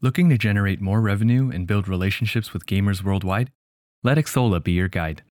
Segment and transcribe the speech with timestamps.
[0.00, 3.50] Looking to generate more revenue and build relationships with gamers worldwide?
[4.04, 5.22] Let Xsolla be your guide.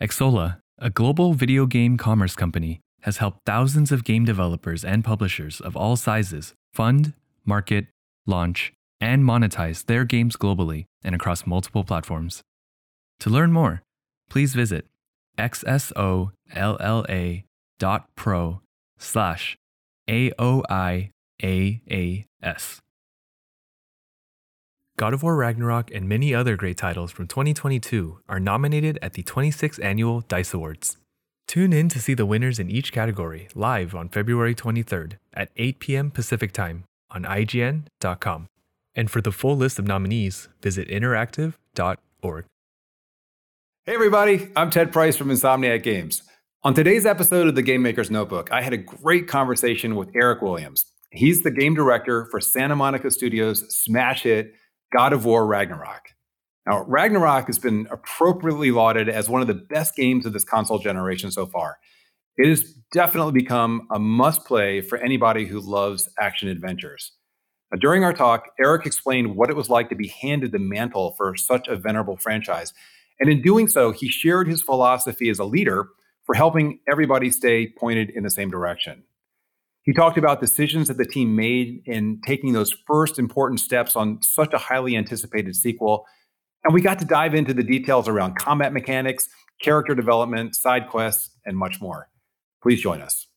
[0.00, 5.60] Xsolla, a global video game commerce company, has helped thousands of game developers and publishers
[5.60, 7.14] of all sizes fund,
[7.44, 7.86] market,
[8.26, 12.42] launch, and monetize their games globally and across multiple platforms.
[13.18, 13.82] To learn more,
[14.28, 14.86] please visit
[15.36, 16.30] xsolla
[17.80, 18.60] dot pro
[18.98, 19.56] slash
[20.08, 21.10] AOIAAS.
[25.00, 29.22] God of War Ragnarok and many other great titles from 2022 are nominated at the
[29.22, 30.98] 26th Annual DICE Awards.
[31.46, 35.80] Tune in to see the winners in each category live on February 23rd at 8
[35.80, 36.10] p.m.
[36.10, 38.48] Pacific Time on IGN.com.
[38.94, 42.44] And for the full list of nominees, visit interactive.org.
[43.86, 46.24] Hey, everybody, I'm Ted Price from Insomniac Games.
[46.62, 50.42] On today's episode of the Game Maker's Notebook, I had a great conversation with Eric
[50.42, 50.84] Williams.
[51.10, 54.52] He's the game director for Santa Monica Studios' smash hit
[54.92, 56.14] God of War Ragnarok.
[56.66, 60.78] Now, Ragnarok has been appropriately lauded as one of the best games of this console
[60.78, 61.78] generation so far.
[62.36, 67.12] It has definitely become a must play for anybody who loves action adventures.
[67.72, 71.14] Now, during our talk, Eric explained what it was like to be handed the mantle
[71.16, 72.72] for such a venerable franchise.
[73.20, 75.88] And in doing so, he shared his philosophy as a leader
[76.24, 79.04] for helping everybody stay pointed in the same direction.
[79.82, 84.20] He talked about decisions that the team made in taking those first important steps on
[84.22, 86.04] such a highly anticipated sequel.
[86.64, 89.28] And we got to dive into the details around combat mechanics,
[89.62, 92.08] character development, side quests, and much more.
[92.62, 93.29] Please join us.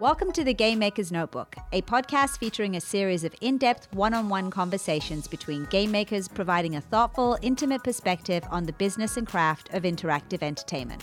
[0.00, 4.14] Welcome to the Game Maker's Notebook, a podcast featuring a series of in depth one
[4.14, 9.26] on one conversations between game makers providing a thoughtful, intimate perspective on the business and
[9.26, 11.02] craft of interactive entertainment.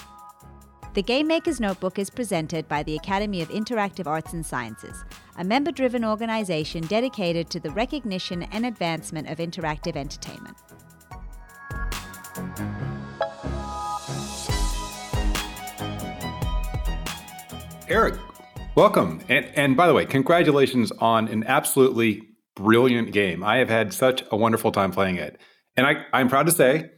[0.95, 5.05] The Game Maker's Notebook is presented by the Academy of Interactive Arts and Sciences,
[5.37, 10.57] a member driven organization dedicated to the recognition and advancement of interactive entertainment.
[17.87, 18.15] Eric,
[18.77, 19.19] welcome.
[19.27, 22.21] And, and by the way, congratulations on an absolutely
[22.55, 23.43] brilliant game.
[23.43, 25.41] I have had such a wonderful time playing it.
[25.75, 26.91] And I, I'm proud to say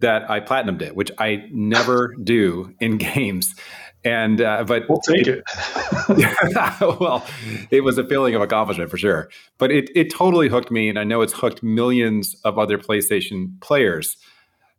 [0.00, 3.54] that I platinumed it, which I never do in games.
[4.02, 5.44] And uh, but we'll take it.
[7.00, 7.24] well,
[7.70, 9.28] it was a feeling of accomplishment for sure.
[9.58, 13.60] But it it totally hooked me, and I know it's hooked millions of other PlayStation
[13.60, 14.16] players.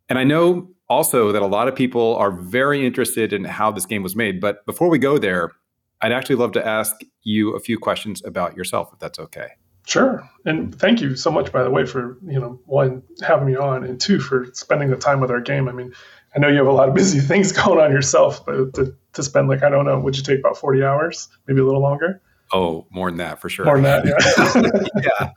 [0.08, 3.86] And I know also that a lot of people are very interested in how this
[3.86, 4.40] game was made.
[4.40, 5.52] But before we go there,
[6.02, 9.48] I'd actually love to ask you a few questions about yourself, if that's okay.
[9.86, 10.28] Sure.
[10.44, 13.84] And thank you so much, by the way, for, you know, one, having me on,
[13.84, 15.68] and two, for spending the time with our game.
[15.68, 15.92] I mean,
[16.34, 19.22] I know you have a lot of busy things going on yourself, but to, to
[19.22, 22.20] spend, like, I don't know, would you take about 40 hours, maybe a little longer?
[22.52, 23.64] Oh, more than that, for sure.
[23.64, 25.02] More than that, yeah.
[25.22, 25.32] yeah.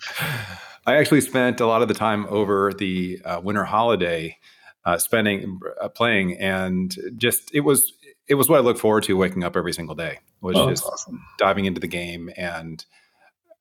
[0.85, 4.37] I actually spent a lot of the time over the uh, winter holiday
[4.85, 7.93] uh, spending uh, playing, and just it was
[8.27, 10.85] it was what I look forward to waking up every single day was oh, just
[10.85, 11.21] awesome.
[11.37, 12.85] diving into the game and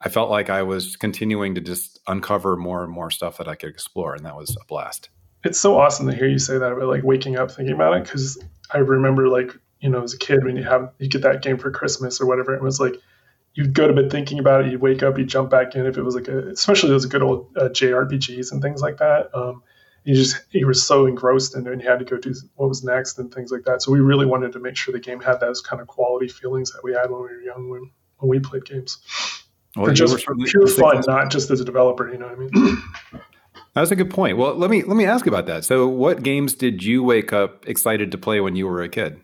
[0.04, 3.54] I felt like I was continuing to just uncover more and more stuff that I
[3.54, 5.08] could explore, and that was a blast.
[5.44, 8.04] It's so awesome to hear you say that about like waking up thinking about it
[8.04, 8.38] because
[8.70, 11.56] I remember like you know as a kid when you have you get that game
[11.56, 12.96] for Christmas or whatever, it was like
[13.54, 15.96] you'd go to bed thinking about it, you'd wake up, you'd jump back in if
[15.96, 19.30] it was like a especially those good old uh, JRPGs and things like that.
[19.34, 19.62] Um,
[20.04, 22.68] you just you were so engrossed in it and you had to go do what
[22.68, 23.82] was next and things like that.
[23.82, 26.72] So we really wanted to make sure the game had those kind of quality feelings
[26.72, 28.98] that we had when we were young when, when we played games.
[29.74, 32.10] Well, for just for pure fun, not just as a developer.
[32.12, 32.82] You know what I mean?
[33.74, 34.36] That's a good point.
[34.36, 35.64] Well, let me let me ask about that.
[35.64, 39.20] So, what games did you wake up excited to play when you were a kid?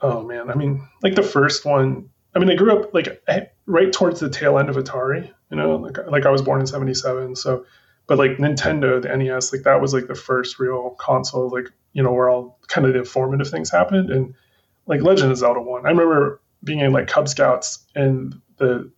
[0.00, 2.10] Oh man, I mean, like the first one.
[2.36, 3.22] I mean, I grew up like
[3.66, 5.32] right towards the tail end of Atari.
[5.50, 7.64] You know, like like I was born in '77, so
[8.08, 12.02] but like Nintendo, the NES, like that was like the first real console, like you
[12.02, 14.10] know, where all kind of the formative things happened.
[14.10, 14.34] And
[14.86, 18.90] like Legend of Zelda one, I remember being in like Cub Scouts and the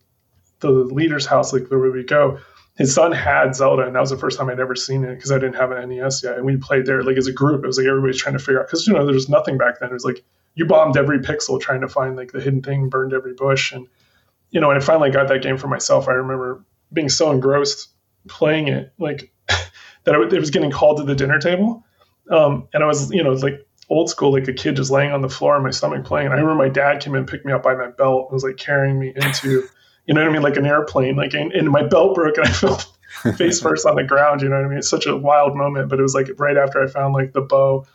[0.61, 2.39] the leader's house, like where we go,
[2.77, 5.31] his son had Zelda, and that was the first time I'd ever seen it because
[5.31, 6.37] I didn't have an NES yet.
[6.37, 7.63] And we played there like as a group.
[7.63, 9.79] It was like everybody's trying to figure out because you know there was nothing back
[9.79, 9.89] then.
[9.89, 10.23] It was like
[10.55, 13.87] you bombed every pixel trying to find like the hidden thing, burned every bush, and
[14.51, 14.71] you know.
[14.71, 16.63] And I finally got that game for myself, I remember
[16.93, 17.89] being so engrossed
[18.27, 19.31] playing it like
[20.03, 20.15] that.
[20.15, 21.85] It was getting called to the dinner table,
[22.29, 25.21] um, and I was you know like old school, like a kid just laying on
[25.21, 26.27] the floor in my stomach playing.
[26.27, 28.33] And I remember my dad came in, and picked me up by my belt, and
[28.33, 29.67] was like carrying me into
[30.05, 30.41] you know what I mean?
[30.41, 32.81] Like an airplane, like, and, and my belt broke and I fell
[33.37, 34.41] face first on the ground.
[34.41, 34.77] You know what I mean?
[34.79, 37.41] It's such a wild moment, but it was like right after I found like the
[37.41, 37.85] bow,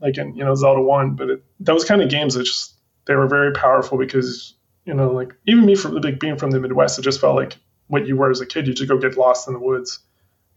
[0.00, 1.16] like in, you know, Zelda 1.
[1.16, 2.74] But it, those kind of games that just
[3.06, 4.54] they were very powerful because
[4.84, 7.34] you know, like even me from the like being from the Midwest, it just felt
[7.34, 7.56] like
[7.88, 8.66] what you were as a kid.
[8.66, 10.00] You just go get lost in the woods,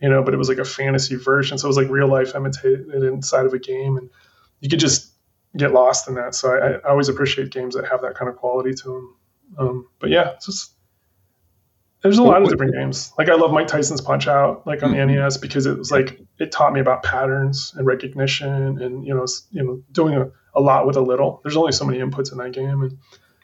[0.02, 0.24] you know.
[0.24, 3.46] But it was like a fantasy version, so it was like real life imitated inside
[3.46, 4.10] of a game, and
[4.60, 5.12] you could just
[5.56, 6.36] get lost in that.
[6.36, 9.16] So I, I always appreciate games that have that kind of quality to them.
[9.58, 10.74] Um, but yeah, just
[12.02, 13.12] there's a lot of different games.
[13.18, 15.10] Like I love Mike Tyson's Punch Out, like on mm-hmm.
[15.10, 19.14] the NES, because it was like it taught me about patterns and recognition, and you
[19.14, 21.42] know, you know, doing a, a lot with a little.
[21.44, 22.98] There's only so many inputs in that game, and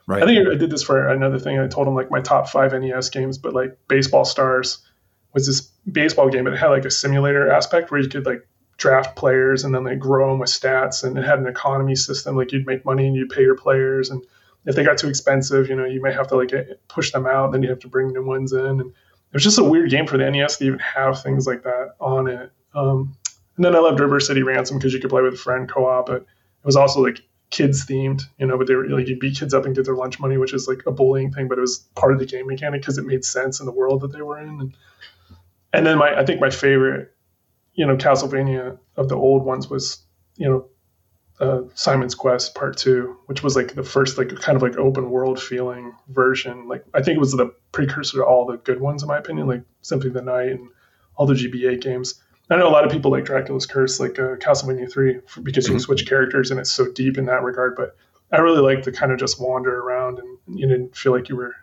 [0.07, 0.23] right.
[0.23, 1.59] I think I did this for another thing.
[1.59, 4.83] I told him like my top five NES games, but like Baseball Stars
[5.33, 5.61] was this
[5.91, 8.47] baseball game, it had like a simulator aspect where you could like
[8.77, 12.35] draft players and then like grow them with stats, and it had an economy system.
[12.35, 14.23] Like you'd make money and you'd pay your players, and
[14.65, 16.51] if they got too expensive, you know, you may have to like
[16.87, 17.51] push them out.
[17.51, 20.07] Then you have to bring new ones in, and it was just a weird game
[20.07, 22.51] for the NES to even have things like that on it.
[22.73, 23.15] Um,
[23.57, 26.07] and then I loved River City Ransom because you could play with a friend co-op,
[26.07, 26.25] but it
[26.65, 28.57] was also like kids themed, you know.
[28.57, 30.67] But they were like you beat kids up and get their lunch money, which is
[30.67, 33.23] like a bullying thing, but it was part of the game mechanic because it made
[33.23, 34.49] sense in the world that they were in.
[34.49, 34.77] And,
[35.73, 37.13] and then my I think my favorite,
[37.73, 40.03] you know, Castlevania of the old ones was
[40.35, 40.69] you know
[41.39, 45.09] uh, Simon's Quest Part Two, which was like the first like kind of like open
[45.09, 46.67] world feeling version.
[46.67, 49.47] Like I think it was the precursor to all the good ones in my opinion,
[49.47, 50.69] like Symphony of the Night and
[51.15, 52.21] all the GBA games.
[52.49, 55.71] I know a lot of people like Dracula's Curse, like uh, Castlevania Three, because you
[55.71, 55.79] can mm-hmm.
[55.79, 57.75] switch characters and it's so deep in that regard.
[57.75, 57.95] But
[58.31, 61.35] I really like to kind of just wander around and you didn't feel like you
[61.35, 61.55] were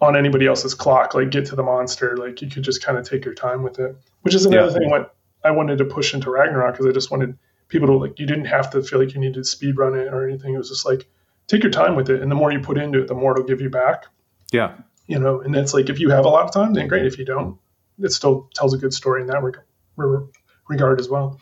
[0.00, 1.14] on anybody else's clock.
[1.14, 3.78] Like get to the monster, like you could just kind of take your time with
[3.78, 3.96] it.
[4.22, 4.78] Which is another yeah.
[4.78, 8.18] thing what I wanted to push into Ragnarok because I just wanted people to like
[8.18, 10.54] you didn't have to feel like you needed to speed run it or anything.
[10.54, 11.06] It was just like
[11.46, 13.44] take your time with it, and the more you put into it, the more it'll
[13.44, 14.06] give you back.
[14.52, 14.74] Yeah,
[15.06, 17.06] you know, and it's like if you have a lot of time, then great.
[17.06, 17.58] If you don't,
[17.98, 19.60] it still tells a good story in that reg-
[19.96, 21.40] regard as well.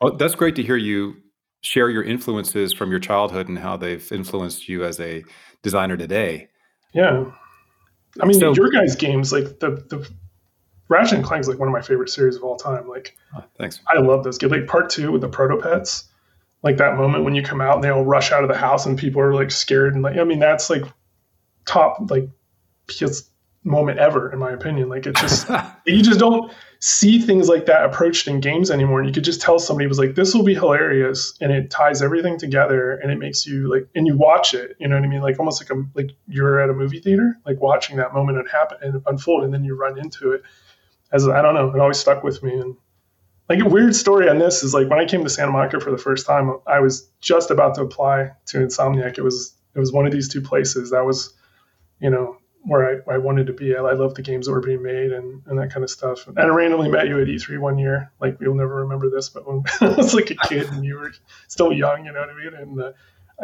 [0.00, 1.16] Oh, that's great to hear you
[1.62, 5.24] share your influences from your childhood and how they've influenced you as a
[5.62, 6.48] designer today.
[6.92, 7.30] Yeah.
[8.20, 10.08] I mean, so, your guys' games, like the, the
[10.88, 12.88] Ratchet and Clank is like one of my favorite series of all time.
[12.88, 13.80] Like, oh, thanks.
[13.88, 14.52] I love those games.
[14.52, 16.04] Like part two with the proto pets,
[16.62, 18.84] like that moment when you come out and they all rush out of the house
[18.84, 20.82] and people are like scared and like, I mean, that's like
[21.64, 22.28] top like
[22.88, 23.30] PS
[23.64, 24.88] moment ever in my opinion.
[24.88, 25.48] Like it just
[25.86, 28.98] you just don't see things like that approached in games anymore.
[28.98, 32.02] And you could just tell somebody was like, this will be hilarious, and it ties
[32.02, 35.08] everything together and it makes you like and you watch it, you know what I
[35.08, 35.22] mean?
[35.22, 38.48] Like almost like a like you're at a movie theater, like watching that moment and
[38.48, 40.42] happen and unfold, and then you run into it
[41.12, 42.54] as I don't know, it always stuck with me.
[42.54, 42.76] And
[43.48, 45.90] like a weird story on this is like when I came to Santa Monica for
[45.90, 49.18] the first time, I was just about to apply to Insomniac.
[49.18, 51.34] It was it was one of these two places that was,
[52.00, 53.74] you know, where I, I wanted to be.
[53.74, 56.26] I, I love the games that were being made and, and that kind of stuff.
[56.26, 58.12] And I randomly met you at E3 one year.
[58.20, 61.12] Like you'll never remember this, but when I was like a kid and you were
[61.48, 62.54] still young, you know what I mean?
[62.54, 62.92] And uh,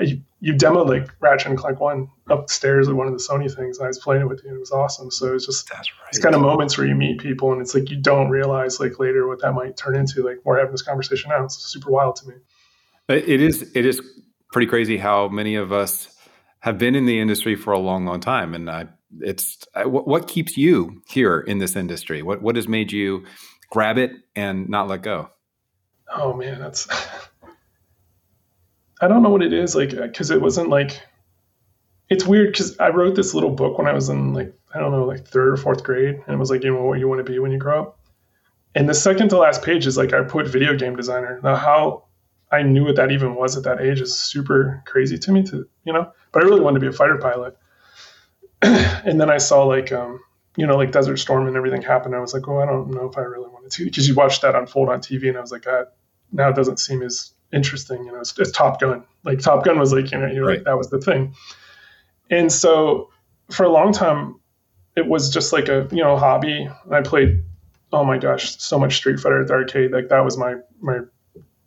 [0.01, 3.79] you, you demoed like Ratchet and Clank One upstairs at one of the Sony things,
[3.79, 5.11] and I was playing it with you, and it was awesome.
[5.11, 5.83] So it's just right.
[6.09, 8.99] it's kind of moments where you meet people, and it's like you don't realize like
[8.99, 10.23] later what that might turn into.
[10.23, 12.35] Like we're having this conversation now, it's super wild to me.
[13.09, 14.01] It is it is
[14.53, 16.15] pretty crazy how many of us
[16.61, 18.87] have been in the industry for a long, long time, and I,
[19.21, 22.23] it's uh, what, what keeps you here in this industry?
[22.23, 23.25] What what has made you
[23.71, 25.31] grab it and not let go?
[26.15, 26.89] Oh man, that's
[29.01, 31.01] I don't know what it is like uh, because it wasn't like
[32.09, 34.93] it's weird because I wrote this little book when I was in like I don't
[34.93, 37.25] know like third or fourth grade and it was like you know what you want
[37.25, 37.99] to be when you grow up
[38.75, 42.05] and the second to last page is like I put video game designer now how
[42.51, 45.69] I knew what that even was at that age is super crazy to me to
[45.85, 47.57] you know but I really wanted to be a fighter pilot
[48.63, 50.21] and then I saw like um
[50.57, 53.09] you know like Desert Storm and everything happen I was like oh I don't know
[53.09, 55.53] if I really wanted to because you watched that unfold on TV and I was
[55.53, 55.95] like that
[56.33, 58.05] now it doesn't seem as interesting.
[58.05, 59.05] You know, it's, it's Top Gun.
[59.25, 60.59] Like Top Gun was like, you know, you're right.
[60.59, 61.35] like, that was the thing.
[62.31, 63.11] And so
[63.51, 64.41] for a long time,
[64.97, 66.69] it was just like a, you know, hobby.
[66.91, 67.43] I played,
[67.93, 69.93] oh my gosh, so much Street Fighter at the arcade.
[69.93, 71.01] Like that was my, my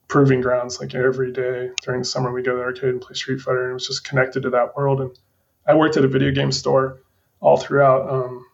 [0.08, 0.80] proving grounds.
[0.80, 3.64] Like every day during the summer, we go to the arcade and play Street Fighter
[3.64, 5.02] and it was just connected to that world.
[5.02, 5.18] And
[5.66, 7.00] I worked at a video game store
[7.40, 8.46] all throughout um,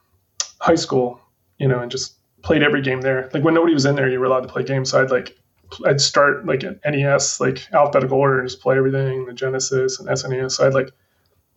[0.60, 1.20] high school,
[1.58, 3.30] you know, and just played every game there.
[3.34, 4.92] Like when nobody was in there, you were allowed to play games.
[4.92, 5.38] So I'd like
[5.86, 10.08] I'd start like an NES, like alphabetical order, and just play everything, the Genesis and
[10.08, 10.54] SNES.
[10.54, 10.92] So I had like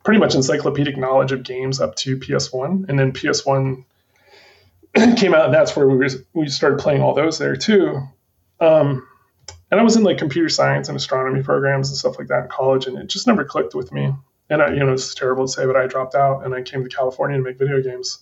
[0.03, 3.85] pretty much encyclopedic knowledge of games up to PS1, and then PS1
[5.17, 8.01] came out, and that's where we were, we started playing all those there too.
[8.59, 9.07] Um,
[9.69, 12.49] and I was in like computer science and astronomy programs and stuff like that in
[12.49, 14.13] college, and it just never clicked with me.
[14.51, 16.83] And I, you know, it's terrible to say, but I dropped out and I came
[16.83, 18.19] to California to make video games.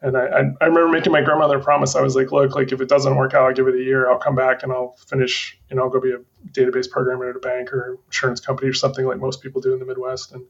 [0.00, 1.94] And I, I, I remember making my grandmother promise.
[1.94, 4.10] I was like, look, like if it doesn't work out, I'll give it a year.
[4.10, 6.20] I'll come back and I'll finish, you know, I'll go be a
[6.52, 9.78] database programmer at a bank or insurance company or something like most people do in
[9.78, 10.32] the Midwest.
[10.32, 10.44] And,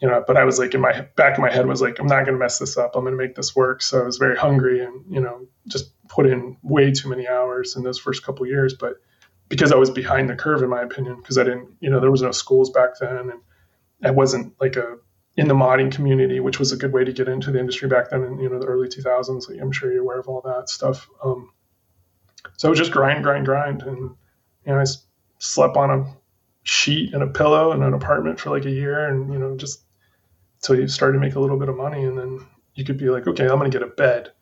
[0.00, 2.06] you know, but I was like in my back of my head was like, I'm
[2.06, 2.94] not going to mess this up.
[2.94, 3.82] I'm going to make this work.
[3.82, 7.74] So I was very hungry and, you know, just put in way too many hours
[7.74, 8.74] in those first couple years.
[8.74, 9.00] But
[9.48, 12.12] because I was behind the curve, in my opinion, because I didn't, you know, there
[12.12, 13.16] was no schools back then.
[13.16, 13.40] And
[14.02, 14.98] I wasn't like a,
[15.36, 18.10] in the modding community, which was a good way to get into the industry back
[18.10, 19.60] then in you know the early 2000s.
[19.60, 21.08] I'm sure you're aware of all that stuff.
[21.22, 21.52] Um,
[22.56, 23.98] so just grind, grind, grind, and
[24.66, 24.84] you know I
[25.38, 26.16] slept on a
[26.64, 29.82] sheet and a pillow in an apartment for like a year, and you know just
[30.60, 33.08] until you started to make a little bit of money, and then you could be
[33.08, 34.32] like, okay, I'm gonna get a bed.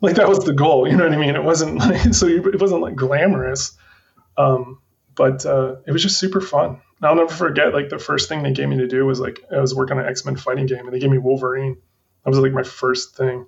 [0.00, 1.36] Like that was the goal, you know what I mean?
[1.36, 3.76] It wasn't like so it wasn't like glamorous,
[4.36, 4.80] um,
[5.18, 6.80] but uh, it was just super fun.
[7.02, 9.60] I'll never forget like the first thing they gave me to do was like I
[9.60, 11.76] was working on an X Men fighting game and they gave me Wolverine.
[12.24, 13.46] That was like my first thing.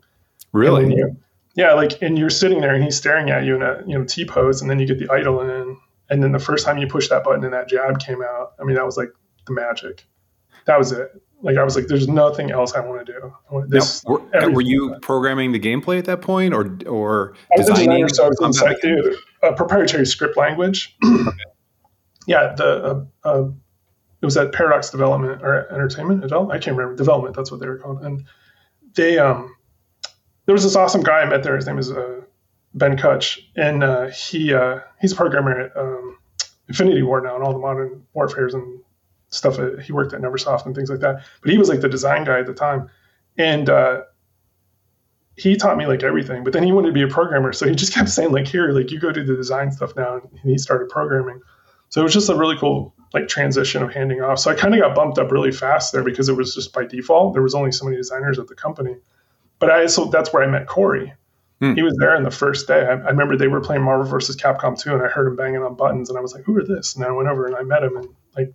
[0.53, 0.95] Really?
[0.97, 1.17] You,
[1.55, 4.05] yeah, like and you're sitting there and he's staring at you in a you know
[4.05, 5.77] T pose and then you get the idol in
[6.11, 8.53] and then the first time you push that button and that jab came out.
[8.61, 9.13] I mean that was like
[9.47, 10.05] the magic.
[10.67, 11.11] That was it.
[11.43, 13.33] Like I was like, there's nothing else I want to do.
[13.51, 17.61] Want this, now, were, were, you programming the gameplay at that point, or or I
[17.61, 18.03] was designing?
[18.03, 20.99] A designer, so I was in a proprietary script language.
[22.27, 23.49] yeah, the uh, uh,
[24.21, 26.25] it was at Paradox Development or Entertainment.
[26.25, 27.35] I can't remember development.
[27.35, 28.05] That's what they were called.
[28.05, 28.25] And
[28.95, 29.57] they um,
[30.47, 31.57] there was this awesome guy I met there.
[31.57, 32.21] His name is uh,
[32.75, 36.19] Ben Kutch, and uh, he uh, he's a programmer at um,
[36.69, 38.81] Infinity Ward now and all the modern warfares and
[39.31, 39.59] stuff.
[39.83, 41.25] He worked at Neversoft and things like that.
[41.41, 42.91] But he was like the design guy at the time,
[43.39, 44.03] and uh,
[45.37, 46.45] he taught me like everything.
[46.45, 48.71] But then he wanted to be a programmer, so he just kept saying like, "Here,
[48.71, 51.41] like you go do the design stuff now," and he started programming.
[51.91, 54.39] So it was just a really cool like transition of handing off.
[54.39, 56.85] So I kind of got bumped up really fast there because it was just by
[56.85, 57.35] default.
[57.35, 58.97] There was only so many designers at the company.
[59.59, 61.13] But I so that's where I met Cory.
[61.61, 61.75] Hmm.
[61.75, 62.87] He was there in the first day.
[62.87, 65.63] I, I, remember they were playing Marvel versus Capcom 2 and I heard him banging
[65.63, 66.97] on buttons and I was like, who are this?
[66.97, 68.55] And I went over and I met him and like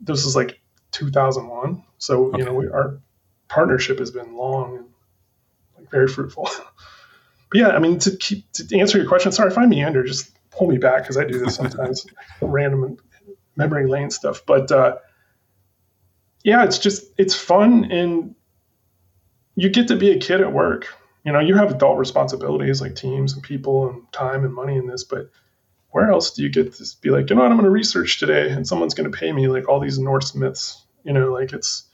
[0.00, 0.60] this was like
[0.92, 1.82] 2001.
[1.98, 2.38] So, okay.
[2.38, 2.98] you know, we, our
[3.48, 4.86] partnership has been long and
[5.76, 6.44] like very fruitful.
[7.50, 10.35] but yeah, I mean, to keep to answer your question, sorry if I meander, just
[10.56, 12.06] pull me back because I do this sometimes,
[12.40, 12.96] random
[13.56, 14.42] memory lane stuff.
[14.46, 14.96] But uh,
[16.44, 18.34] yeah, it's just it's fun and
[19.56, 20.86] you get to be a kid at work.
[21.24, 24.86] You know, you have adult responsibilities like teams and people and time and money in
[24.86, 25.30] this, but
[25.90, 28.20] where else do you get to be like, you know what, I'm going to research
[28.20, 31.52] today and someone's going to pay me like all these Norse myths, you know, like
[31.52, 31.84] it's,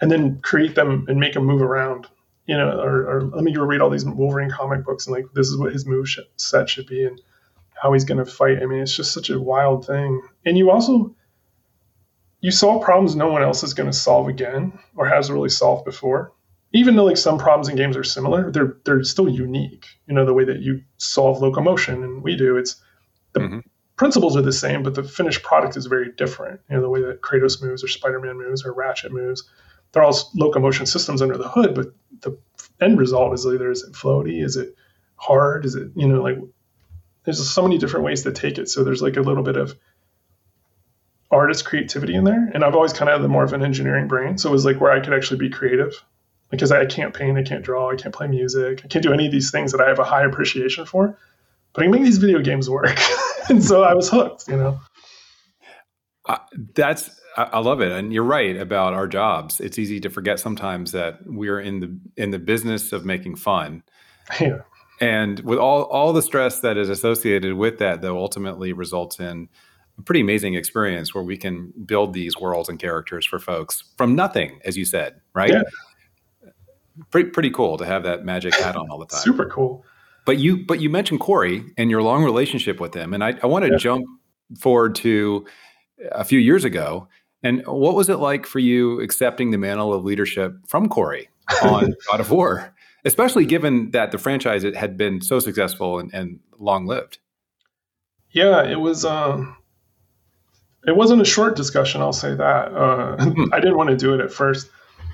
[0.00, 2.08] and then create them and make them move around,
[2.46, 5.26] you know, or, or let me go read all these Wolverine comic books and like,
[5.34, 7.04] this is what his move set should be.
[7.04, 7.20] And
[7.80, 8.62] how he's going to fight.
[8.62, 10.20] I mean, it's just such a wild thing.
[10.44, 11.14] And you also
[12.40, 15.84] you solve problems no one else is going to solve again or has really solved
[15.84, 16.32] before.
[16.72, 19.86] Even though like some problems in games are similar, they're they're still unique.
[20.06, 22.80] You know, the way that you solve locomotion and we do, it's
[23.32, 23.58] the mm-hmm.
[23.96, 26.60] principles are the same, but the finished product is very different.
[26.70, 29.48] You know, the way that Kratos moves or Spider-Man moves or Ratchet moves,
[29.92, 31.86] they're all locomotion systems under the hood, but
[32.20, 32.38] the
[32.80, 34.76] end result is either is it floaty, is it
[35.16, 36.38] hard, is it you know like
[37.38, 38.68] there's so many different ways to take it.
[38.68, 39.74] So there's like a little bit of
[41.30, 42.50] artist creativity in there.
[42.54, 44.38] And I've always kind of had the more of an engineering brain.
[44.38, 46.02] So it was like where I could actually be creative
[46.50, 49.26] because I can't paint, I can't draw, I can't play music, I can't do any
[49.26, 51.16] of these things that I have a high appreciation for.
[51.72, 52.98] But I can make these video games work.
[53.48, 54.80] and so I was hooked, you know.
[56.28, 56.38] Uh,
[56.74, 59.60] that's I love it, and you're right about our jobs.
[59.60, 63.84] It's easy to forget sometimes that we're in the in the business of making fun.
[64.40, 64.60] Yeah
[65.00, 69.48] and with all all the stress that is associated with that though ultimately results in
[69.98, 74.14] a pretty amazing experience where we can build these worlds and characters for folks from
[74.14, 75.50] nothing as you said right?
[75.50, 75.62] Yeah.
[77.10, 79.20] pretty pretty cool to have that magic hat on all the time.
[79.20, 79.84] Super cool.
[80.26, 83.46] But you but you mentioned cory and your long relationship with him and i, I
[83.46, 83.78] want to yeah.
[83.78, 84.04] jump
[84.58, 85.46] forward to
[86.12, 87.08] a few years ago.
[87.42, 91.30] And what was it like for you accepting the mantle of leadership from cory
[91.62, 96.40] on god of war especially given that the franchise had been so successful and, and
[96.58, 97.18] long lived.
[98.30, 99.04] Yeah, it was.
[99.04, 99.56] Um,
[100.86, 102.00] it wasn't a short discussion.
[102.00, 102.72] I'll say that.
[102.72, 103.44] Uh, hmm.
[103.52, 104.70] I didn't want to do it at first.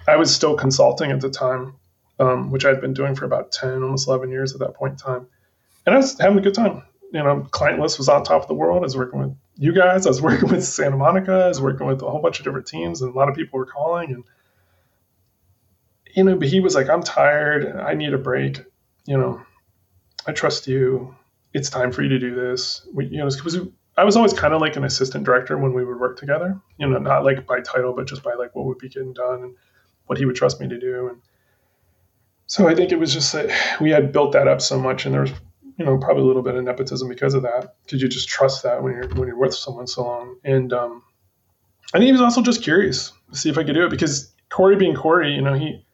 [0.07, 1.75] I was still consulting at the time,
[2.21, 4.99] um, which I'd been doing for about ten, almost eleven years at that point in
[4.99, 5.27] time,
[5.85, 6.83] and I was having a good time.
[7.13, 8.79] You know, client list was on top of the world.
[8.79, 10.07] I was working with you guys.
[10.07, 11.33] I was working with Santa Monica.
[11.33, 13.59] I was working with a whole bunch of different teams, and a lot of people
[13.59, 14.25] were calling and
[16.17, 17.77] you know, but he was like, I'm tired.
[17.77, 18.65] I need a break.
[19.05, 19.43] You know,
[20.27, 21.15] I trust you.
[21.53, 22.87] It's time for you to do this.
[22.93, 23.59] We, you know, because
[23.97, 26.59] I was always kind of like an assistant director when we would work together.
[26.79, 29.43] You know, not like by title, but just by like what would be getting done
[29.43, 29.55] and
[30.07, 31.09] what he would trust me to do.
[31.09, 31.19] And
[32.47, 35.15] so I think it was just that we had built that up so much, and
[35.15, 35.33] there was
[35.77, 38.63] you know probably a little bit of nepotism because of that because you just trust
[38.63, 41.03] that when you're when you're with someone so long and um,
[41.93, 44.33] I think he was also just curious to see if I could do it because
[44.49, 45.86] Cory being Corey you know he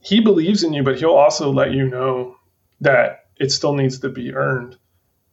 [0.00, 2.36] he believes in you but he'll also let you know
[2.80, 4.76] that it still needs to be earned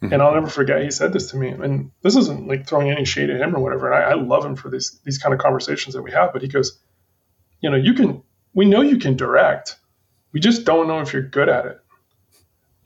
[0.01, 0.13] mm-hmm.
[0.13, 3.05] and I'll never forget he said this to me and this isn't like throwing any
[3.05, 5.39] shade at him or whatever and I, I love him for these these kind of
[5.39, 6.79] conversations that we have but he goes
[7.61, 8.21] you know you can
[8.53, 9.77] we know you can direct
[10.31, 11.79] we just don't know if you're good at it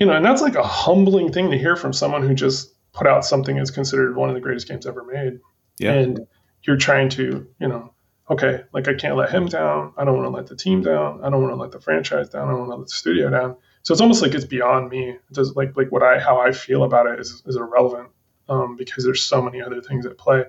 [0.01, 3.05] you know, and that's like a humbling thing to hear from someone who just put
[3.05, 5.39] out something that's considered one of the greatest games ever made.
[5.77, 5.91] Yeah.
[5.91, 6.25] And
[6.63, 7.93] you're trying to, you know,
[8.31, 9.93] okay, like I can't let him down.
[9.97, 11.23] I don't want to let the team down.
[11.23, 12.47] I don't want to let the franchise down.
[12.47, 13.57] I don't want to let the studio down.
[13.83, 15.09] So it's almost like it's beyond me.
[15.09, 18.09] It does like like what I how I feel about it is is irrelevant
[18.49, 20.45] um, because there's so many other things at play,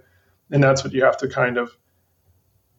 [0.51, 1.77] and that's what you have to kind of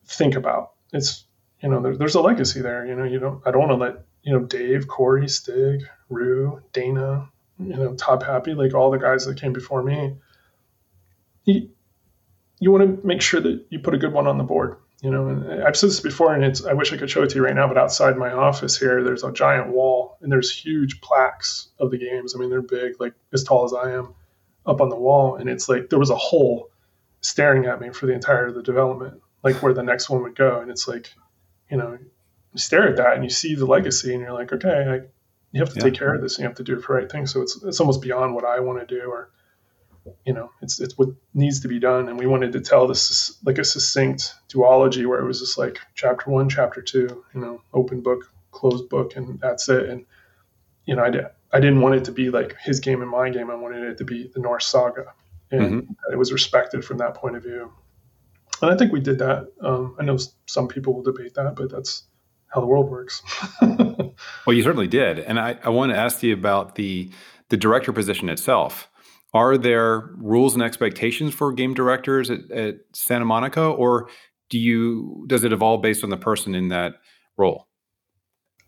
[0.06, 0.72] think about.
[0.94, 1.26] It's
[1.62, 2.86] you know there, there's a legacy there.
[2.86, 6.62] You know you don't I don't want to let you know Dave, Cory, Stig, Ru,
[6.72, 7.30] Dana,
[7.60, 10.16] you know, Todd Papy, like all the guys that came before me.
[11.46, 11.70] You,
[12.60, 14.78] you want to make sure that you put a good one on the board.
[15.04, 17.30] You know, and I've said this before, and it's I wish I could show it
[17.32, 20.50] to you right now, but outside my office here, there's a giant wall, and there's
[20.50, 22.34] huge plaques of the games.
[22.34, 24.16] I mean, they're big, like as tall as I am,
[24.66, 26.70] up on the wall, and it's like there was a hole
[27.20, 30.38] staring at me for the entire of the development, like where the next one would
[30.38, 31.14] go, and it's like,
[31.70, 31.98] you know,
[32.54, 35.02] you stare at that and you see the legacy, and you're like, okay, I,
[35.52, 35.84] you have to yeah.
[35.84, 37.28] take care of this and you have to do it for the right thing.
[37.28, 39.32] So it's it's almost beyond what I want to do or
[40.26, 42.10] you know, it's it's what needs to be done.
[42.10, 45.80] And we wanted to tell this like a succinct duology where it was just like
[45.96, 49.90] chapter one, chapter two, you know, open book, closed book, and that's it.
[49.90, 50.06] And
[50.86, 53.30] you know, I did I didn't want it to be like his game and my
[53.30, 53.50] game.
[53.50, 55.14] I wanted it to be the Norse saga,
[55.52, 56.14] and mm-hmm.
[56.14, 57.72] it was respected from that point of view.
[58.62, 59.52] And I think we did that.
[59.62, 62.04] Um, I know some people will debate that, but that's
[62.48, 63.22] how the world works.
[63.62, 64.14] well,
[64.48, 67.10] you certainly did, and I, I want to ask you about the
[67.50, 68.90] the director position itself.
[69.34, 74.10] Are there rules and expectations for game directors at, at Santa Monica, or
[74.50, 76.94] do you does it evolve based on the person in that
[77.38, 77.68] role?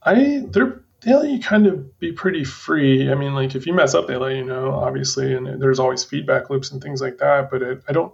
[0.03, 3.12] I they're they let you kind of be pretty free.
[3.12, 6.04] I mean, like if you mess up, they let you know, obviously, and there's always
[6.04, 7.51] feedback loops and things like that.
[7.51, 8.13] But it, I don't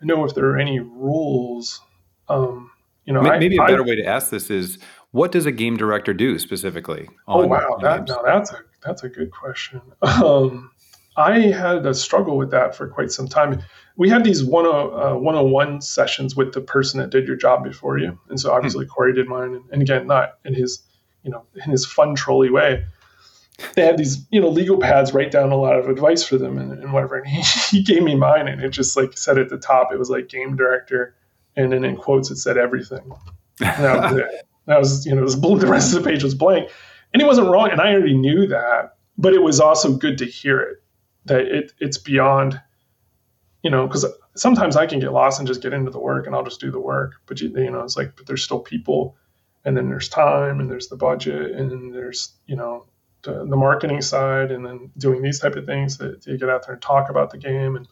[0.00, 1.80] know if there are any rules.
[2.28, 2.70] Um,
[3.04, 4.78] you know, maybe I, a better I, way to ask this is,
[5.10, 7.08] what does a game director do specifically?
[7.26, 9.80] oh wow, that, now that's a that's a good question.
[10.02, 10.70] Um,
[11.16, 13.62] I had a struggle with that for quite some time.
[13.96, 17.98] We had these one uh, one-on-one sessions with the person that did your job before
[17.98, 18.90] you, and so obviously hmm.
[18.90, 20.82] Cory did mine, and, and again, not in his
[21.22, 22.84] you know in his fun trolley way
[23.74, 26.58] they had these you know legal pads write down a lot of advice for them
[26.58, 29.50] and, and whatever and he, he, gave me mine and it just like said at
[29.50, 31.14] the top it was like game director
[31.56, 33.12] and then in quotes it said everything.
[33.60, 34.48] And that was it.
[34.66, 36.70] That was you know was, the rest of the page was blank,
[37.12, 38.96] and he wasn't wrong, and I already knew that.
[39.18, 40.81] But it was also good to hear it
[41.26, 42.60] that it it's beyond,
[43.62, 46.34] you know, because sometimes I can get lost and just get into the work and
[46.34, 47.14] I'll just do the work.
[47.26, 49.16] But you, you know, it's like but there's still people,
[49.64, 52.86] and then there's time, and there's the budget, and there's you know
[53.22, 56.66] the, the marketing side, and then doing these type of things that you get out
[56.66, 57.86] there and talk about the game and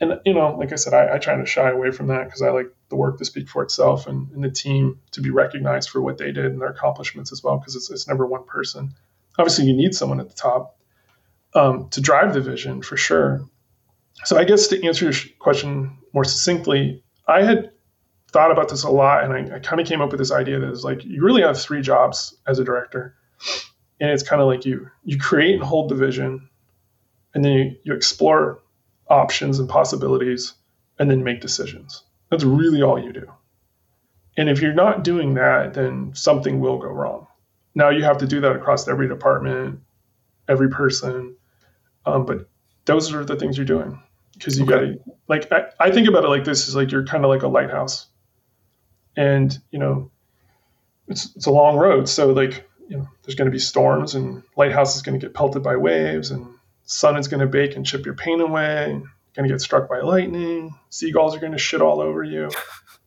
[0.00, 2.42] and you know, like I said, I, I try to shy away from that because
[2.42, 5.90] I like the work to speak for itself and, and, the team to be recognized
[5.90, 8.92] for what they did and their accomplishments as well because it's, it's never one person.
[9.38, 10.73] Obviously, you need someone at the top
[11.54, 13.44] um, to drive the vision for sure.
[14.24, 17.70] So I guess to answer your question more succinctly, I had
[18.32, 20.58] thought about this a lot and I, I kind of came up with this idea
[20.58, 23.14] that is like you really have three jobs as a director.
[24.00, 26.48] And it's kind of like you you create and hold the vision
[27.34, 28.60] and then you, you explore
[29.08, 30.54] options and possibilities
[30.98, 32.02] and then make decisions.
[32.30, 33.30] That's really all you do.
[34.36, 37.26] And if you're not doing that, then something will go wrong.
[37.74, 39.80] Now you have to do that across every department,
[40.48, 41.36] every person.
[42.06, 42.48] Um, but
[42.84, 44.00] those are the things you're doing
[44.34, 44.72] because you okay.
[44.72, 47.30] got to, like, I, I think about it like this is like you're kind of
[47.30, 48.06] like a lighthouse.
[49.16, 50.10] And, you know,
[51.08, 52.08] it's, it's a long road.
[52.08, 55.34] So, like, you know, there's going to be storms and lighthouse is going to get
[55.34, 56.46] pelted by waves and
[56.84, 59.00] sun is going to bake and chip your paint away.
[59.34, 60.78] Going to get struck by lightning.
[60.90, 62.46] Seagulls are going to shit all over you.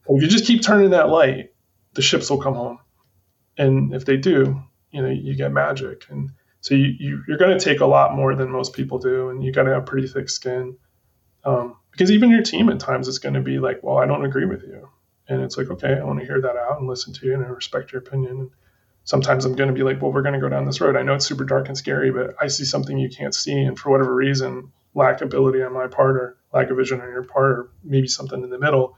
[0.09, 1.53] if you just keep turning that light,
[1.93, 2.79] the ships will come home.
[3.57, 6.05] And if they do, you know, you get magic.
[6.09, 6.31] And
[6.67, 9.43] so you, you you're going to take a lot more than most people do, and
[9.43, 10.77] you got to have pretty thick skin.
[11.43, 14.25] Um, because even your team at times is going to be like, well, I don't
[14.25, 14.89] agree with you.
[15.27, 17.43] And it's like, okay, I want to hear that out and listen to you and
[17.43, 18.51] I respect your opinion
[19.07, 20.97] sometimes I'm going to be like, well, we're going to go down this road.
[20.97, 23.57] I know it's super dark and scary, but I see something you can't see.
[23.57, 27.23] And for whatever reason, lack ability on my part or lack of vision on your
[27.23, 28.97] part, or maybe something in the middle,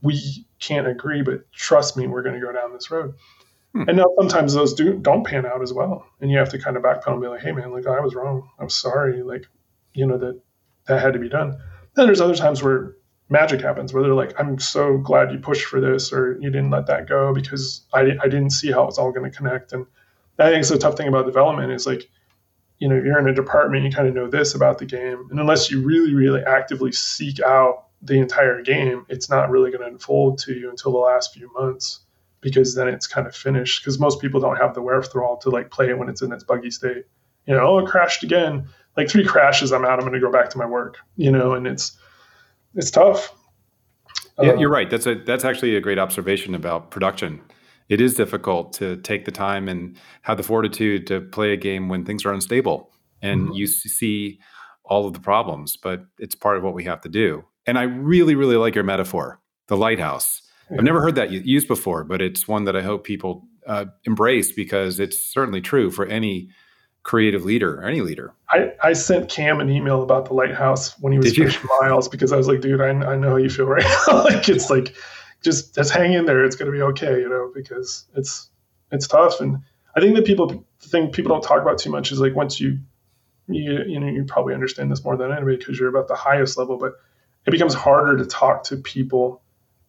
[0.00, 3.14] we can't agree, but trust me, we're going to go down this road.
[3.72, 3.84] Hmm.
[3.88, 6.76] And now sometimes those do don't pan out as well, and you have to kind
[6.76, 8.48] of backpedal and be like, "Hey, man, like I was wrong.
[8.58, 9.22] I'm sorry.
[9.22, 9.46] Like,
[9.94, 10.40] you know that
[10.86, 11.58] that had to be done."
[11.94, 12.96] Then there's other times where
[13.30, 16.70] magic happens, where they're like, "I'm so glad you pushed for this, or you didn't
[16.70, 19.86] let that go because I I didn't see how it's all going to connect." And
[20.38, 22.10] I think it's a tough thing about development is like,
[22.78, 25.28] you know, if you're in a department, you kind of know this about the game,
[25.30, 29.82] and unless you really, really actively seek out the entire game, it's not really going
[29.82, 32.00] to unfold to you until the last few months
[32.42, 33.82] because then it's kind of finished.
[33.82, 36.44] Because most people don't have the wherewithal to like play it when it's in its
[36.44, 37.04] buggy state.
[37.46, 38.68] You know, oh, it crashed again.
[38.96, 39.94] Like three crashes, I'm out.
[39.94, 40.98] I'm going to go back to my work.
[41.16, 41.96] You know, and it's
[42.74, 43.34] it's tough.
[44.40, 44.90] Yeah, uh, you're right.
[44.90, 47.40] That's a that's actually a great observation about production.
[47.88, 51.88] It is difficult to take the time and have the fortitude to play a game
[51.88, 53.52] when things are unstable and mm-hmm.
[53.54, 54.40] you see
[54.84, 57.44] all of the problems, but it's part of what we have to do.
[57.66, 60.42] And I really, really like your metaphor, the lighthouse.
[60.70, 64.52] I've never heard that used before, but it's one that I hope people uh, embrace
[64.52, 66.48] because it's certainly true for any
[67.02, 68.32] creative leader or any leader.
[68.48, 72.32] I, I sent Cam an email about the lighthouse when he was pushing miles because
[72.32, 74.24] I was like, dude, I, I know how you feel right now.
[74.24, 74.94] like it's like
[75.42, 76.44] just just hang in there.
[76.44, 78.48] It's going to be okay, you know, because it's
[78.90, 79.40] it's tough.
[79.40, 79.58] And
[79.96, 82.60] I think that people the thing people don't talk about too much is like once
[82.60, 82.78] you
[83.48, 86.56] you you know you probably understand this more than anybody because you're about the highest
[86.56, 86.94] level, but
[87.46, 89.42] it becomes harder to talk to people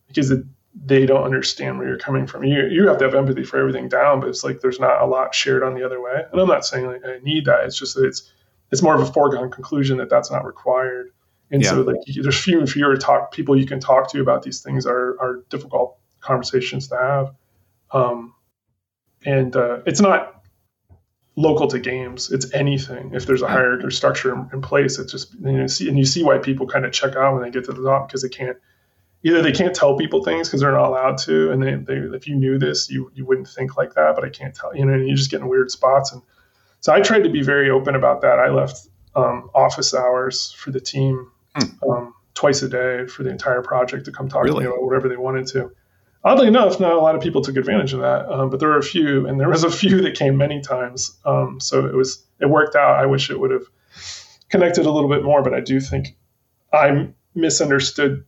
[0.08, 0.44] because it,
[0.76, 2.44] they don't understand where you're coming from.
[2.44, 5.06] You you have to have empathy for everything down, but it's like there's not a
[5.06, 6.24] lot shared on the other way.
[6.32, 7.66] And I'm not saying like I need that.
[7.66, 8.32] It's just that it's
[8.72, 11.12] it's more of a foregone conclusion that that's not required.
[11.52, 11.70] And yeah.
[11.70, 14.86] so like there's few and fewer talk people you can talk to about these things
[14.86, 17.36] are are difficult conversations to have.
[17.92, 18.34] Um,
[19.26, 20.44] and uh, it's not
[21.36, 22.32] local to games.
[22.32, 23.12] It's anything.
[23.14, 26.00] If there's a hierarchy or structure in, in place, it's just you know, see and
[26.00, 28.24] you see why people kind of check out when they get to the top because
[28.24, 28.58] they can't
[29.24, 32.28] either they can't tell people things because they're not allowed to, and they, they if
[32.28, 34.16] you knew this, you you wouldn't think like that.
[34.16, 36.12] But I can't tell you know, and you just get in weird spots.
[36.12, 36.22] And
[36.82, 38.40] so I tried to be very open about that.
[38.40, 41.90] I left um, office hours for the team hmm.
[41.90, 44.64] um, twice a day for the entire project to come talk really?
[44.64, 45.72] to me about whatever they wanted to
[46.24, 48.78] oddly enough, not a lot of people took advantage of that, um, but there were
[48.78, 51.18] a few, and there was a few that came many times.
[51.26, 53.00] Um, so it was it worked out.
[53.00, 53.66] I wish it would have
[54.50, 56.16] connected a little bit more, but I do think
[56.72, 58.26] I misunderstood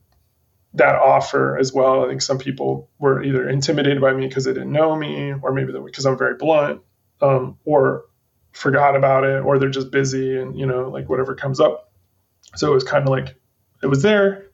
[0.76, 2.04] that offer as well.
[2.04, 5.52] I think some people were either intimidated by me because they didn't know me, or
[5.52, 6.80] maybe because I'm very blunt,
[7.20, 8.04] um, or
[8.52, 11.92] forgot about it, or they're just busy and you know like whatever comes up.
[12.54, 13.36] So it was kind of like
[13.82, 14.46] it was there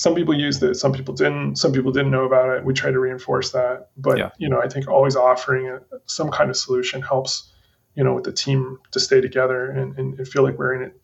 [0.00, 1.56] some people used it, some people didn't.
[1.56, 2.64] Some people didn't know about it.
[2.64, 4.30] We try to reinforce that, but yeah.
[4.38, 7.52] you know, I think always offering a, some kind of solution helps.
[7.94, 10.82] You know, with the team to stay together and, and, and feel like we're in
[10.84, 11.00] it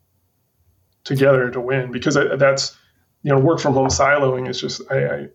[1.05, 1.91] together to win.
[1.91, 2.79] Because that's
[3.27, 5.27] you know, work from home siloing is just I, I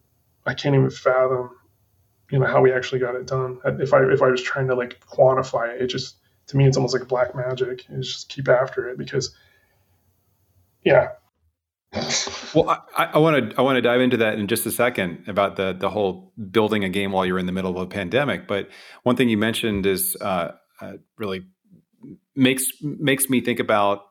[0.45, 1.49] I can't even fathom
[2.31, 3.59] you know how we actually got it done.
[3.65, 6.15] If I if I was trying to like quantify it, it just
[6.47, 7.85] to me it's almost like black magic.
[7.89, 9.35] Is just keep after it because
[10.85, 11.09] yeah,
[12.55, 15.57] well, I want to I want to dive into that in just a second about
[15.57, 18.47] the the whole building a game while you're in the middle of a pandemic.
[18.47, 18.69] But
[19.03, 21.41] one thing you mentioned is uh, uh, really
[22.37, 24.05] makes makes me think about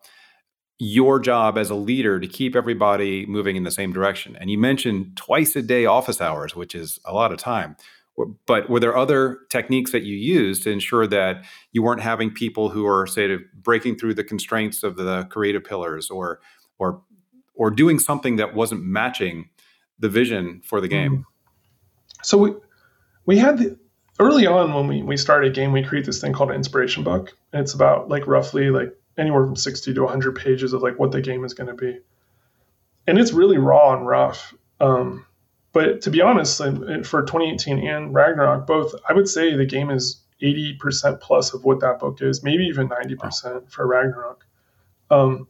[0.83, 4.35] your job as a leader to keep everybody moving in the same direction.
[4.37, 7.77] And you mentioned twice a day office hours, which is a lot of time.
[8.47, 12.71] But were there other techniques that you used to ensure that you weren't having people
[12.71, 16.41] who are, say, breaking through the constraints of the creative pillars or
[16.79, 17.03] or
[17.55, 19.51] or doing something that wasn't matching
[19.99, 21.19] the vision for the game.
[21.19, 21.25] Mm.
[22.23, 22.55] So we
[23.27, 23.79] we had the,
[24.19, 27.05] early on when we, we started a game, we create this thing called an inspiration
[27.05, 27.37] book.
[27.53, 31.13] And it's about like roughly like anywhere from 60 to 100 pages of like what
[31.13, 31.99] the game is going to be.
[33.07, 34.55] And it's really raw and rough.
[34.81, 35.27] Um,
[35.73, 40.21] but to be honest, for 2018 and Ragnarok, both, I would say the game is
[40.43, 44.47] 80% plus of what that book is, maybe even 90% for Ragnarok.
[45.11, 45.49] Um,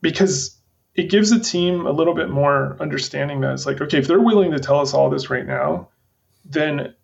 [0.00, 0.58] because
[0.94, 4.20] it gives the team a little bit more understanding that it's like, okay, if they're
[4.20, 5.88] willing to tell us all this right now,
[6.44, 6.94] then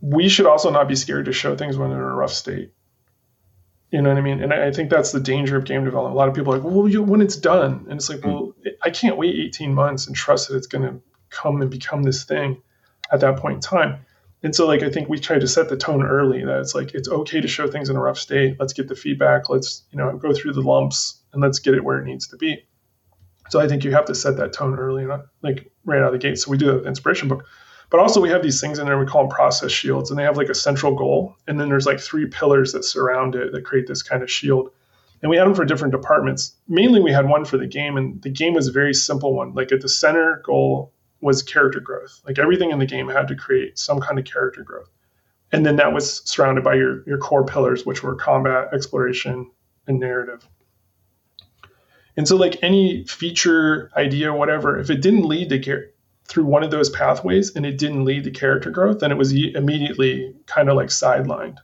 [0.00, 2.72] we should also not be scared to show things when they're in a rough state.
[3.96, 4.42] You know what I mean?
[4.42, 6.14] And I, think that's the danger of game development.
[6.14, 8.30] A lot of people are like, well, you, when it's done, and it's like, mm-hmm.
[8.30, 12.02] well, I can't wait 18 months and trust that it's going to come and become
[12.02, 12.60] this thing
[13.10, 14.04] at that point in time.
[14.42, 16.92] And so, like, I think we try to set the tone early that it's like
[16.92, 18.56] it's okay to show things in a rough state.
[18.60, 19.48] Let's get the feedback.
[19.48, 22.36] Let's you know go through the lumps and let's get it where it needs to
[22.36, 22.66] be.
[23.48, 25.06] So I think you have to set that tone early,
[25.40, 26.38] like right out of the gate.
[26.38, 27.46] So we do the inspiration book,
[27.90, 28.98] but also we have these things in there.
[28.98, 31.86] We call them process shields, and they have like a central goal, and then there's
[31.86, 34.70] like three pillars that surround it that create this kind of shield.
[35.22, 36.54] And we had them for different departments.
[36.68, 39.54] Mainly, we had one for the game, and the game was a very simple one.
[39.54, 42.20] Like at the center goal was character growth.
[42.26, 44.90] Like everything in the game had to create some kind of character growth.
[45.52, 49.50] And then that was surrounded by your, your core pillars, which were combat, exploration,
[49.86, 50.46] and narrative.
[52.16, 55.58] And so, like any feature, idea, whatever, if it didn't lead to
[56.28, 59.32] through one of those pathways and it didn't lead to character growth, then it was
[59.32, 61.58] immediately kind of like sidelined.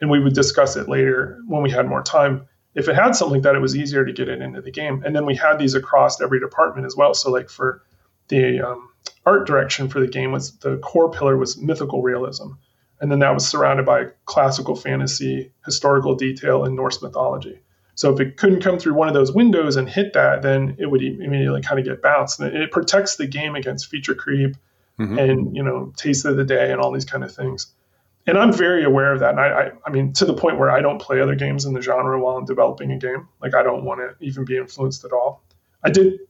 [0.00, 2.46] And we would discuss it later when we had more time.
[2.74, 5.02] If it had something like that, it was easier to get it into the game.
[5.04, 7.14] And then we had these across every department as well.
[7.14, 7.82] So, like for
[8.28, 8.88] the um,
[9.26, 12.52] art direction for the game, was the core pillar was mythical realism,
[13.00, 17.60] and then that was surrounded by classical fantasy, historical detail, and Norse mythology.
[17.98, 20.86] So if it couldn't come through one of those windows and hit that, then it
[20.86, 22.38] would immediately kind of get bounced.
[22.38, 24.56] And it protects the game against feature creep
[25.00, 25.18] mm-hmm.
[25.18, 27.66] and you know taste of the day and all these kind of things.
[28.28, 29.30] And I'm very aware of that.
[29.30, 31.72] And I, I, I mean, to the point where I don't play other games in
[31.72, 33.26] the genre while I'm developing a game.
[33.42, 35.42] Like I don't want to even be influenced at all.
[35.82, 36.20] I did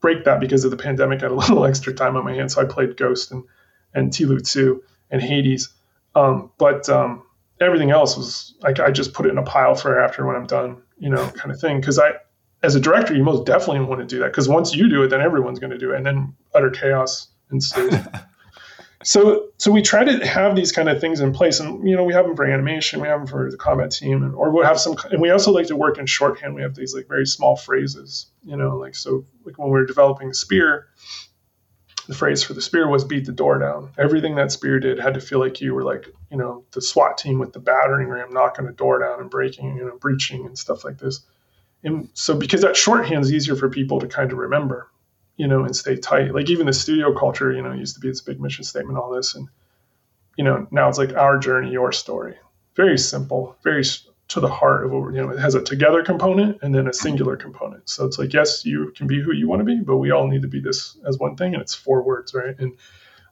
[0.00, 1.20] break that because of the pandemic.
[1.20, 3.44] I had a little extra time on my hands, so I played Ghost and
[3.92, 5.68] and TLOU 2 and Hades.
[6.14, 7.22] Um, but um,
[7.60, 10.46] everything else was like I just put it in a pile for after when I'm
[10.46, 11.80] done you know, kind of thing.
[11.80, 12.12] Because I,
[12.62, 14.26] as a director, you most definitely want to do that.
[14.26, 17.28] Because once you do it, then everyone's going to do it, and then utter chaos
[17.50, 17.94] ensues.
[19.02, 22.04] so, so we try to have these kind of things in place, and you know,
[22.04, 24.64] we have them for animation, we have them for the combat team, and, or we'll
[24.64, 24.96] have some.
[25.10, 26.54] And we also like to work in shorthand.
[26.54, 29.86] We have these like very small phrases, you know, like so, like when we were
[29.86, 30.88] developing spear,
[32.08, 33.90] the phrase for the spear was beat the door down.
[33.98, 37.18] Everything that spear did had to feel like you were like, you know, the SWAT
[37.18, 40.58] team with the battering ram knocking a door down and breaking, you know, breaching and
[40.58, 41.20] stuff like this.
[41.84, 44.88] And so because that shorthand is easier for people to kind of remember,
[45.36, 46.34] you know, and stay tight.
[46.34, 49.10] Like even the studio culture, you know, used to be this big mission statement, all
[49.10, 49.34] this.
[49.34, 49.46] And,
[50.38, 52.36] you know, now it's like our journey, your story.
[52.74, 53.84] Very simple, very
[54.28, 56.92] to the heart of what you know it has a together component and then a
[56.92, 57.88] singular component.
[57.88, 60.28] So it's like yes you can be who you want to be but we all
[60.28, 62.54] need to be this as one thing and it's four words right?
[62.58, 62.76] And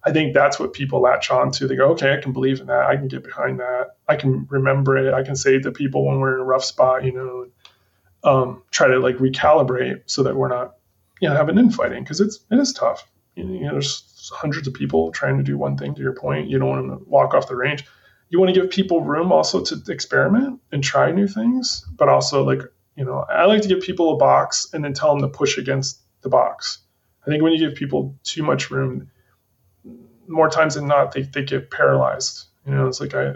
[0.04, 1.66] i think that's what people latch on to.
[1.66, 2.87] They go okay i can believe in that.
[2.87, 3.96] I can get behind that.
[4.09, 5.12] I can remember it.
[5.12, 7.46] I can say to people when we're in a rough spot you know?
[8.24, 10.76] Um, try to like recalibrate so that we're not
[11.20, 13.06] you know having infighting because it's it is tough.
[13.35, 16.48] You know, there's hundreds of people trying to do one thing to your point.
[16.48, 17.85] You don't want to walk off the range
[18.28, 22.44] you want to give people room also to experiment and try new things, but also
[22.44, 22.60] like,
[22.96, 25.58] you know, I like to give people a box and then tell them to push
[25.58, 26.78] against the box.
[27.26, 29.10] I think when you give people too much room,
[30.26, 32.44] more times than not, they, they get paralyzed.
[32.66, 33.34] You know, it's like I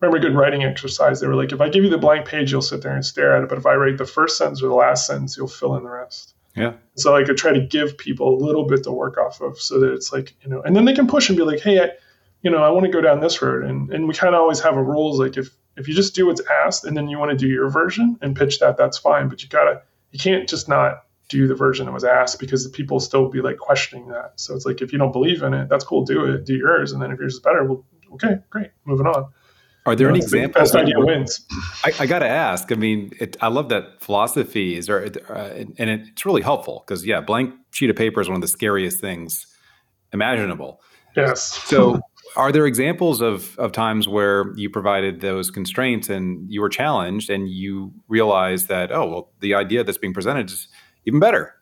[0.00, 1.20] remember a good writing exercise.
[1.20, 3.36] They were like, if I give you the blank page, you'll sit there and stare
[3.36, 3.48] at it.
[3.48, 5.90] But if I write the first sentence or the last sentence, you'll fill in the
[5.90, 6.34] rest.
[6.56, 6.74] Yeah.
[6.94, 9.80] So I could try to give people a little bit to work off of so
[9.80, 11.90] that it's like, you know, and then they can push and be like, hey, I,
[12.44, 13.64] you know, I want to go down this road.
[13.64, 16.26] And, and we kind of always have a rules like if, if you just do
[16.26, 19.28] what's asked and then you want to do your version and pitch that, that's fine.
[19.28, 22.70] But you gotta, you can't just not do the version that was asked because the
[22.70, 24.34] people still be like questioning that.
[24.36, 26.04] So it's like, if you don't believe in it, that's cool.
[26.04, 26.92] Do it, do yours.
[26.92, 28.70] And then if yours is better, well, okay, great.
[28.84, 29.26] Moving on.
[29.86, 30.72] Are there you know, any examples?
[30.72, 31.46] Best idea wins.
[31.82, 32.70] I, I got to ask.
[32.72, 34.76] I mean, it, I love that philosophy.
[34.76, 38.36] Is there, uh, and it's really helpful because yeah, blank sheet of paper is one
[38.36, 39.46] of the scariest things
[40.12, 40.80] imaginable.
[41.16, 41.42] Yes.
[41.64, 42.00] So
[42.36, 47.30] are there examples of, of times where you provided those constraints and you were challenged
[47.30, 50.68] and you realized that, oh, well, the idea that's being presented is
[51.06, 51.54] even better?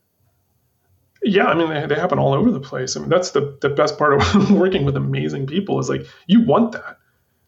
[1.23, 2.97] Yeah, I mean, they, they happen all over the place.
[2.97, 6.45] I mean, that's the, the best part of working with amazing people is like, you
[6.45, 6.99] want that.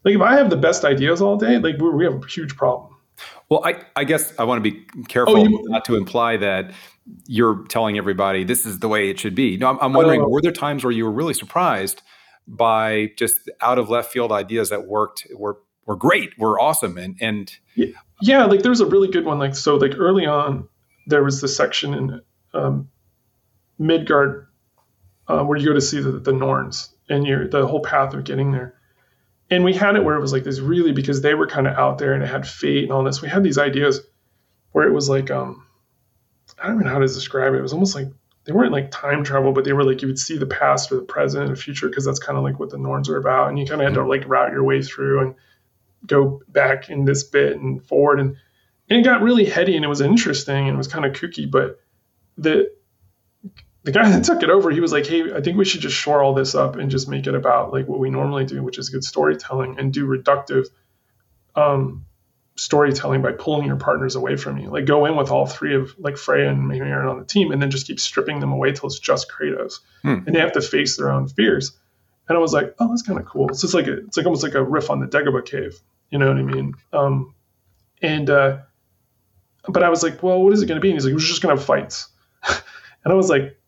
[0.05, 2.57] Like, if I have the best ideas all day, like, we, we have a huge
[2.57, 2.95] problem.
[3.49, 6.73] Well, I, I guess I want to be careful oh, you, not to imply that
[7.27, 9.57] you're telling everybody this is the way it should be.
[9.57, 12.03] No, I'm, I'm wondering, uh, were there times where you were really surprised–
[12.46, 17.16] by just out of left field ideas that worked were were great, were awesome, and
[17.20, 17.57] and
[18.20, 19.38] yeah, like there's a really good one.
[19.38, 20.68] Like so, like early on,
[21.07, 22.20] there was this section in
[22.52, 22.88] um,
[23.78, 24.46] Midgard
[25.28, 28.24] uh, where you go to see the, the Norns and you're the whole path of
[28.24, 28.74] getting there.
[29.50, 31.76] And we had it where it was like this really because they were kind of
[31.76, 33.20] out there and it had fate and all this.
[33.20, 34.00] We had these ideas
[34.72, 35.66] where it was like um
[36.59, 37.59] I don't even know how to describe it.
[37.59, 38.09] It was almost like
[38.44, 40.96] they weren't like time travel, but they were like you would see the past or
[40.96, 43.48] the present and the future because that's kind of like what the Norns are about.
[43.48, 45.35] And you kind of had to like route your way through and
[46.07, 48.20] go back in this bit and forward.
[48.20, 48.37] And,
[48.90, 51.50] and it got really heady and it was interesting and it was kind of kooky.
[51.50, 51.80] But
[52.37, 52.70] the
[53.85, 55.96] the guy that took it over, he was like, "Hey, I think we should just
[55.96, 58.78] shore all this up and just make it about like what we normally do, which
[58.78, 60.66] is good storytelling, and do reductive
[61.57, 62.04] um,
[62.57, 64.71] storytelling by pulling your partners away from you.
[64.71, 67.61] Like go in with all three of like Freya and Mimir on the team, and
[67.61, 70.21] then just keep stripping them away till it's just Kratos, hmm.
[70.27, 71.73] and they have to face their own fears.
[72.29, 73.53] And I was like, oh, that's kind of cool.
[73.53, 75.79] So It's like a, it's like almost like a riff on the Dagobah cave.
[76.11, 76.75] You know what I mean?
[76.93, 77.35] Um,
[78.01, 78.59] and uh,
[79.69, 80.90] but I was like, well, what is it going to be?
[80.90, 82.09] And he's like, we're just going to have fights.
[82.49, 83.59] and I was like,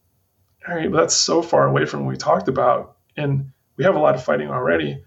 [0.69, 2.97] all right, but that's so far away from what we talked about.
[3.17, 5.03] And we have a lot of fighting already.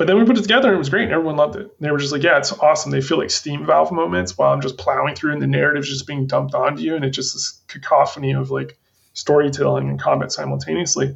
[0.00, 1.02] But then we put it together and it was great.
[1.02, 1.78] And everyone loved it.
[1.78, 2.90] They were just like, yeah, it's awesome.
[2.90, 6.06] They feel like steam valve moments while I'm just plowing through and the narrative's just
[6.06, 6.96] being dumped onto you.
[6.96, 8.78] And it's just this cacophony of like
[9.12, 11.14] storytelling and combat simultaneously.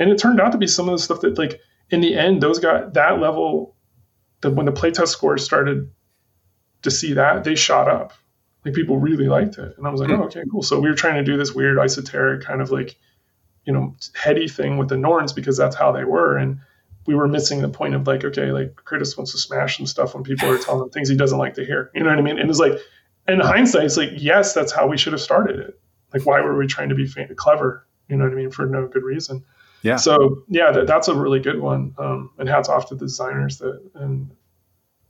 [0.00, 1.60] And it turned out to be some of the stuff that like
[1.90, 3.76] in the end, those got that level
[4.40, 5.88] that when the playtest scores started
[6.82, 8.12] to see that, they shot up.
[8.64, 9.78] Like people really liked it.
[9.78, 10.22] And I was like, mm-hmm.
[10.22, 10.64] oh, okay, cool.
[10.64, 12.96] So we were trying to do this weird esoteric kind of like,
[13.64, 16.36] you know, heady thing with the Norns because that's how they were.
[16.36, 16.58] And
[17.06, 20.14] we were missing the point of like, okay, like Kratos wants to smash some stuff
[20.14, 21.90] when people are telling him things he doesn't like to hear.
[21.94, 22.38] You know what I mean?
[22.38, 22.78] And it's like,
[23.28, 25.80] in hindsight, it's like, yes, that's how we should have started it.
[26.12, 27.86] Like, why were we trying to be clever?
[28.08, 28.50] You know what I mean?
[28.50, 29.44] For no good reason.
[29.82, 29.96] Yeah.
[29.96, 31.94] So yeah, that, that's a really good one.
[31.98, 34.30] Um, and hats off to the designers that and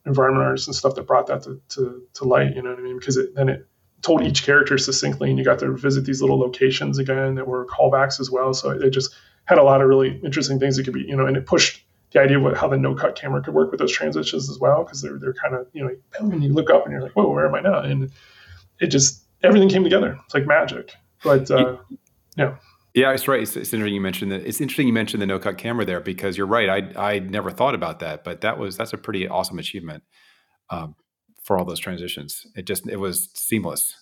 [0.04, 2.54] environment artists and stuff that brought that to, to, to light.
[2.54, 2.98] You know what I mean?
[2.98, 3.66] Because it, then it
[4.02, 7.66] told each character succinctly, and you got to visit these little locations again that were
[7.66, 8.54] callbacks as well.
[8.54, 9.14] So it just
[9.46, 11.85] had a lot of really interesting things that could be, you know, and it pushed
[12.16, 14.58] the idea of what, how the no cut camera could work with those transitions as
[14.58, 17.12] well, because they're, they're kind of, you know, when you look up and you're like,
[17.12, 17.80] whoa, where am I now?
[17.80, 18.10] And
[18.80, 20.18] it just, everything came together.
[20.24, 20.94] It's like magic.
[21.22, 21.76] But, uh,
[22.36, 22.56] yeah.
[22.94, 23.42] Yeah, it's right.
[23.42, 24.46] It's, it's, interesting you mentioned that.
[24.46, 26.94] It's interesting you mentioned the no cut camera there because you're right.
[26.96, 30.02] I I never thought about that, but that was that's a pretty awesome achievement
[30.70, 30.94] um,
[31.42, 32.46] for all those transitions.
[32.56, 33.94] It just it was seamless.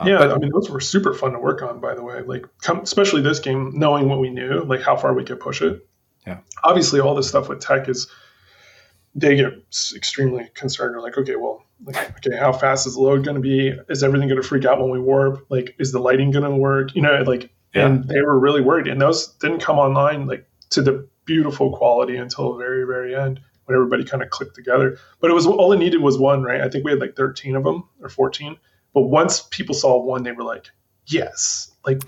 [0.00, 1.78] Um, yeah, but, I mean those were super fun to work on.
[1.78, 5.14] By the way, like come, especially this game, knowing what we knew, like how far
[5.14, 5.86] we could push it.
[6.26, 6.38] Yeah.
[6.64, 8.08] Obviously, all this stuff with tech is
[9.14, 9.52] they get
[9.94, 10.94] extremely concerned.
[10.94, 13.72] They're like, okay, well, like, okay, how fast is the load going to be?
[13.88, 15.46] Is everything going to freak out when we warp?
[15.48, 16.94] Like, is the lighting going to work?
[16.94, 17.86] You know, like yeah.
[17.86, 18.88] and they were really worried.
[18.88, 23.40] And those didn't come online like to the beautiful quality until the very, very end
[23.64, 24.98] when everybody kind of clicked together.
[25.20, 26.60] But it was all it needed was one, right?
[26.60, 28.56] I think we had like 13 of them or 14.
[28.94, 30.70] But once people saw one, they were like,
[31.06, 32.02] yes, like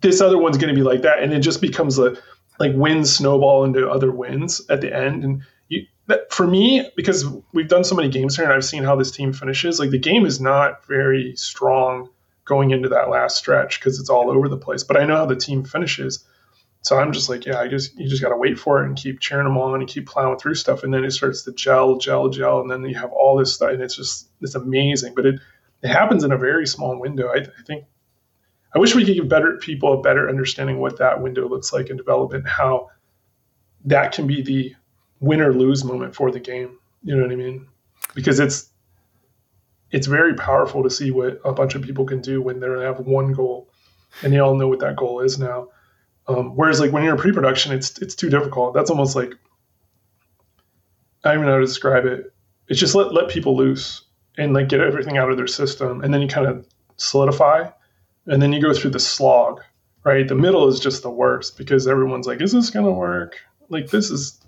[0.00, 1.22] this other one's going to be like that.
[1.22, 2.16] And it just becomes a
[2.60, 5.24] like wins snowball into other wins at the end.
[5.24, 8.84] And you, that, for me, because we've done so many games here and I've seen
[8.84, 12.10] how this team finishes, like the game is not very strong
[12.44, 14.84] going into that last stretch because it's all over the place.
[14.84, 16.24] But I know how the team finishes.
[16.82, 18.96] So I'm just like, yeah, I just you just got to wait for it and
[18.96, 21.98] keep cheering them on and keep plowing through stuff, and then it starts to gel,
[21.98, 25.14] gel, gel, and then you have all this stuff, and it's just it's amazing.
[25.14, 25.40] But it
[25.82, 27.28] it happens in a very small window.
[27.28, 27.84] I, I think
[28.74, 31.90] I wish we could give better people a better understanding what that window looks like
[31.90, 32.88] in development, how
[33.84, 34.74] that can be the
[35.18, 36.78] win or lose moment for the game.
[37.02, 37.66] You know what I mean?
[38.14, 38.68] Because it's
[39.90, 43.00] it's very powerful to see what a bunch of people can do when they have
[43.00, 43.68] one goal
[44.22, 45.68] and they all know what that goal is now.
[46.28, 48.74] Um, whereas like when you're in pre-production, it's it's too difficult.
[48.74, 49.34] That's almost like
[51.24, 52.32] I don't even know how to describe it.
[52.68, 54.04] It's just let let people loose
[54.38, 57.68] and like get everything out of their system, and then you kind of solidify,
[58.26, 59.60] and then you go through the slog.
[60.02, 63.36] Right, the middle is just the worst because everyone's like, "Is this gonna work?
[63.68, 64.40] Like this is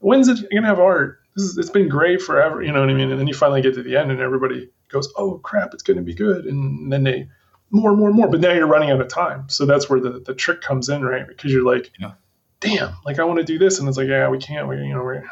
[0.00, 1.20] when's it gonna have art?
[1.36, 3.12] This is it's been great forever." You know what I mean?
[3.12, 5.96] And then you finally get to the end, and everybody goes, oh crap, it's going
[5.96, 6.46] to be good.
[6.46, 7.28] And then they
[7.70, 8.28] more, and more, more.
[8.28, 9.48] But now you're running out of time.
[9.48, 11.26] So that's where the, the trick comes in, right?
[11.26, 12.12] Because you're like, yeah.
[12.60, 13.78] damn, like I want to do this.
[13.78, 14.68] And it's like, yeah, we can't.
[14.68, 15.24] We, you know, we're,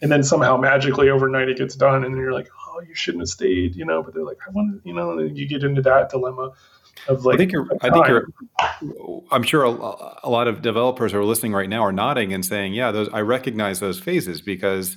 [0.00, 2.04] and then somehow magically overnight it gets done.
[2.04, 4.50] And then you're like, oh, you shouldn't have stayed, you know, but they're like, I
[4.50, 6.52] want to, you know, and you get into that dilemma
[7.08, 8.28] of like, I think you're, I think you're,
[9.30, 12.44] I'm sure a, a, lot of developers who are listening right now are nodding and
[12.44, 14.96] saying, yeah, those, I recognize those phases because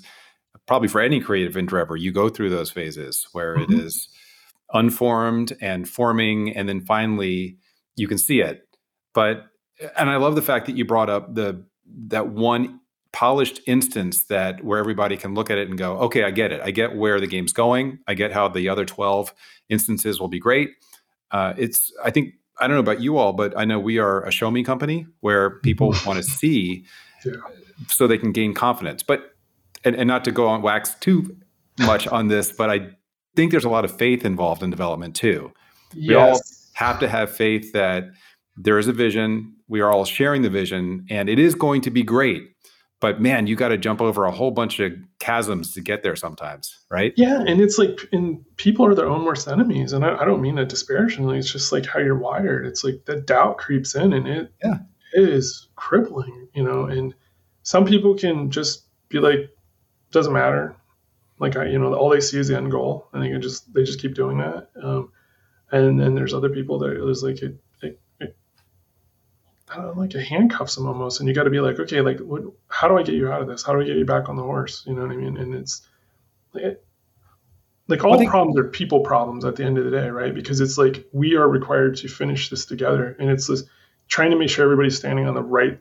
[0.68, 3.74] probably for any creative endeavor, you go through those phases where mm-hmm.
[3.74, 4.10] it is
[4.74, 7.58] unformed and forming, and then finally
[7.96, 8.68] you can see it.
[9.14, 9.46] But
[9.98, 11.66] and I love the fact that you brought up the
[12.08, 12.80] that one
[13.12, 16.62] polished instance that where everybody can look at it and go, okay, I get it.
[16.62, 18.00] I get where the game's going.
[18.08, 19.32] I get how the other 12
[19.70, 20.72] instances will be great.
[21.34, 24.24] Uh, it's I think I don't know about you all, but I know we are
[24.24, 26.86] a show me company where people want to see
[27.26, 27.34] yeah.
[27.88, 29.04] so they can gain confidence.
[29.04, 29.34] But
[29.84, 31.36] and, and not to go on wax too
[31.80, 32.92] much on this, but I
[33.36, 35.52] think there's a lot of faith involved in development too.
[35.94, 36.08] Yes.
[36.08, 36.40] We all
[36.74, 38.06] have to have faith that
[38.56, 39.56] there is a vision.
[39.68, 42.44] We are all sharing the vision, and it is going to be great.
[43.04, 46.16] But man, you got to jump over a whole bunch of chasms to get there
[46.16, 47.14] sometimes, right?
[47.18, 50.42] Yeah, and it's like, and people are their own worst enemies, and I, I don't
[50.42, 51.38] mean that disparagingly.
[51.38, 52.66] It's just like how you're wired.
[52.66, 54.78] It's like that doubt creeps in, and it yeah.
[55.12, 56.86] it is crippling, you know.
[56.86, 57.14] And
[57.64, 59.50] some people can just be like,
[60.12, 60.74] doesn't matter.
[61.40, 63.74] Like I, you know, all they see is the end goal, and they can just
[63.74, 64.70] they just keep doing that.
[64.82, 65.12] Um,
[65.74, 67.58] and then there's other people that there's like it,
[69.74, 72.02] I don't know, like it handcuffs them almost, and you got to be like, okay,
[72.02, 73.64] like what, how do I get you out of this?
[73.64, 74.84] How do I get you back on the horse?
[74.86, 75.38] You know what I mean?
[75.38, 75.82] And it's
[76.54, 76.86] it,
[77.88, 80.34] like all think, problems are people problems at the end of the day, right?
[80.34, 83.64] Because it's like we are required to finish this together, and it's this
[84.08, 85.80] trying to make sure everybody's standing on the right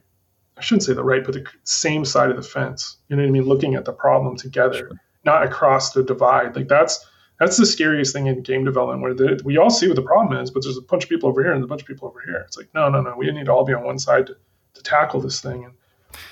[0.57, 2.99] I shouldn't say the right, but the same side of the fence.
[3.09, 3.45] You know what I mean?
[3.45, 5.01] Looking at the problem together, sure.
[5.25, 6.55] not across the divide.
[6.55, 7.07] Like that's
[7.43, 10.41] that's the scariest thing in game development, where the, we all see what the problem
[10.41, 12.21] is, but there's a bunch of people over here and a bunch of people over
[12.25, 12.37] here.
[12.47, 13.17] It's like no, no, no.
[13.17, 14.37] We need to all be on one side to,
[14.75, 15.65] to tackle this thing.
[15.65, 15.75] And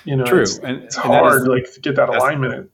[0.05, 0.43] you know, True.
[0.43, 2.71] it's, and, it's and hard, is, like to get that alignment.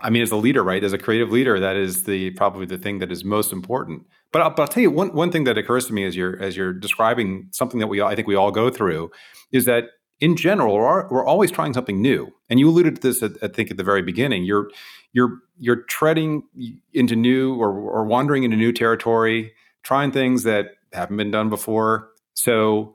[0.00, 0.82] I mean, as a leader, right?
[0.82, 4.06] As a creative leader, that is the probably the thing that is most important.
[4.32, 6.42] But I'll, but I'll tell you one one thing that occurs to me as you're
[6.42, 9.12] as you're describing something that we I think we all go through
[9.52, 9.84] is that
[10.20, 12.32] in general, we're, we're always trying something new.
[12.48, 14.44] And you alluded to this, at, I think, at the very beginning.
[14.44, 14.70] You're
[15.12, 16.44] you're you're treading
[16.92, 19.52] into new or, or wandering into new territory,
[19.82, 22.10] trying things that haven't been done before.
[22.34, 22.94] So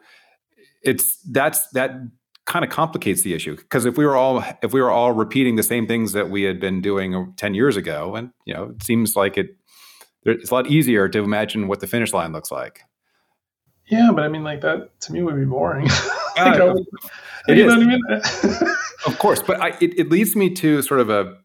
[0.84, 1.92] it's that's that
[2.46, 5.56] kind of complicates the issue because if we were all if we were all repeating
[5.56, 8.64] the same things that we had been doing uh, 10 years ago and you know
[8.76, 9.56] it seems like it
[10.26, 12.82] it's a lot easier to imagine what the finish line looks like
[13.90, 15.88] yeah but i mean like that to me would be boring
[16.38, 16.76] uh,
[17.48, 17.74] it is.
[17.74, 18.02] I mean?
[19.06, 21.38] of course, but I, it, it, leads me to sort of a,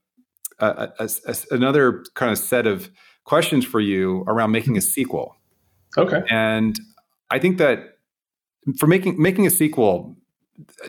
[0.58, 2.90] a, a, a, another kind of set of
[3.24, 5.36] questions for you around making a sequel.
[5.96, 6.22] Okay.
[6.30, 6.78] And
[7.30, 7.98] I think that
[8.78, 10.16] for making making a sequel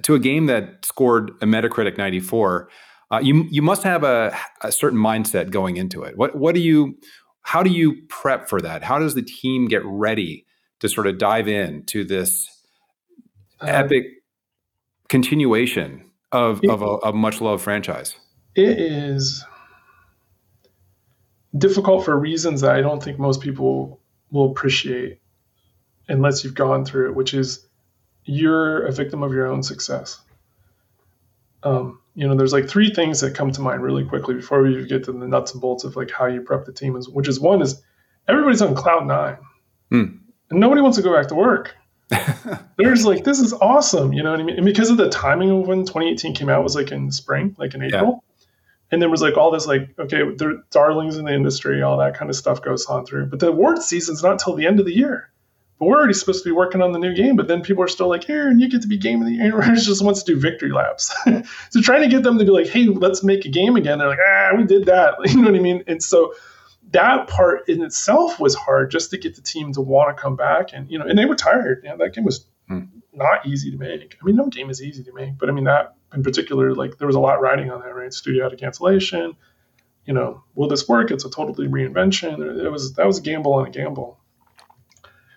[0.01, 2.69] to a game that scored a Metacritic 94,
[3.11, 6.17] uh, you you must have a, a certain mindset going into it.
[6.17, 6.97] What what do you
[7.43, 8.83] how do you prep for that?
[8.83, 10.45] How does the team get ready
[10.79, 12.47] to sort of dive in to this
[13.61, 14.05] uh, epic
[15.09, 18.15] continuation of it, of a, a much loved franchise?
[18.55, 19.45] It is
[21.57, 23.99] difficult for reasons that I don't think most people
[24.31, 25.19] will appreciate
[26.07, 27.65] unless you've gone through it, which is
[28.25, 30.19] you're a victim of your own success.
[31.63, 34.85] Um, you know, there's like three things that come to mind really quickly before we
[34.85, 36.95] get to the nuts and bolts of like how you prep the team.
[36.95, 37.81] Is which is one is
[38.27, 39.37] everybody's on cloud nine,
[39.89, 40.17] hmm.
[40.49, 41.75] and nobody wants to go back to work.
[42.77, 44.57] There's like this is awesome, you know what I mean?
[44.57, 47.73] And because of the timing of when 2018 came out was like in spring, like
[47.73, 48.23] in April.
[48.23, 48.43] Yeah.
[48.89, 52.17] And there was like all this like okay, they're darlings in the industry, all that
[52.17, 53.25] kind of stuff goes on through.
[53.25, 55.29] But the award season's not till the end of the year.
[55.79, 57.87] But we're already supposed to be working on the new game, but then people are
[57.87, 59.61] still like, here, and you get to be game of the year.
[59.75, 61.15] just wants to do victory laps.
[61.69, 63.99] so trying to get them to be like, hey, let's make a game again.
[63.99, 65.15] They're like, ah, we did that.
[65.25, 65.83] You know what I mean?
[65.85, 66.33] And so
[66.91, 70.35] that part in itself was hard just to get the team to want to come
[70.35, 72.83] back and you know and they were tired you know, that game was hmm.
[73.13, 74.17] not easy to make.
[74.21, 76.97] I mean no game is easy to make but i mean that in particular like
[76.97, 78.13] there was a lot riding on that right?
[78.13, 79.35] Studio had a cancellation
[80.05, 81.11] you know will this work?
[81.11, 82.63] It's a totally reinvention.
[82.65, 84.19] It was that was a gamble on a gamble.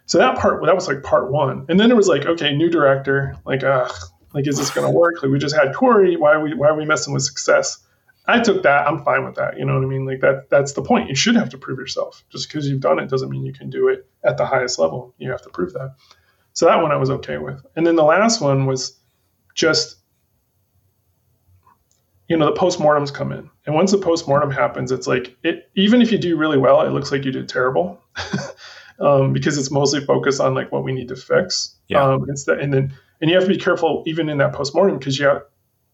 [0.07, 1.67] So that part that was like part one.
[1.69, 3.89] And then it was like okay new director like uh
[4.33, 5.23] like is this going to work?
[5.23, 6.17] Like we just had cory.
[6.17, 7.79] Why are we why are we messing with success
[8.31, 8.87] I took that.
[8.87, 9.59] I'm fine with that.
[9.59, 10.07] You know what I mean?
[10.07, 10.51] Like that.
[10.51, 11.09] That's the point.
[11.09, 12.24] You should have to prove yourself.
[12.31, 15.14] Just because you've done it doesn't mean you can do it at the highest level.
[15.18, 15.97] You have to prove that.
[16.53, 17.64] So that one I was okay with.
[17.76, 18.99] And then the last one was
[19.55, 19.97] just,
[22.28, 25.68] you know, the postmortems come in, and once the postmortem happens, it's like it.
[25.74, 28.01] Even if you do really well, it looks like you did terrible,
[29.01, 31.74] um, because it's mostly focused on like what we need to fix.
[31.89, 32.05] Yeah.
[32.05, 35.18] Um, instead, and then and you have to be careful even in that postmortem because
[35.18, 35.43] you have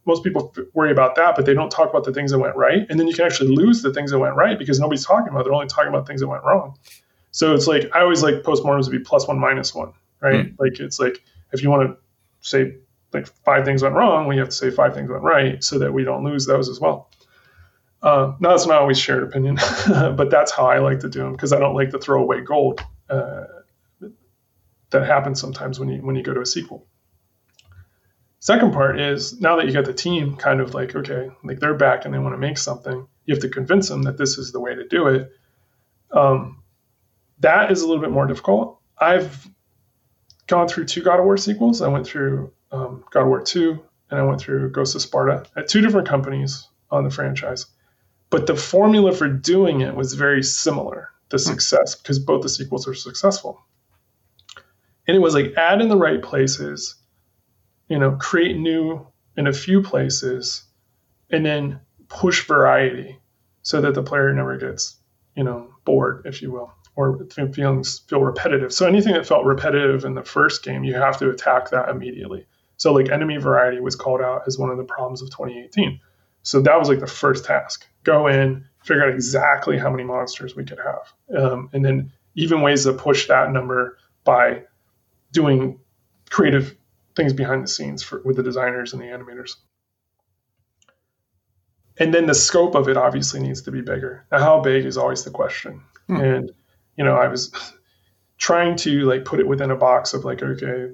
[0.07, 2.87] most people worry about that, but they don't talk about the things that went right.
[2.89, 5.41] And then you can actually lose the things that went right because nobody's talking about.
[5.41, 5.45] It.
[5.45, 6.79] They're only talking about things that went wrong.
[7.33, 10.47] So it's like I always like postmortems to be plus one minus one, right?
[10.47, 10.59] Mm.
[10.59, 11.97] Like it's like if you want to
[12.41, 12.77] say
[13.13, 15.93] like five things went wrong, we have to say five things went right so that
[15.93, 17.11] we don't lose those as well.
[18.03, 19.57] Uh, now that's not always shared opinion,
[19.89, 22.41] but that's how I like to do them because I don't like to throw away
[22.41, 22.81] gold.
[23.11, 23.45] Uh,
[24.91, 26.87] that happens sometimes when you when you go to a sequel.
[28.47, 31.75] Second part is now that you got the team kind of like, okay, like they're
[31.75, 34.53] back and they want to make something, you have to convince them that this is
[34.53, 35.33] the way to do it.
[36.13, 36.63] Um,
[37.41, 38.79] that is a little bit more difficult.
[38.97, 39.49] I've
[40.47, 41.83] gone through two God of War sequels.
[41.83, 43.83] I went through um, God of War 2
[44.13, 47.67] and I went through Ghost of Sparta at two different companies on the franchise.
[48.31, 51.51] But the formula for doing it was very similar, the hmm.
[51.51, 53.61] success, because both the sequels are successful.
[55.09, 56.95] And it was like add in the right places
[57.89, 59.07] you know, create new
[59.37, 60.65] in a few places
[61.31, 63.19] and then push variety
[63.63, 64.97] so that the player never gets,
[65.35, 68.73] you know, bored, if you will, or feelings feel repetitive.
[68.73, 72.47] So anything that felt repetitive in the first game, you have to attack that immediately.
[72.77, 76.01] So like enemy variety was called out as one of the problems of 2018.
[76.43, 77.87] So that was like the first task.
[78.05, 81.43] Go in, figure out exactly how many monsters we could have.
[81.43, 84.63] Um, and then even ways to push that number by
[85.33, 85.81] doing
[86.31, 86.77] creative
[87.17, 89.57] things behind the scenes for, with the designers and the animators.
[91.99, 94.27] And then the scope of it obviously needs to be bigger.
[94.31, 95.81] Now, how big is always the question.
[96.09, 96.17] Hmm.
[96.17, 96.53] And,
[96.97, 97.51] you know, I was
[98.39, 100.93] trying to like put it within a box of like, okay,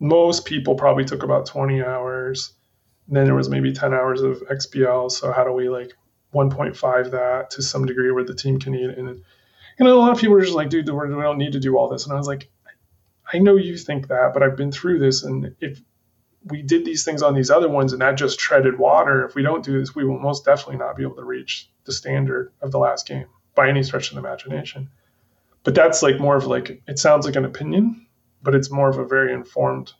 [0.00, 2.52] most people probably took about 20 hours.
[3.08, 5.10] Then there was maybe 10 hours of XPL.
[5.10, 5.92] So how do we like
[6.34, 8.96] 1.5 that to some degree where the team can eat?
[8.96, 9.22] And
[9.78, 11.76] you know, a lot of people were just like, dude, we don't need to do
[11.76, 12.04] all this.
[12.04, 12.48] And I was like,
[13.32, 15.22] I know you think that, but I've been through this.
[15.22, 15.80] And if
[16.44, 19.42] we did these things on these other ones and that just treaded water, if we
[19.42, 22.72] don't do this, we will most definitely not be able to reach the standard of
[22.72, 24.88] the last game by any stretch of the imagination.
[25.64, 28.06] But that's like more of like, it sounds like an opinion,
[28.42, 29.92] but it's more of a very informed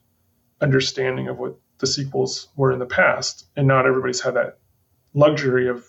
[0.61, 3.47] understanding of what the sequels were in the past.
[3.57, 4.59] And not everybody's had that
[5.13, 5.85] luxury of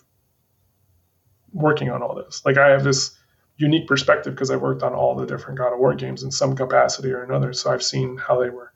[1.52, 2.42] working on all this.
[2.44, 3.16] Like I have this
[3.60, 6.56] unique perspective because I've worked on all the different God of War games in some
[6.56, 7.52] capacity or another.
[7.52, 8.72] So I've seen how they were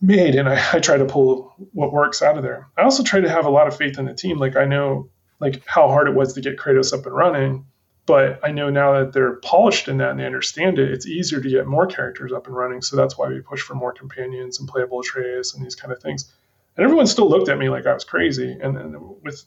[0.00, 2.68] made and I, I try to pull what works out of there.
[2.76, 4.38] I also try to have a lot of faith in the team.
[4.38, 5.08] Like I know
[5.40, 7.64] like how hard it was to get Kratos up and running,
[8.04, 11.40] but I know now that they're polished in that and they understand it, it's easier
[11.40, 12.82] to get more characters up and running.
[12.82, 16.02] So that's why we push for more companions and playable Atreus and these kind of
[16.02, 16.30] things.
[16.76, 18.52] And everyone still looked at me like I was crazy.
[18.52, 19.42] And, and with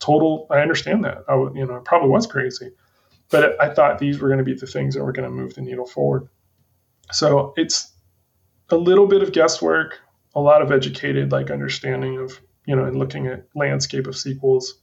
[0.00, 1.24] total, I understand that.
[1.28, 2.72] I you know, I probably was crazy
[3.30, 5.54] but I thought these were going to be the things that were going to move
[5.54, 6.28] the needle forward.
[7.12, 7.92] So it's
[8.70, 10.00] a little bit of guesswork,
[10.34, 14.74] a lot of educated like understanding of you know, and looking at landscape of sequels.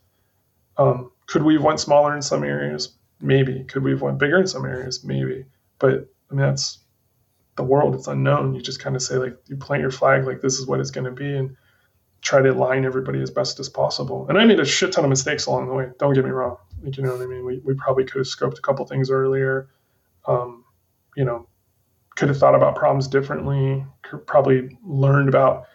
[0.76, 2.98] Um, could we have went smaller in some areas?
[3.22, 3.64] Maybe.
[3.64, 5.04] Could we have went bigger in some areas?
[5.04, 5.46] Maybe.
[5.78, 6.80] But I mean, that's
[7.58, 7.94] the world.
[7.94, 8.56] It's unknown.
[8.56, 10.90] You just kind of say like you plant your flag, like this is what it's
[10.90, 11.56] going to be, and
[12.22, 14.26] try to align everybody as best as possible.
[14.30, 15.90] And I made a shit ton of mistakes along the way.
[16.00, 16.58] Don't get me wrong.
[16.86, 17.46] Like, you know what I mean?
[17.46, 19.70] We, we probably could have scoped a couple things earlier.
[20.26, 20.64] Um,
[21.16, 21.48] you know,
[22.16, 23.86] could have thought about problems differently.
[24.26, 25.66] Probably learned about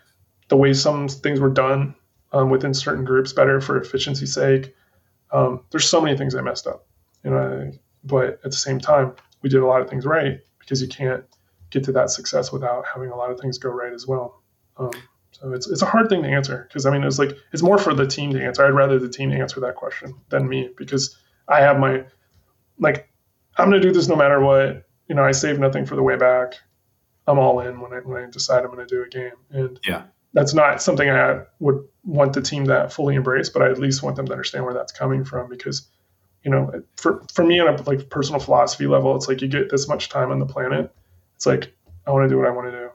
[0.49, 1.95] the way some things were done
[2.33, 4.75] um, within certain groups better for efficiency's sake.
[5.33, 6.87] Um, there's so many things I messed up,
[7.25, 7.73] you know.
[8.05, 11.25] But at the same time, we did a lot of things right because you can't
[11.71, 14.43] get to that success without having a lot of things go right as well.
[14.77, 14.91] Um,
[15.33, 17.79] so it's it's a hard thing to answer because I mean it's like it's more
[17.79, 18.65] for the team to answer.
[18.65, 21.17] I'd rather the team answer that question than me because
[21.49, 22.05] I have my
[22.79, 23.09] like
[23.57, 24.87] I'm gonna do this no matter what.
[25.09, 26.55] You know, I save nothing for the way back.
[27.27, 29.33] I'm all in when I when I decide I'm gonna do a game.
[29.51, 30.05] And yeah.
[30.33, 34.03] That's not something I would want the team to fully embrace, but I at least
[34.05, 35.89] want them to understand where that's coming from because,
[36.45, 39.71] you know, for for me on a like personal philosophy level, it's like you get
[39.71, 40.95] this much time on the planet.
[41.35, 41.75] It's like
[42.07, 42.91] I want to do what I want to do,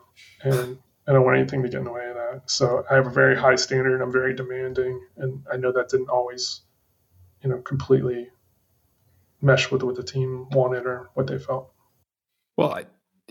[0.49, 0.77] and
[1.07, 2.41] I don't want anything to get in the way of that.
[2.49, 4.01] So I have a very high standard.
[4.01, 6.61] I'm very demanding, and I know that didn't always,
[7.43, 8.29] you know, completely
[9.41, 11.71] mesh with what the team wanted or what they felt.
[12.57, 12.85] Well, I,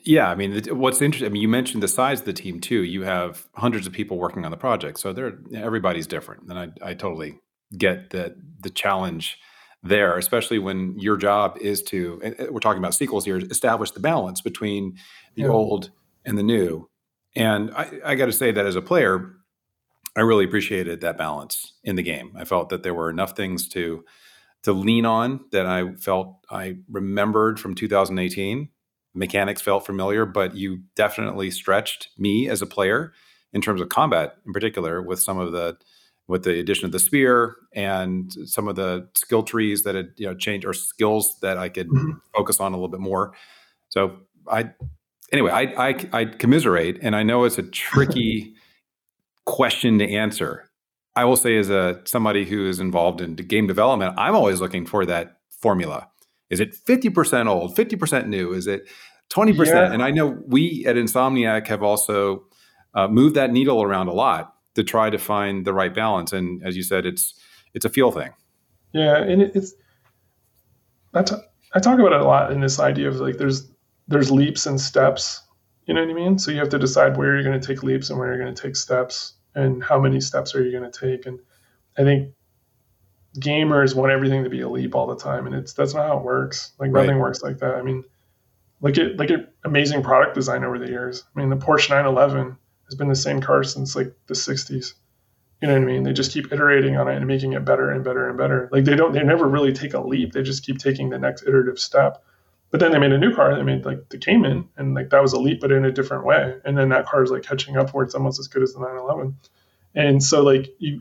[0.05, 1.27] yeah, I mean, what's interesting?
[1.27, 2.85] I mean, you mentioned the size of the team too.
[2.85, 6.69] You have hundreds of people working on the project, so they're everybody's different, and I,
[6.91, 7.41] I totally
[7.77, 9.39] get the the challenge
[9.83, 12.21] there, especially when your job is to.
[12.51, 13.39] we're talking about sequels here.
[13.39, 14.97] Establish the balance between
[15.35, 15.49] the yeah.
[15.49, 15.91] old
[16.25, 16.89] and the new
[17.37, 19.33] and I, I got to say that as a player,
[20.17, 22.33] I really appreciated that balance in the game.
[22.37, 24.05] I felt that there were enough things to
[24.63, 28.71] to lean on that I felt I remembered from 2018.
[29.15, 33.13] Mechanics felt familiar, but you definitely stretched me as a player
[33.53, 35.77] in terms of combat, in particular, with some of the
[36.27, 40.27] with the addition of the spear and some of the skill trees that had you
[40.27, 42.13] know changed or skills that I could mm-hmm.
[42.35, 43.35] focus on a little bit more.
[43.91, 44.17] So
[44.49, 44.71] I
[45.35, 48.55] anyway, I, I, I commiserate, and I know it's a tricky
[49.47, 50.71] question to answer.
[51.17, 54.87] I will say, as a somebody who is involved in game development, I'm always looking
[54.87, 56.09] for that formula.
[56.51, 58.53] Is it 50% old, 50% new?
[58.53, 58.89] Is it
[59.31, 59.67] 20%?
[59.67, 59.93] Yeah.
[59.93, 62.45] And I know we at Insomniac have also
[62.95, 66.33] uh, moved that needle around a lot to try to find the right balance.
[66.33, 67.35] And as you said, it's
[67.75, 68.31] it's a feel thing.
[68.93, 69.75] Yeah, and it's
[71.13, 71.35] I, t-
[71.75, 73.69] I talk about it a lot in this idea of like there's
[74.09, 75.43] there's leaps and steps.
[75.87, 76.39] You know what I mean?
[76.39, 78.55] So you have to decide where you're going to take leaps and where you're going
[78.55, 81.27] to take steps and how many steps are you going to take.
[81.27, 81.41] And
[81.97, 82.33] I think
[83.39, 85.47] gamers want everything to be a leap all the time.
[85.47, 86.73] And it's, that's not how it works.
[86.79, 87.03] Like right.
[87.03, 87.75] nothing works like that.
[87.75, 88.05] I mean,
[88.81, 91.25] look at, look at amazing product design over the years.
[91.35, 94.95] I mean, the Porsche 911 has been the same car since like the 60s.
[95.61, 96.03] You know what I mean?
[96.03, 98.69] They just keep iterating on it and making it better and better and better.
[98.73, 100.33] Like they don't, they never really take a leap.
[100.33, 102.23] They just keep taking the next iterative step.
[102.75, 103.55] But then they made a new car.
[103.55, 106.57] They made like the Cayman, and like that was leap, but in a different way.
[106.65, 108.81] And then that car is like catching up where it's almost as good as the
[108.81, 109.37] 911.
[109.95, 111.01] And so like you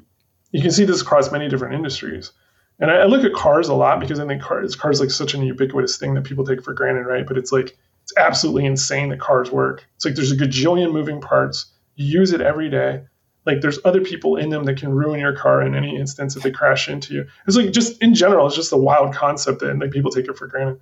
[0.51, 2.31] you can see this across many different industries.
[2.79, 5.33] And I, I look at cars a lot because I think cars cars like such
[5.33, 7.25] an ubiquitous thing that people take for granted, right?
[7.25, 9.83] But it's like it's absolutely insane that cars work.
[9.95, 11.73] It's like there's a gajillion moving parts.
[11.95, 13.01] You use it every day.
[13.47, 16.43] Like there's other people in them that can ruin your car in any instance if
[16.43, 17.25] they crash into you.
[17.47, 20.37] It's like just in general, it's just a wild concept that like people take it
[20.37, 20.79] for granted.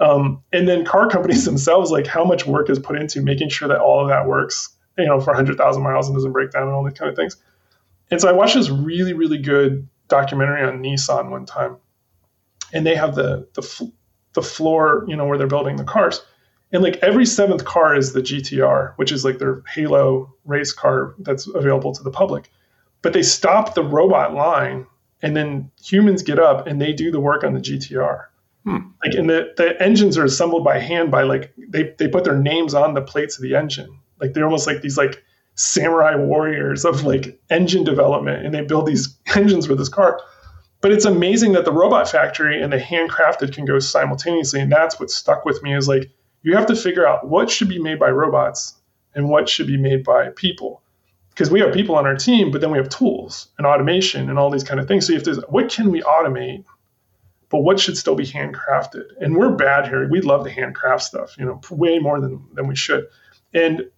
[0.00, 3.68] Um, and then car companies themselves, like how much work is put into making sure
[3.68, 6.72] that all of that works you know, for 100,000 miles and doesn't break down and
[6.72, 7.36] all these kind of things.
[8.10, 11.76] And so I watched this really, really good documentary on Nissan one time,
[12.72, 13.92] and they have the the
[14.34, 16.20] the floor, you know, where they're building the cars,
[16.70, 21.14] and like every seventh car is the GTR, which is like their Halo race car
[21.18, 22.50] that's available to the public.
[23.00, 24.86] But they stop the robot line,
[25.22, 28.26] and then humans get up and they do the work on the GTR.
[28.64, 28.78] Hmm.
[29.04, 32.38] Like, and the, the engines are assembled by hand by like they they put their
[32.38, 33.98] names on the plates of the engine.
[34.20, 35.22] Like they're almost like these like
[35.54, 40.20] samurai warriors of like engine development, and they build these engines for this car.
[40.80, 44.98] But it's amazing that the robot factory and the handcrafted can go simultaneously, and that's
[44.98, 46.10] what stuck with me is like
[46.42, 48.74] you have to figure out what should be made by robots
[49.14, 50.82] and what should be made by people
[51.30, 54.38] because we have people on our team but then we have tools and automation and
[54.38, 56.64] all these kind of things so you have to what can we automate
[57.54, 61.38] but what should still be handcrafted and we're bad here we love to handcraft stuff
[61.38, 63.06] you know way more than than we should
[63.52, 63.88] and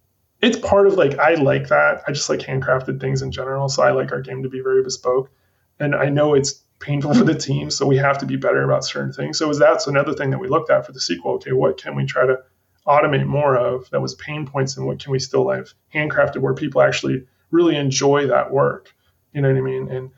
[0.41, 3.81] it's part of like i like that i just like handcrafted things in general so
[3.81, 5.31] i like our game to be very bespoke
[5.79, 7.69] and i know it's painful for the team.
[7.69, 9.37] So we have to be better about certain things.
[9.37, 11.33] So is that's another thing that we looked at for the sequel.
[11.33, 12.39] Okay, what can we try to
[12.85, 16.53] automate more of that was pain points and what can we still have handcrafted where
[16.53, 18.93] people actually really enjoy that work?
[19.33, 19.89] You know what I mean?
[19.89, 20.11] And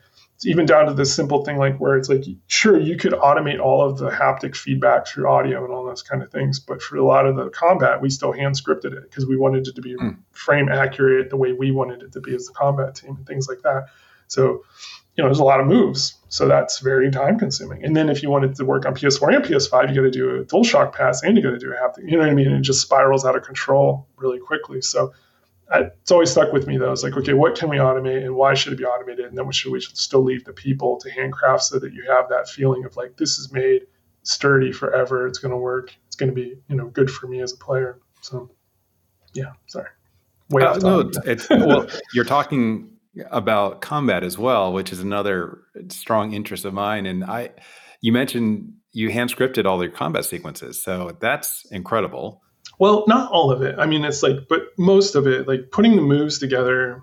[0.44, 3.82] even down to this simple thing like where it's like, sure, you could automate all
[3.86, 6.58] of the haptic feedback through audio and all those kind of things.
[6.58, 9.66] But for a lot of the combat, we still hand scripted it because we wanted
[9.66, 10.16] it to be mm.
[10.32, 13.48] frame accurate the way we wanted it to be as a combat team and things
[13.48, 13.86] like that.
[14.28, 14.62] So
[15.16, 16.14] you know, there's a lot of moves.
[16.28, 17.84] So that's very time consuming.
[17.84, 20.40] And then if you wanted to work on PS4 and PS5, you got to do
[20.40, 22.10] a DualShock pass and you got to do a haptic.
[22.10, 22.50] You know what I mean?
[22.50, 24.80] It just spirals out of control really quickly.
[24.80, 25.12] So
[25.70, 26.92] I, it's always stuck with me though.
[26.92, 29.26] It's like, okay, what can we automate and why should it be automated?
[29.26, 32.04] And then we should we should still leave the people to handcraft so that you
[32.08, 33.82] have that feeling of like this is made
[34.22, 35.26] sturdy forever.
[35.26, 35.94] It's going to work.
[36.06, 38.00] It's going to be you know good for me as a player.
[38.20, 38.50] So
[39.34, 39.88] yeah, sorry.
[40.50, 42.90] Way uh, no, it's, well, you're talking
[43.30, 47.06] about combat as well, which is another strong interest of mine.
[47.06, 47.50] And I,
[48.00, 52.42] you mentioned you hand scripted all your combat sequences, so that's incredible.
[52.80, 53.78] Well, not all of it.
[53.78, 57.02] I mean, it's like, but most of it, like putting the moves together,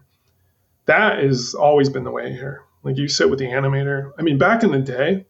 [0.88, 2.64] that has always been the way here.
[2.82, 4.12] Like you sit with the animator.
[4.18, 5.28] I mean, back in the day,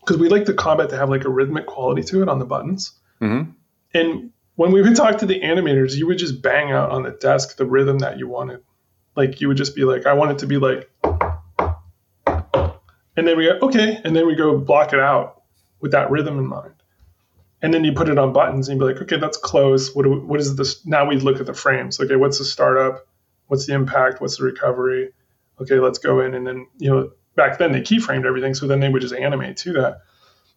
[0.00, 2.44] because we like the combat to have like a rhythmic quality to it on the
[2.44, 2.98] buttons.
[3.20, 3.52] Mm-hmm.
[3.94, 7.12] And when we would talk to the animators, you would just bang out on the
[7.12, 8.60] desk the rhythm that you wanted.
[9.14, 10.90] Like you would just be like, I want it to be like,
[13.16, 15.42] and then we go, okay, and then we go block it out
[15.80, 16.74] with that rhythm in mind.
[17.64, 19.94] And then you put it on buttons and you'd be like, okay, that's close.
[19.94, 20.84] What, we, what is this?
[20.84, 21.98] Now we look at the frames.
[21.98, 23.06] Okay, what's the startup?
[23.46, 24.20] What's the impact?
[24.20, 25.12] What's the recovery?
[25.58, 26.34] Okay, let's go in.
[26.34, 28.52] And then, you know, back then they keyframed everything.
[28.52, 30.02] So then they would just animate to that.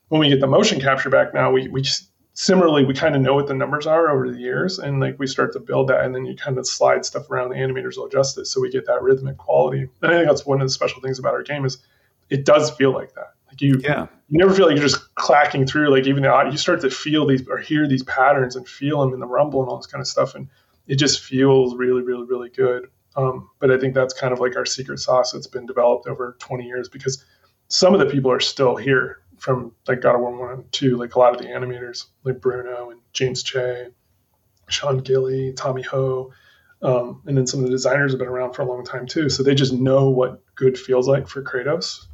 [0.09, 3.21] When we get the motion capture back now, we, we just similarly, we kind of
[3.21, 6.03] know what the numbers are over the years, and like we start to build that,
[6.03, 7.49] and then you kind of slide stuff around.
[7.49, 9.89] The animators will adjust it, so we get that rhythmic quality.
[10.01, 11.79] And I think that's one of the special things about our game is
[12.29, 13.33] it does feel like that.
[13.47, 14.07] Like you, yeah.
[14.29, 15.89] you never feel like you're just clacking through.
[15.89, 19.13] Like even the you start to feel these or hear these patterns and feel them
[19.13, 20.47] in the rumble and all this kind of stuff, and
[20.87, 22.89] it just feels really, really, really good.
[23.15, 26.37] Um, but I think that's kind of like our secret sauce that's been developed over
[26.39, 27.23] 20 years because
[27.67, 30.97] some of the people are still here from like God of War one and two,
[30.97, 33.87] like a lot of the animators, like Bruno and James Che,
[34.67, 36.31] Sean Gilly, Tommy Ho,
[36.81, 39.29] um, and then some of the designers have been around for a long time too.
[39.29, 42.05] So they just know what good feels like for Kratos.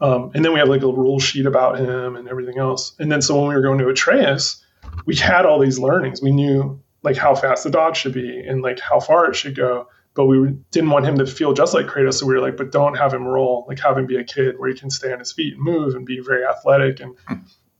[0.00, 2.94] Um, and then we have like a rule sheet about him and everything else.
[2.98, 4.62] And then so when we were going to Atreus,
[5.06, 6.20] we had all these learnings.
[6.20, 9.56] We knew like how fast the dog should be and like how far it should
[9.56, 12.14] go but we didn't want him to feel just like Kratos.
[12.14, 14.58] So we were like, but don't have him roll, like have him be a kid
[14.58, 17.14] where he can stay on his feet and move and be very athletic and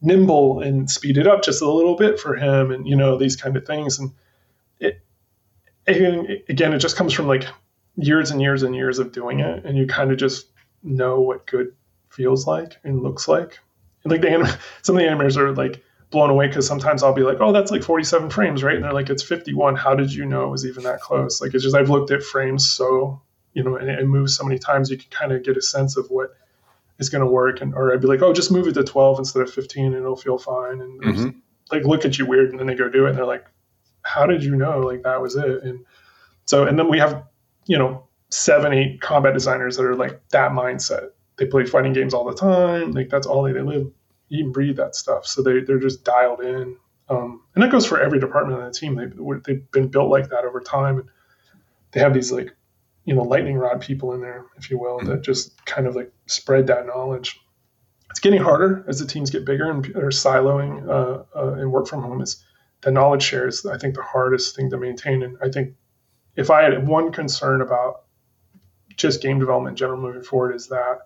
[0.02, 3.36] nimble and speed it up just a little bit for him and, you know, these
[3.36, 3.98] kind of things.
[3.98, 4.12] And
[4.78, 5.00] it,
[5.86, 7.46] again, it just comes from like
[7.96, 9.64] years and years and years of doing it.
[9.64, 10.46] And you kind of just
[10.82, 11.74] know what good
[12.16, 13.58] feels like and looks like.
[14.02, 17.12] And like the anim- some of the animators are like, blown away because sometimes I'll
[17.12, 18.76] be like, oh, that's like 47 frames, right?
[18.76, 19.76] And they're like, it's 51.
[19.76, 21.40] How did you know it was even that close?
[21.40, 23.20] Like, it's just, I've looked at frames so,
[23.54, 25.96] you know, and it moves so many times, you can kind of get a sense
[25.96, 26.34] of what
[26.98, 27.60] is going to work.
[27.60, 29.96] And, or I'd be like, oh, just move it to 12 instead of 15 and
[29.96, 30.80] it'll feel fine.
[30.80, 31.28] And mm-hmm.
[31.72, 32.50] like, look at you weird.
[32.50, 33.46] And then they go do it and they're like,
[34.02, 34.80] how did you know?
[34.80, 35.64] Like, that was it.
[35.64, 35.84] And
[36.44, 37.24] so, and then we have,
[37.66, 41.10] you know, seven, eight combat designers that are like that mindset.
[41.36, 42.92] They play fighting games all the time.
[42.92, 43.90] Like, that's all they, they live
[44.30, 45.26] eat and breathe that stuff.
[45.26, 46.76] So they they're just dialed in,
[47.08, 48.94] um, and that goes for every department on the team.
[48.94, 49.06] They
[49.44, 51.08] they've been built like that over time, and
[51.92, 52.54] they have these like
[53.04, 56.12] you know lightning rod people in there, if you will, that just kind of like
[56.26, 57.40] spread that knowledge.
[58.10, 61.86] It's getting harder as the teams get bigger and are siloing uh, uh, and work
[61.86, 62.20] from home.
[62.22, 62.44] Is
[62.82, 65.74] the knowledge share is I think the hardest thing to maintain, and I think
[66.34, 68.02] if I had one concern about
[68.96, 71.05] just game development in general moving forward, is that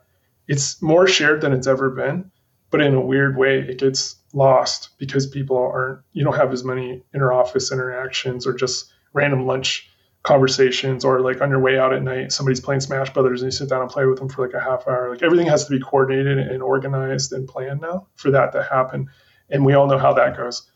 [0.50, 2.28] it's more shared than it's ever been,
[2.72, 6.64] but in a weird way, it gets lost because people aren't, you don't have as
[6.64, 9.88] many inter office interactions or just random lunch
[10.24, 13.56] conversations or like on your way out at night, somebody's playing Smash Brothers and you
[13.56, 15.08] sit down and play with them for like a half hour.
[15.08, 19.08] Like everything has to be coordinated and organized and planned now for that to happen.
[19.50, 20.68] And we all know how that goes.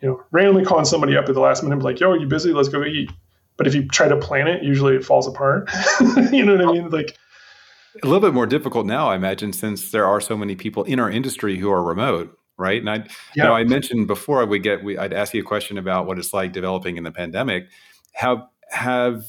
[0.00, 2.52] You know, randomly calling somebody up at the last minute, like, yo, are you busy?
[2.52, 3.10] Let's go eat.
[3.56, 5.68] But if you try to plan it, usually it falls apart.
[6.30, 6.90] you know what I mean?
[6.90, 7.18] Like
[8.02, 11.00] a little bit more difficult now, I imagine, since there are so many people in
[11.00, 12.80] our industry who are remote, right?
[12.80, 15.78] And I, you know, I mentioned before we get, we, I'd ask you a question
[15.78, 17.68] about what it's like developing in the pandemic.
[18.12, 19.26] Have have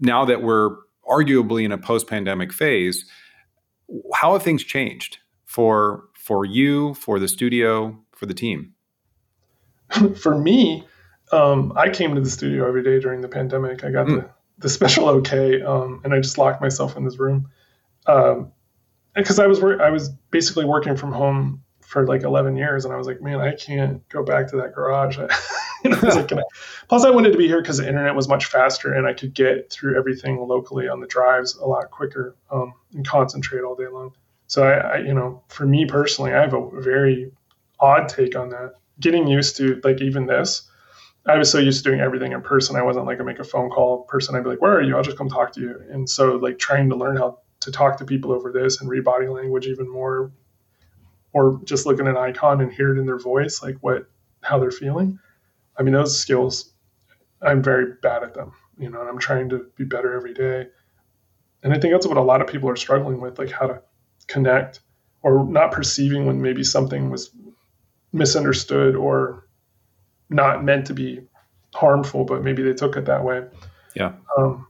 [0.00, 0.76] now that we're
[1.08, 3.04] arguably in a post-pandemic phase,
[4.14, 8.74] how have things changed for for you, for the studio, for the team?
[10.16, 10.86] for me,
[11.32, 13.84] um, I came to the studio every day during the pandemic.
[13.84, 14.22] I got mm.
[14.22, 17.50] the, the special okay, um, and I just locked myself in this room
[18.04, 22.94] because um, I was I was basically working from home for like 11 years, and
[22.94, 25.18] I was like, man, I can't go back to that garage.
[25.84, 26.32] you know, I like,
[26.88, 29.34] Plus, I wanted to be here because the internet was much faster, and I could
[29.34, 33.88] get through everything locally on the drives a lot quicker um, and concentrate all day
[33.88, 34.12] long.
[34.46, 37.30] So I, I, you know, for me personally, I have a very
[37.78, 38.74] odd take on that.
[39.00, 40.62] Getting used to like even this.
[41.26, 42.74] I was so used to doing everything in person.
[42.74, 44.34] I wasn't like a make a phone call person.
[44.34, 44.96] I'd be like, "Where are you?
[44.96, 47.98] I'll just come talk to you." And so like trying to learn how to talk
[47.98, 50.32] to people over this and read body language even more
[51.32, 54.06] or just look at an icon and hear it in their voice, like what
[54.42, 55.18] how they're feeling.
[55.78, 56.72] I mean, those skills,
[57.40, 60.66] I'm very bad at them, you know, and I'm trying to be better every day.
[61.62, 63.82] And I think that's what a lot of people are struggling with, like how to
[64.26, 64.80] connect
[65.22, 67.30] or not perceiving when maybe something was
[68.12, 69.46] misunderstood or
[70.28, 71.20] not meant to be
[71.74, 73.44] harmful, but maybe they took it that way.
[73.94, 74.12] Yeah.
[74.36, 74.66] Um,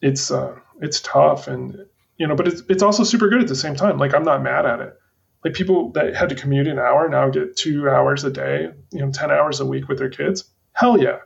[0.00, 1.86] it's uh, it's tough, and
[2.16, 3.98] you know, but it's it's also super good at the same time.
[3.98, 4.98] Like I'm not mad at it
[5.44, 9.00] like people that had to commute an hour now get two hours a day, you
[9.00, 10.44] know, 10 hours a week with their kids.
[10.72, 11.18] Hell yeah.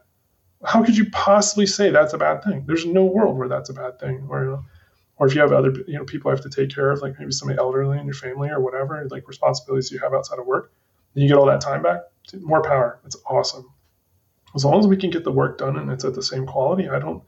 [0.65, 2.65] How could you possibly say that's a bad thing?
[2.67, 4.27] There's no world where that's a bad thing.
[4.29, 4.65] Or,
[5.19, 7.31] or if you have other, you know, people have to take care of, like maybe
[7.31, 10.73] somebody elderly in your family or whatever, like responsibilities you have outside of work,
[11.15, 12.01] and you get all that time back,
[12.41, 12.99] more power.
[13.07, 13.71] It's awesome.
[14.57, 16.89] As long as we can get the work done and it's at the same quality,
[16.89, 17.23] I don't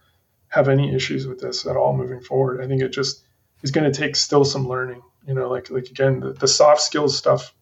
[0.49, 2.61] have any issues with this at all moving forward.
[2.61, 3.23] I think it just
[3.63, 6.81] is going to take still some learning you know like like again the, the soft
[6.81, 7.55] skills stuff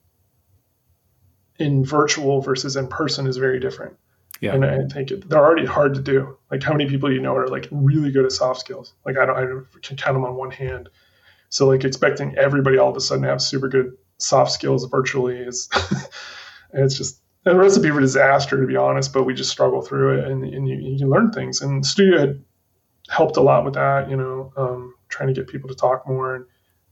[1.59, 3.97] in virtual versus in person is very different
[4.41, 4.55] yeah.
[4.55, 6.39] And I think it, they're already hard to do.
[6.51, 8.95] Like how many people you know are like really good at soft skills?
[9.05, 10.89] Like I don't, I can count them on one hand.
[11.49, 15.39] So like expecting everybody all of a sudden to have super good soft skills virtually
[15.39, 15.69] is,
[16.73, 19.13] it's just a recipe for disaster to be honest.
[19.13, 21.61] But we just struggle through it and, and you, you learn things.
[21.61, 22.45] And studio had
[23.09, 24.09] helped a lot with that.
[24.09, 26.45] You know, um, trying to get people to talk more and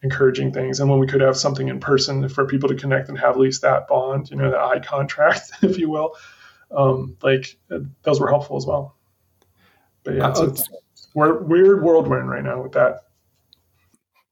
[0.03, 0.81] encouraging things.
[0.81, 3.39] And when we could have something in person for people to connect and have at
[3.39, 6.15] least that bond, you know, the eye contract, if you will,
[6.71, 7.59] um, like
[8.03, 8.97] those were helpful as well.
[10.05, 10.69] But yeah, it's, uh, it's
[11.15, 13.03] we're weird world we're in right now with that.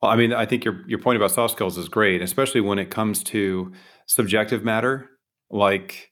[0.01, 2.79] Well, I mean, I think your your point about soft skills is great, especially when
[2.79, 3.73] it comes to
[4.07, 5.09] subjective matter
[5.51, 6.11] like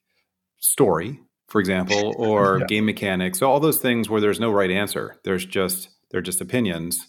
[0.58, 2.66] story, for example, or yeah.
[2.66, 3.38] game mechanics.
[3.38, 5.16] So all those things where there's no right answer.
[5.24, 7.06] There's just they're just opinions,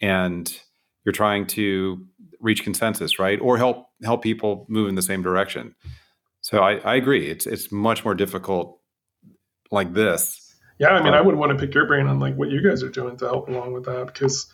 [0.00, 0.60] and
[1.04, 2.04] you're trying to
[2.40, 3.40] reach consensus, right?
[3.40, 5.74] Or help help people move in the same direction.
[6.40, 7.28] So I, I agree.
[7.28, 8.80] It's it's much more difficult
[9.70, 10.54] like this.
[10.78, 12.62] Yeah, I mean, um, I would want to pick your brain on like what you
[12.62, 14.50] guys are doing to help along with that because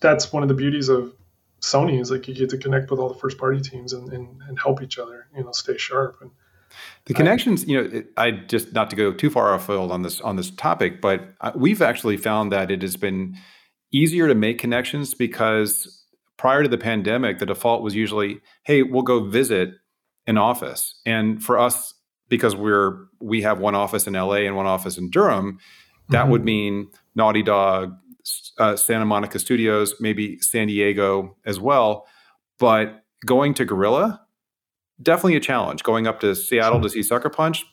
[0.00, 1.14] that's one of the beauties of
[1.60, 4.40] Sony is like you get to connect with all the first party teams and, and,
[4.48, 6.16] and help each other, you know, stay sharp.
[6.20, 6.30] And
[7.06, 10.20] the connections, I, you know, I just not to go too far afield on this
[10.20, 13.36] on this topic, but we've actually found that it has been
[13.92, 16.04] easier to make connections because
[16.36, 19.70] prior to the pandemic, the default was usually, hey, we'll go visit
[20.26, 21.00] an office.
[21.06, 21.94] And for us,
[22.28, 25.58] because we're we have one office in LA and one office in Durham,
[26.08, 26.30] that mm-hmm.
[26.32, 27.94] would mean Naughty Dog,
[28.58, 32.06] uh, Santa Monica Studios, maybe San Diego as well.
[32.58, 34.20] But going to Guerrilla,
[35.02, 35.82] definitely a challenge.
[35.82, 37.64] Going up to Seattle to see Sucker Punch,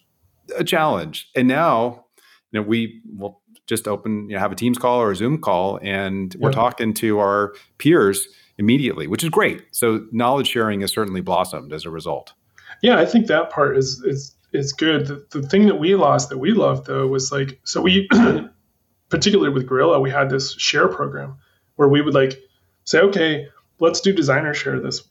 [0.57, 1.29] a challenge.
[1.35, 2.05] And now,
[2.51, 5.39] you know, we well, just open, you know, have a Teams call or a Zoom
[5.39, 9.63] call, and we're talking to our peers immediately, which is great.
[9.71, 12.33] So knowledge sharing has certainly blossomed as a result.
[12.81, 15.07] Yeah, I think that part is is is good.
[15.07, 18.07] The, the thing that we lost that we loved though was like so we
[19.09, 21.37] particularly with Guerrilla, we had this share program
[21.75, 22.39] where we would like
[22.83, 23.47] say, okay,
[23.79, 25.07] let's do designer share this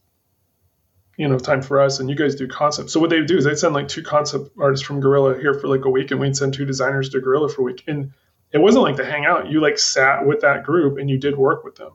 [1.17, 3.45] you know time for us and you guys do concept so what they do is
[3.45, 6.37] they send like two concept artists from Guerrilla here for like a week and we'd
[6.37, 8.13] send two designers to Guerrilla for a week and
[8.53, 9.51] it wasn't like to hang out.
[9.51, 11.93] You like sat with that group and you did work with them.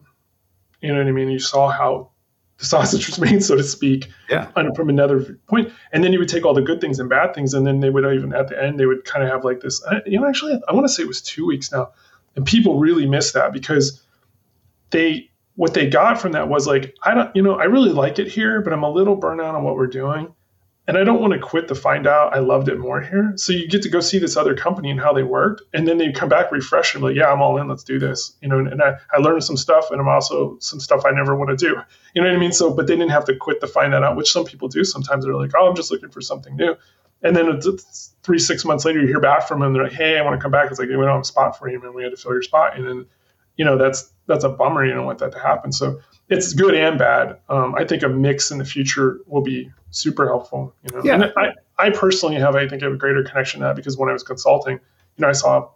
[0.82, 1.30] You know what I mean?
[1.30, 2.12] You saw how
[2.58, 4.51] the sausage was made, so to speak, yeah.
[4.76, 5.72] from another point.
[5.91, 7.89] And then you would take all the good things and bad things, and then they
[7.89, 9.84] would uh, even at the end they would kind of have like this.
[9.84, 11.91] Uh, you know, actually, I want to say it was two weeks now,
[12.36, 14.03] and people really miss that because
[14.89, 18.20] they what they got from that was like I don't, you know, I really like
[18.20, 20.34] it here, but I'm a little burnt out on what we're doing
[20.88, 23.34] and I don't want to quit to find out I loved it more here.
[23.36, 25.98] So you get to go see this other company and how they worked, and then
[25.98, 27.68] they come back refreshed and like, yeah, I'm all in.
[27.68, 28.36] Let's do this.
[28.42, 31.12] You know, and, and I, I learned some stuff, and I'm also some stuff I
[31.12, 31.76] never want to do.
[32.14, 32.54] You know what I mean?
[32.54, 34.84] So, but they didn't have to quit to find that out, which some people do.
[34.84, 36.76] Sometimes they're like, oh, I'm just looking for something new.
[37.22, 39.74] And then it's three, six months later, you hear back from them.
[39.74, 40.70] They're like, hey, I want to come back.
[40.70, 42.44] It's like, we don't have a spot for you, and we had to fill your
[42.44, 42.78] spot.
[42.78, 43.06] And then,
[43.58, 44.86] you know, that's that's a bummer.
[44.86, 45.72] You don't want that to happen.
[45.72, 47.39] So it's good and bad.
[47.49, 50.73] Um, I think a mix in the future will be super helpful.
[50.84, 51.13] You know, yeah.
[51.13, 54.13] And I, I personally have, I think, a greater connection to that because when I
[54.13, 55.69] was consulting, you know, I saw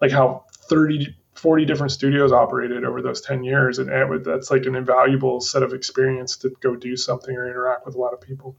[0.00, 3.78] like how 30, 40 different studios operated over those 10 years.
[3.78, 7.84] And it, that's like an invaluable set of experience to go do something or interact
[7.84, 8.56] with a lot of people.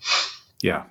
[0.61, 0.83] Yeah.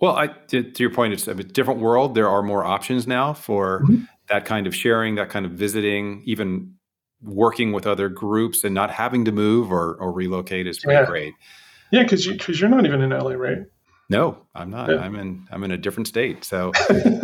[0.00, 2.14] Well, I, to, to your point, it's a different world.
[2.14, 4.04] There are more options now for mm-hmm.
[4.28, 6.75] that kind of sharing, that kind of visiting, even
[7.22, 11.06] working with other groups and not having to move or, or relocate is pretty yeah.
[11.06, 11.34] great.
[11.90, 13.58] Yeah, because you because you're not even in LA, right?
[14.08, 14.90] No, I'm not.
[14.90, 14.98] Yeah.
[14.98, 16.44] I'm in I'm in a different state.
[16.44, 16.72] So,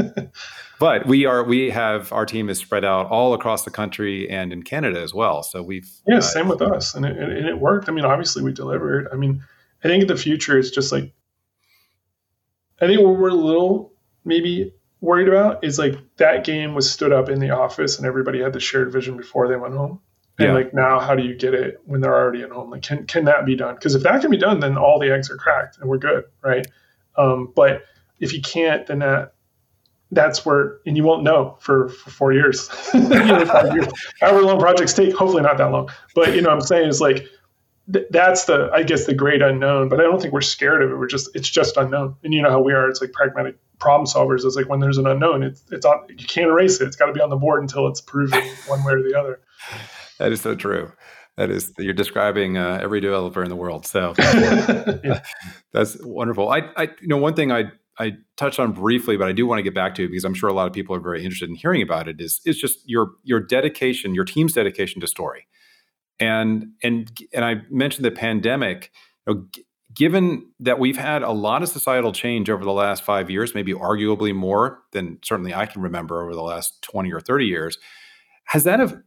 [0.81, 4.53] but we are we have our team is spread out all across the country and
[4.53, 5.43] in Canada as well.
[5.43, 7.89] So we've yeah, uh, same with us, and it, and it worked.
[7.89, 9.09] I mean, obviously we delivered.
[9.13, 9.45] I mean,
[9.85, 11.13] I think the future is just like
[12.81, 13.93] I think we're a little
[14.25, 18.41] maybe worried about is like that game was stood up in the office and everybody
[18.41, 20.01] had the shared vision before they went home.
[20.39, 20.55] And yeah.
[20.55, 22.71] like now, how do you get it when they're already at home?
[22.71, 23.75] Like, can can that be done?
[23.75, 26.25] Because if that can be done, then all the eggs are cracked and we're good,
[26.43, 26.67] right?
[27.17, 27.83] Um, but
[28.19, 29.35] if you can't, then that
[30.13, 33.89] that's where and you won't know for, for four years, you know, five years,
[34.21, 35.15] however long projects take.
[35.15, 37.27] Hopefully not that long, but you know, what I'm saying is like
[37.93, 39.89] th- that's the I guess the great unknown.
[39.89, 40.97] But I don't think we're scared of it.
[40.97, 42.89] We're just it's just unknown, and you know how we are.
[42.89, 44.45] It's like pragmatic problem solvers.
[44.45, 46.87] It's like when there's an unknown, it's it's on you can't erase it.
[46.87, 49.41] It's got to be on the board until it's proven one way or the other
[50.19, 50.93] that is so true.
[51.37, 53.87] That is you're describing uh, every developer in the world.
[53.87, 55.23] So yeah.
[55.73, 56.49] that's wonderful.
[56.49, 59.59] I, I, you know, one thing I I touched on briefly, but I do want
[59.59, 61.57] to get back to because I'm sure a lot of people are very interested in
[61.57, 62.21] hearing about it.
[62.21, 65.47] Is is just your your dedication, your team's dedication to story,
[66.21, 68.93] and and and I mentioned the pandemic.
[69.27, 69.47] You know,
[69.95, 73.73] given that we've had a lot of societal change over the last five years, maybe
[73.73, 77.79] arguably more than certainly I can remember over the last 20 or 30 years,
[78.45, 79.03] has that have,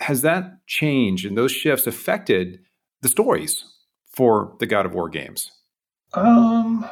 [0.00, 2.60] has that change and those shifts affected
[3.02, 3.64] the stories
[4.06, 5.50] for the God of War games?
[6.14, 6.88] Um,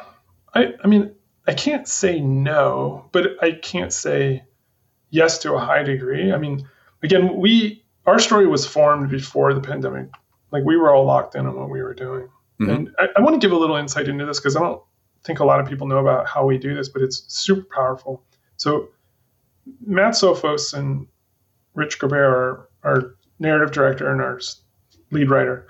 [0.53, 1.15] I, I mean,
[1.47, 4.43] I can't say no, but I can't say
[5.09, 6.31] yes to a high degree.
[6.31, 6.67] I mean,
[7.03, 10.09] again, we our story was formed before the pandemic.
[10.51, 12.29] Like we were all locked in on what we were doing,
[12.59, 12.69] mm-hmm.
[12.69, 14.81] and I, I want to give a little insight into this because I don't
[15.23, 18.23] think a lot of people know about how we do this, but it's super powerful.
[18.57, 18.89] So
[19.85, 21.07] Matt Sophos and
[21.73, 24.39] Rich Gaubert are our narrative director and our
[25.11, 25.67] lead writer.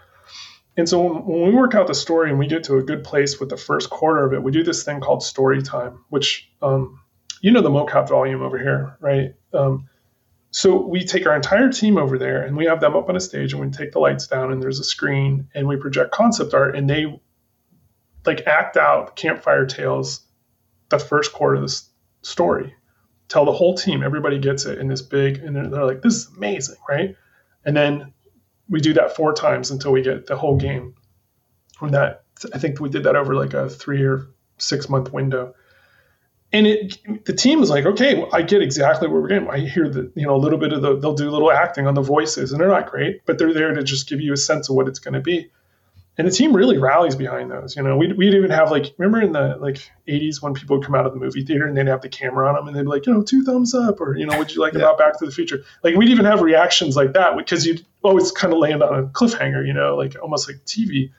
[0.77, 3.39] And so when, we work out the story and we get to a good place
[3.39, 6.99] with the first quarter of it, we do this thing called story time, which um,
[7.41, 9.33] you know the mocap volume over here, right?
[9.53, 9.87] Um,
[10.55, 13.19] so we take our entire team over there and we have them up on a
[13.19, 16.53] stage and we take the lights down and there's a screen and we project concept
[16.53, 17.19] art and they
[18.25, 20.21] like act out campfire tales
[20.89, 21.81] the first quarter of the
[22.21, 22.73] story
[23.27, 26.15] tell the whole team, everybody gets it in this big, and they're, they're like, this
[26.15, 27.15] is amazing, right?
[27.63, 28.13] And then
[28.69, 30.95] we do that four times until we get the whole game.
[31.77, 34.27] From that, I think we did that over like a three or
[34.57, 35.55] six month window.
[36.55, 39.49] And it, the team is like, okay, well, I get exactly what we're getting.
[39.49, 41.85] I hear the, you know, a little bit of the, they'll do a little acting
[41.85, 44.37] on the voices, and they're not great, but they're there to just give you a
[44.37, 45.51] sense of what it's going to be
[46.17, 47.75] and the team really rallies behind those.
[47.75, 50.85] You know, we'd, we'd even have like, remember in the like 80s when people would
[50.85, 52.83] come out of the movie theater and they'd have the camera on them and they'd
[52.83, 54.79] be like, you know, two thumbs up or, you know, what'd you like yeah.
[54.79, 55.63] about Back to the Future?
[55.83, 59.03] Like we'd even have reactions like that because you'd always kind of land on a
[59.07, 61.11] cliffhanger, you know, like almost like TV.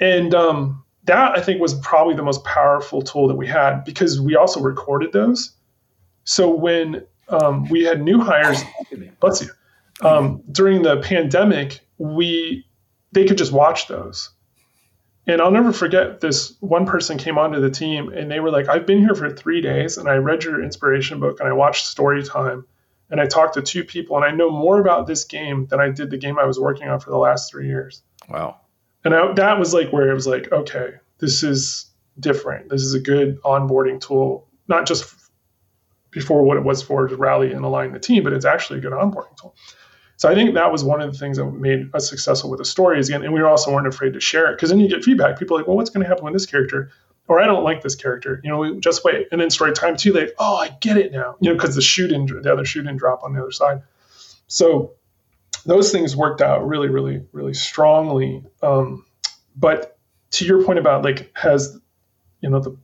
[0.00, 4.20] And um, that I think was probably the most powerful tool that we had because
[4.20, 5.52] we also recorded those.
[6.24, 8.62] So when um, we had new hires,
[9.20, 9.50] bless you,
[10.02, 12.66] um, during the pandemic, we
[13.12, 14.30] they could just watch those.
[15.26, 18.68] And I'll never forget this one person came onto the team and they were like,
[18.68, 21.86] I've been here for three days and I read your inspiration book and I watched
[21.86, 22.64] story time
[23.08, 25.90] and I talked to two people and I know more about this game than I
[25.90, 28.02] did the game I was working on for the last three years.
[28.28, 28.61] Wow.
[29.04, 32.68] And I, that was like where it was like, okay, this is different.
[32.68, 35.12] This is a good onboarding tool, not just
[36.10, 38.82] before what it was for to rally and align the team, but it's actually a
[38.82, 39.54] good onboarding tool.
[40.16, 42.64] So I think that was one of the things that made us successful with the
[42.64, 43.08] stories.
[43.08, 45.38] Again, and we also weren't afraid to share it because then you get feedback.
[45.38, 46.92] People are like, well, what's going to happen with this character?
[47.26, 48.40] Or I don't like this character.
[48.44, 49.28] You know, we just wait.
[49.32, 51.36] And then story time two, like, oh, I get it now.
[51.40, 53.82] You know, because the shoot in, the other shoot in drop on the other side.
[54.46, 54.92] So
[55.64, 58.44] those things worked out really, really, really strongly.
[58.62, 59.06] Um,
[59.56, 59.98] but
[60.32, 61.78] to your point about like, has
[62.40, 62.76] you know the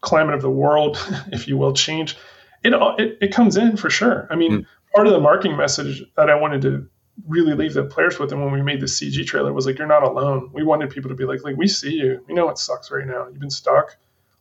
[0.00, 0.98] climate of the world,
[1.32, 2.16] if you will, change?
[2.62, 4.26] It it, it comes in for sure.
[4.30, 6.88] I mean, mm part of the marketing message that I wanted to
[7.26, 9.88] really leave the players with, and when we made the CG trailer, was like, "You're
[9.88, 12.24] not alone." We wanted people to be like, "Like we see you.
[12.26, 13.26] We know it sucks right now.
[13.26, 13.96] You've been stuck.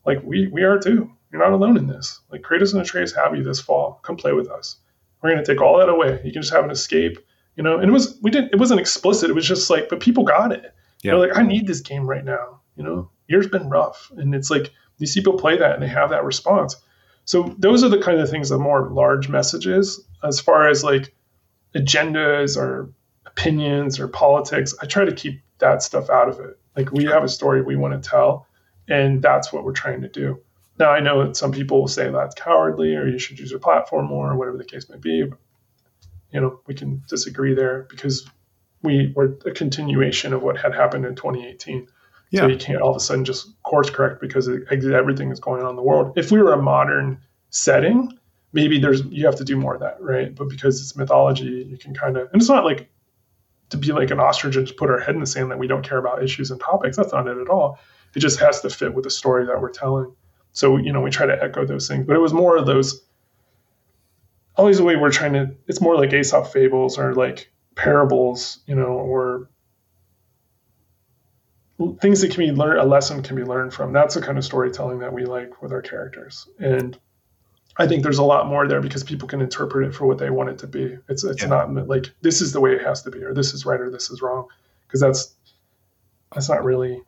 [0.05, 1.11] Like we we are too.
[1.31, 2.21] You're not alone in this.
[2.31, 3.99] Like Kratos and Atreus have you this fall.
[4.03, 4.77] Come play with us.
[5.21, 6.21] We're gonna take all that away.
[6.23, 7.17] You can just have an escape."
[7.55, 8.53] You know, and it was we didn't.
[8.53, 9.29] It wasn't explicit.
[9.29, 10.73] It was just like, but people got it.
[11.01, 11.11] Yeah.
[11.11, 14.49] They're like, "I need this game right now." You know, year's been rough, and it's
[14.49, 16.75] like these people play that and they have that response.
[17.25, 21.13] So those are the kind of things, the more large messages, as far as like
[21.75, 22.91] agendas or
[23.25, 24.75] opinions or politics.
[24.81, 26.57] I try to keep that stuff out of it.
[26.75, 28.47] Like we have a story we want to tell,
[28.87, 30.39] and that's what we're trying to do.
[30.79, 33.59] Now I know that some people will say that's cowardly or you should use your
[33.59, 35.25] platform more or whatever the case may be.
[36.33, 38.27] You know, we can disagree there because
[38.81, 41.87] we were a continuation of what had happened in 2018.
[42.31, 42.41] Yeah.
[42.41, 45.69] So you can't all of a sudden just course correct because everything is going on
[45.69, 46.13] in the world.
[46.17, 47.21] If we were a modern
[47.51, 48.17] setting,
[48.51, 50.33] maybe there's you have to do more of that, right?
[50.33, 52.89] But because it's mythology, you can kind of and it's not like
[53.69, 55.67] to be like an ostrich and just put our head in the sand that we
[55.67, 56.97] don't care about issues and topics.
[56.97, 57.79] That's not it at all.
[58.15, 60.13] It just has to fit with the story that we're telling.
[60.53, 63.03] So you know we try to echo those things, but it was more of those.
[64.55, 65.51] Oh, Always the way we're trying to.
[65.67, 69.49] It's more like Aesop fables or like parables, you know, or
[72.01, 73.93] things that can be learned, a lesson can be learned from.
[73.93, 76.47] That's the kind of storytelling that we like with our characters.
[76.59, 76.97] And
[77.77, 80.29] I think there's a lot more there because people can interpret it for what they
[80.29, 80.97] want it to be.
[81.09, 81.49] It's it's yeah.
[81.49, 83.89] not like this is the way it has to be, or this is right, or
[83.89, 84.47] this is wrong,
[84.87, 85.33] because that's
[86.33, 87.01] that's not really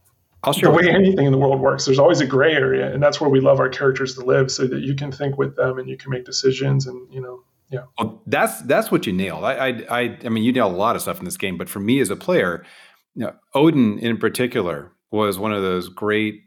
[0.53, 1.85] the way anything in the world works.
[1.85, 4.67] There's always a gray area, and that's where we love our characters to live, so
[4.67, 7.83] that you can think with them and you can make decisions, and you know, yeah.
[7.97, 9.43] Well, that's that's what you nailed.
[9.43, 11.69] I I I, I mean, you nailed a lot of stuff in this game, but
[11.69, 12.65] for me as a player,
[13.15, 16.41] you know, Odin in particular was one of those great,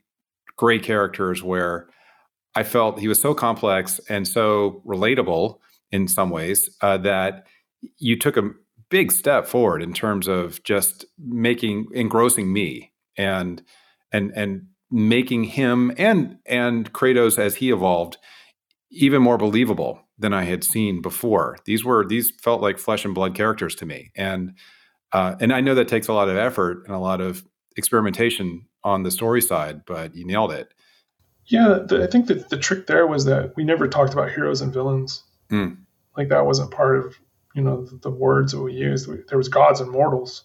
[0.57, 1.89] great characters where
[2.55, 5.59] I felt he was so complex and so relatable
[5.91, 7.47] in some ways uh, that
[7.99, 8.51] you took a
[8.91, 13.63] big step forward in terms of just making engrossing me and
[14.13, 18.19] and and making him and and Kratos as he evolved
[18.91, 21.59] even more believable than I had seen before.
[21.65, 24.55] These were these felt like flesh and blood characters to me, and
[25.13, 27.45] uh, and I know that takes a lot of effort and a lot of
[27.77, 30.73] experimentation on the story side, but you nailed it.
[31.47, 34.61] Yeah, the, I think that the trick there was that we never talked about heroes
[34.61, 35.23] and villains.
[35.51, 35.79] Mm.
[36.17, 37.17] Like that wasn't part of
[37.55, 39.09] you know the, the words that we used.
[39.09, 40.45] We, there was gods and mortals,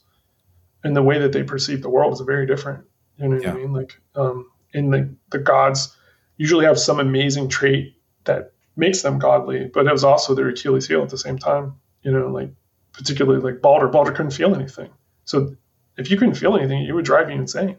[0.83, 2.85] and the way that they perceived the world was very different.
[3.17, 3.51] You know what yeah.
[3.51, 3.73] I mean?
[3.73, 5.95] Like, um, and the the gods
[6.37, 7.95] usually have some amazing trait
[8.25, 11.75] that makes them godly, but it was also their Achilles heel at the same time.
[12.01, 12.51] You know, like
[12.91, 13.87] particularly like Balder.
[13.87, 14.89] Balder couldn't feel anything.
[15.25, 15.55] So
[15.97, 17.77] if you couldn't feel anything, it would drive you insane.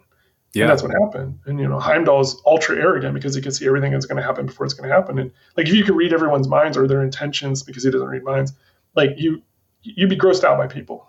[0.52, 0.64] Yeah.
[0.64, 1.40] And that's what happened.
[1.46, 4.46] And you know, Heimdall's ultra arrogant because he can see everything that's going to happen
[4.46, 5.18] before it's going to happen.
[5.18, 8.22] And like if you could read everyone's minds or their intentions because he doesn't read
[8.22, 8.52] minds,
[8.94, 9.42] like you
[9.82, 11.06] you'd be grossed out by people.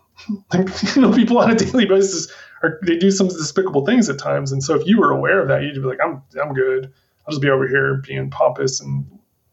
[0.53, 2.31] Like you know, people on a daily basis
[2.63, 4.51] are they do some despicable things at times.
[4.51, 6.91] And so if you were aware of that, you'd be like, I'm I'm good.
[7.25, 9.05] I'll just be over here being pompous and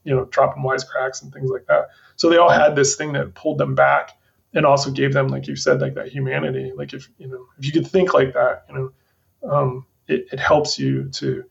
[0.04, 1.88] you know, dropping wisecracks and things like that.
[2.16, 4.10] So they all had this thing that pulled them back
[4.52, 6.72] and also gave them, like you said, like that humanity.
[6.74, 10.40] Like if you know, if you could think like that, you know, um, it, it
[10.40, 11.44] helps you to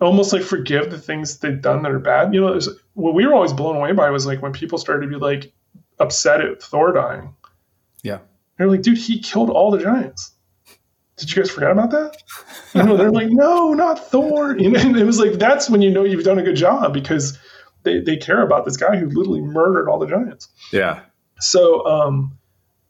[0.00, 2.34] almost like forgive the things they've done that are bad.
[2.34, 2.60] You know,
[2.94, 5.52] what we were always blown away by was like when people started to be like
[5.98, 7.34] upset at Thor dying.
[8.02, 8.18] Yeah,
[8.56, 10.32] they're like, dude, he killed all the giants.
[11.16, 12.16] Did you guys forget about that?
[12.74, 14.56] You know, they're like, no, not Thor.
[14.58, 16.92] You know, and it was like that's when you know you've done a good job
[16.92, 17.38] because
[17.82, 20.48] they, they care about this guy who literally murdered all the giants.
[20.72, 21.00] Yeah.
[21.40, 22.38] So um,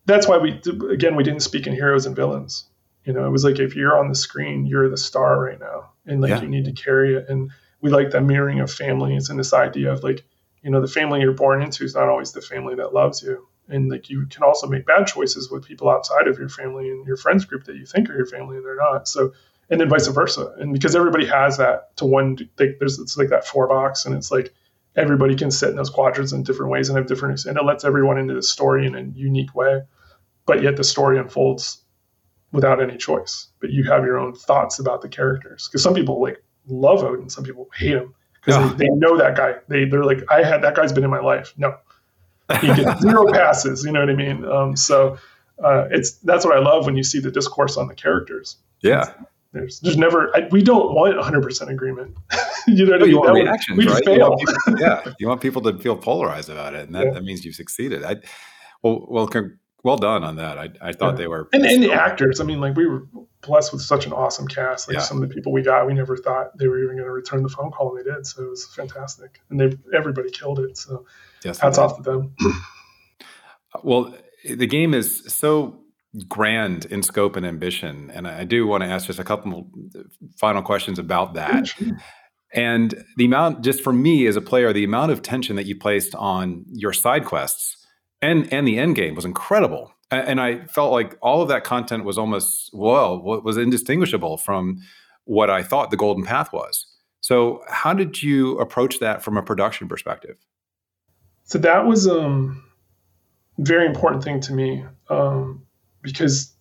[0.06, 0.60] that's why we
[0.90, 2.64] again we didn't speak in heroes and villains.
[3.04, 5.90] You know, it was like if you're on the screen, you're the star right now,
[6.06, 6.42] and like yeah.
[6.42, 7.26] you need to carry it.
[7.28, 7.50] And
[7.80, 10.24] we like that mirroring of families and this idea of like,
[10.62, 13.48] you know, the family you're born into is not always the family that loves you.
[13.68, 17.06] And like you can also make bad choices with people outside of your family and
[17.06, 19.08] your friends group that you think are your family and they're not.
[19.08, 19.32] So
[19.70, 20.54] and then vice versa.
[20.58, 24.30] And because everybody has that to one, there's it's like that four box, and it's
[24.30, 24.52] like
[24.96, 27.84] everybody can sit in those quadrants in different ways and have different and it lets
[27.84, 29.80] everyone into the story in a unique way
[30.44, 31.82] but yet the story unfolds
[32.50, 36.20] without any choice but you have your own thoughts about the characters because some people
[36.20, 38.74] like love odin some people hate him because oh.
[38.74, 39.54] they, they, know that guy.
[39.68, 41.54] They they're like, I had that guy's been in my life.
[41.56, 41.76] No,
[42.61, 43.84] he gets zero passes.
[43.84, 44.45] You know what I mean?
[44.45, 45.18] Um, so
[45.62, 48.57] uh, it's that's what I love when you see the discourse on the characters.
[48.80, 49.01] Yeah.
[49.03, 49.18] It's,
[49.53, 52.16] there's there's never I, we don't want 100% agreement.
[52.66, 53.11] you know what I mean?
[53.11, 54.05] You want reactions, we right?
[54.05, 54.36] fail.
[54.38, 57.12] You people, yeah, you want people to feel polarized about it, and that, yeah.
[57.12, 58.03] that means you've succeeded.
[58.03, 58.16] I,
[58.82, 59.28] well, well,
[59.84, 60.59] well done on that.
[60.59, 61.16] I, I thought yeah.
[61.18, 62.40] they were and, and the actors.
[62.40, 63.07] I mean, like we were
[63.43, 64.88] blessed with such an awesome cast.
[64.88, 65.03] Like yeah.
[65.03, 67.43] some of the people we got, we never thought they were even going to return
[67.43, 68.26] the phone call, and they did.
[68.26, 70.78] So it was fantastic, and they everybody killed it.
[70.78, 71.05] So
[71.45, 72.34] yes, hats off to them.
[73.82, 74.14] well,
[74.45, 75.78] the game is so
[76.28, 79.68] grand in scope and ambition, and I do want to ask just a couple
[80.38, 81.72] final questions about that.
[82.55, 85.74] And the amount, just for me as a player, the amount of tension that you
[85.74, 87.78] placed on your side quests
[88.22, 89.93] and and the end game was incredible.
[90.11, 94.80] And I felt like all of that content was almost well was indistinguishable from
[95.24, 96.86] what I thought the golden path was.
[97.20, 100.36] So, how did you approach that from a production perspective?
[101.53, 102.64] So that was um
[103.59, 105.66] very important thing to me um,
[106.00, 106.55] because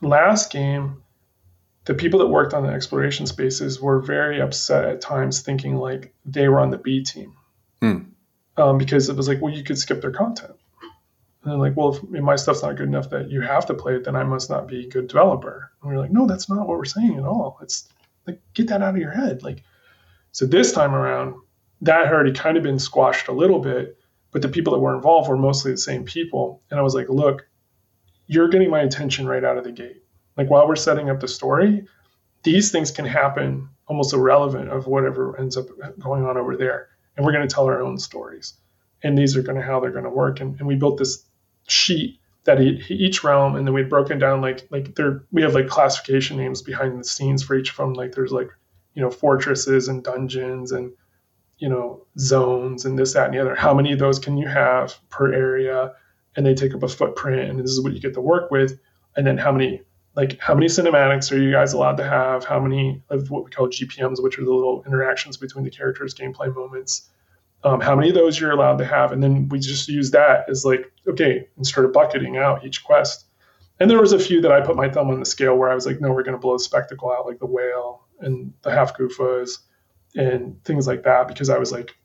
[0.00, 1.04] last game
[1.84, 6.12] the people that worked on the exploration spaces were very upset at times thinking like
[6.24, 7.36] they were on the b team
[7.80, 7.98] hmm.
[8.56, 10.56] um, because it was like well you could skip their content
[11.44, 13.94] and they're like, well, if my stuff's not good enough that you have to play
[13.94, 15.70] it, then I must not be a good developer.
[15.80, 17.58] And we're like, no, that's not what we're saying at all.
[17.60, 17.86] It's
[18.26, 19.42] like, get that out of your head.
[19.42, 19.62] Like,
[20.32, 21.34] so this time around,
[21.82, 23.98] that had already kind of been squashed a little bit,
[24.34, 26.60] but the people that were involved were mostly the same people.
[26.68, 27.46] And I was like, look,
[28.26, 30.02] you're getting my attention right out of the gate.
[30.36, 31.86] Like, while we're setting up the story,
[32.42, 35.66] these things can happen almost irrelevant of whatever ends up
[36.00, 36.88] going on over there.
[37.16, 38.54] And we're going to tell our own stories.
[39.04, 40.40] And these are going to how they're going to work.
[40.40, 41.24] And, and we built this
[41.68, 45.68] sheet that each realm, and then we'd broken down like like there we have like
[45.68, 47.92] classification names behind the scenes for each of them.
[47.94, 48.50] Like there's like
[48.94, 50.92] you know fortresses and dungeons and
[51.64, 53.54] you know zones and this that and the other.
[53.54, 55.92] How many of those can you have per area?
[56.36, 58.78] And they take up a footprint, and this is what you get to work with.
[59.16, 59.82] And then how many
[60.14, 62.44] like how many cinematics are you guys allowed to have?
[62.44, 66.14] How many of what we call GPMs, which are the little interactions between the characters,
[66.14, 67.10] gameplay moments?
[67.64, 69.10] um, how many of those you're allowed to have.
[69.10, 73.24] And then we just use that as like, okay, and started bucketing out each quest.
[73.80, 75.74] And there was a few that I put my thumb on the scale where I
[75.74, 78.70] was like, no, we're going to blow the spectacle out, like the whale and the
[78.70, 79.58] Hafgufas
[80.14, 81.96] and things like that, because I was like,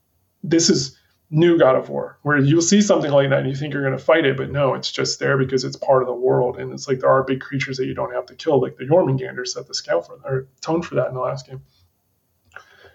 [0.44, 0.98] this is
[1.32, 3.98] new God of War, where you'll see something like that and you think you're going
[3.98, 6.58] to fight it, but no, it's just there because it's part of the world.
[6.58, 8.86] And it's like there are big creatures that you don't have to kill, like the
[8.86, 11.62] Jormungandr set the scale for or tone for that in the last game.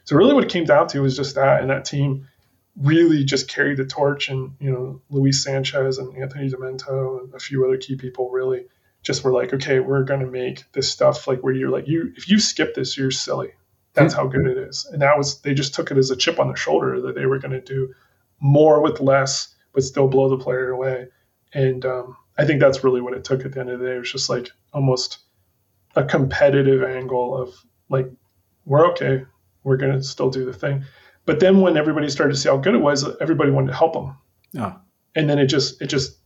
[0.03, 2.29] So really, what it came down to was just that, and that team
[2.77, 4.29] really just carried the torch.
[4.29, 8.67] And, you know, Luis Sanchez and Anthony Demento and a few other key people really
[9.03, 12.13] just were like, okay, we're going to make this stuff like where you're like, you,
[12.17, 13.53] if you skip this, you're silly.
[13.95, 14.87] That's how good it is.
[14.93, 17.27] And that was, they just took it as a chip on their shoulder that they
[17.27, 17.95] were going to do
[18.41, 21.07] more with less, but still blow the player away.
[21.53, 23.95] And um, I think that's really what it took at the end of the day.
[23.95, 25.19] It was just like almost
[25.95, 27.55] a competitive angle of
[27.89, 28.11] like,
[28.65, 29.25] we're okay.
[29.63, 30.85] We're going to still do the thing.
[31.25, 33.93] But then when everybody started to see how good it was, everybody wanted to help
[33.93, 34.17] them.
[34.53, 34.75] Yeah.
[35.15, 36.19] And then it just it just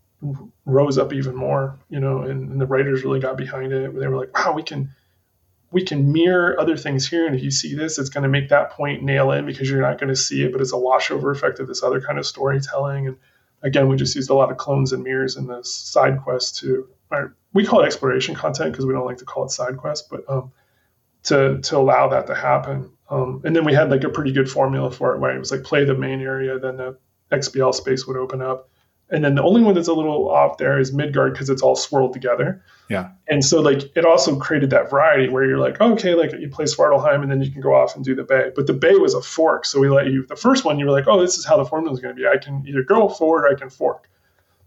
[0.64, 3.94] rose up even more, you know, and, and the writers really got behind it.
[3.94, 4.94] They were like, wow, we can
[5.70, 7.26] we can mirror other things here.
[7.26, 9.82] And if you see this, it's going to make that point nail in because you're
[9.82, 12.26] not going to see it, but it's a washover effect of this other kind of
[12.26, 13.08] storytelling.
[13.08, 13.16] And
[13.62, 16.88] again, we just used a lot of clones and mirrors in this side quest to,
[17.52, 20.24] we call it exploration content because we don't like to call it side quest, but
[20.28, 20.52] um,
[21.24, 22.90] to, to allow that to happen.
[23.10, 25.50] Um, and then we had like a pretty good formula for it, where it was
[25.50, 26.98] like play the main area, then the
[27.30, 28.70] XBL space would open up.
[29.10, 31.76] And then the only one that's a little off there is Midgard because it's all
[31.76, 32.62] swirled together.
[32.90, 33.10] Yeah.
[33.26, 36.66] And so like it also created that variety where you're like, okay, like you play
[36.66, 38.50] Svartalfheim and then you can go off and do the Bay.
[38.54, 39.64] But the Bay was a fork.
[39.64, 41.64] So we let you the first one, you were like, oh, this is how the
[41.64, 42.26] formula is going to be.
[42.26, 44.08] I can either go forward or I can fork.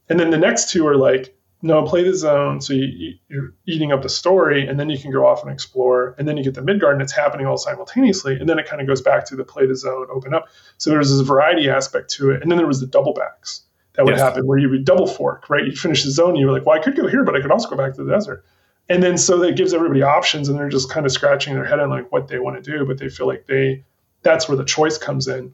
[0.09, 2.59] And then the next two are like, no, play the zone.
[2.59, 6.15] So you, are eating up the story, and then you can go off and explore.
[6.17, 8.35] And then you get the Midgard, and it's happening all simultaneously.
[8.39, 10.47] And then it kind of goes back to the play the zone, open up.
[10.79, 12.41] So there was this variety aspect to it.
[12.41, 13.61] And then there was the double backs
[13.93, 14.21] that would yes.
[14.21, 15.65] happen where you would double fork, right?
[15.65, 17.51] You finish the zone, you were like, well, I could go here, but I could
[17.51, 18.45] also go back to the desert.
[18.89, 21.79] And then so that gives everybody options, and they're just kind of scratching their head
[21.79, 23.83] on like what they want to do, but they feel like they
[24.23, 25.53] that's where the choice comes in.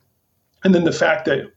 [0.64, 1.52] And then the fact that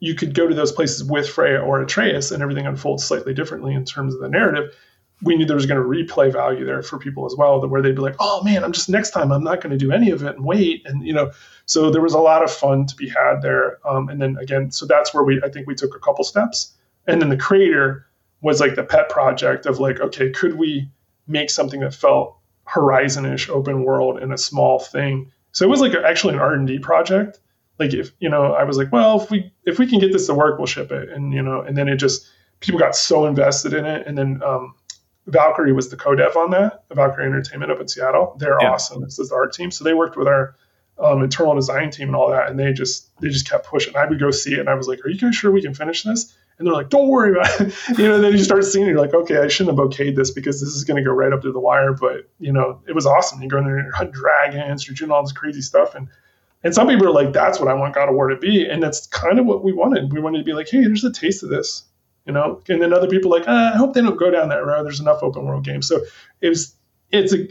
[0.00, 3.74] you could go to those places with Freya or Atreus and everything unfolds slightly differently
[3.74, 4.74] in terms of the narrative.
[5.22, 7.80] We knew there was going to replay value there for people as well, that where
[7.80, 10.10] they'd be like, "Oh man, I'm just next time I'm not going to do any
[10.10, 11.32] of it and wait." And you know,
[11.64, 13.78] so there was a lot of fun to be had there.
[13.88, 16.74] Um, and then again, so that's where we I think we took a couple steps,
[17.06, 18.06] and then the Crater
[18.42, 20.90] was like the pet project of like, okay, could we
[21.26, 25.32] make something that felt Horizon-ish, open world, in a small thing?
[25.52, 27.40] So it was like actually an R and D project
[27.78, 30.26] like if you know i was like well if we if we can get this
[30.26, 32.26] to work we'll ship it and you know and then it just
[32.60, 34.74] people got so invested in it and then um,
[35.26, 38.36] valkyrie was the co-dev on that valkyrie entertainment up in seattle.
[38.38, 38.72] They're yeah.
[38.72, 39.04] awesome.
[39.04, 39.70] Is the art team.
[39.70, 40.56] So they worked with our
[40.98, 43.96] um, internal design team and all that and they just they just kept pushing.
[43.96, 45.74] I would go see it and i was like are you guys sure we can
[45.74, 46.34] finish this?
[46.58, 47.74] And they're like don't worry about it.
[47.98, 50.16] You know and then you start seeing it you're like okay i shouldn't have okayed
[50.16, 52.80] this because this is going to go right up to the wire but you know
[52.86, 53.42] it was awesome.
[53.42, 56.08] You go in there and you're hunting dragons you're doing all this crazy stuff and
[56.66, 58.68] and some people are like, that's what I want God of War to be.
[58.68, 60.12] And that's kind of what we wanted.
[60.12, 61.84] We wanted to be like, hey, there's a taste of this,
[62.26, 62.60] you know?
[62.68, 64.84] And then other people like, ah, I hope they don't go down that road.
[64.84, 65.88] There's enough open world games.
[65.88, 66.00] So
[66.40, 66.74] it was,
[67.10, 67.48] it's a,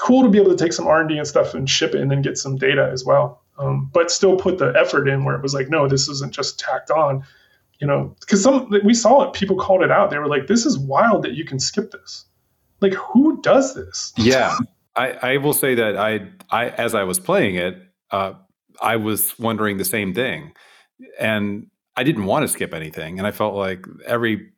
[0.00, 2.22] cool to be able to take some R&D and stuff and ship it and then
[2.22, 3.42] get some data as well.
[3.58, 6.58] Um, but still put the effort in where it was like, no, this isn't just
[6.58, 7.22] tacked on,
[7.78, 10.10] you know, because some, we saw it, people called it out.
[10.10, 12.24] They were like, this is wild that you can skip this.
[12.80, 14.14] Like who does this?
[14.16, 14.56] Yeah.
[14.96, 17.76] I, I will say that I, I, as I was playing it,
[18.10, 18.32] uh,
[18.80, 20.52] I was wondering the same thing,
[21.18, 24.50] and I didn't want to skip anything, and I felt like every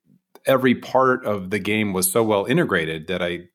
[0.46, 3.48] every part of the game was so well integrated that I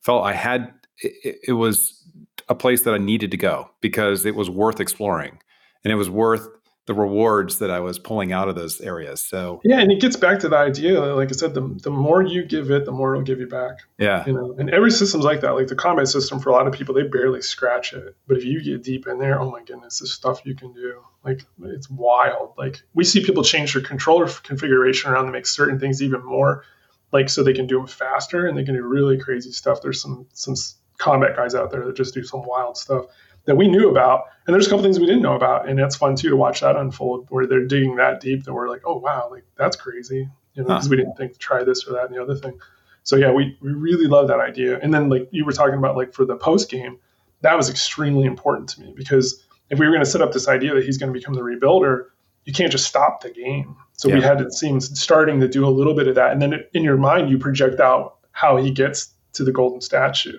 [0.00, 2.04] felt I had it, it was
[2.48, 5.38] a place that I needed to go because it was worth exploring,
[5.84, 6.46] and it was worth
[6.86, 9.22] the rewards that I was pulling out of those areas.
[9.22, 12.22] So yeah, and it gets back to the idea, like I said, the, the more
[12.22, 13.78] you give it, the more it'll give you back.
[13.98, 15.52] Yeah, you know, and every system's like that.
[15.52, 18.44] Like the combat system, for a lot of people, they barely scratch it, but if
[18.44, 21.88] you get deep in there, oh my goodness, the stuff you can do, like it's
[21.90, 22.54] wild.
[22.56, 26.64] Like we see people change their controller configuration around to make certain things even more,
[27.12, 29.82] like so they can do them faster and they can do really crazy stuff.
[29.82, 30.54] There's some some
[30.98, 33.06] combat guys out there that just do some wild stuff
[33.44, 34.24] that we knew about.
[34.46, 35.68] And there's a couple things we didn't know about.
[35.68, 38.68] And it's fun too to watch that unfold where they're digging that deep that we're
[38.68, 40.28] like, oh, wow, like that's crazy.
[40.54, 40.90] You know, because huh.
[40.90, 42.58] we didn't think to try this or that and the other thing.
[43.02, 44.78] So yeah, we, we really love that idea.
[44.80, 46.98] And then like you were talking about like for the post game,
[47.42, 50.48] that was extremely important to me because if we were going to set up this
[50.48, 52.06] idea that he's going to become the rebuilder,
[52.44, 53.76] you can't just stop the game.
[53.92, 54.16] So yeah.
[54.16, 56.82] we had it seems starting to do a little bit of that, and then in
[56.82, 60.32] your mind you project out how he gets to the golden statue.
[60.32, 60.38] Do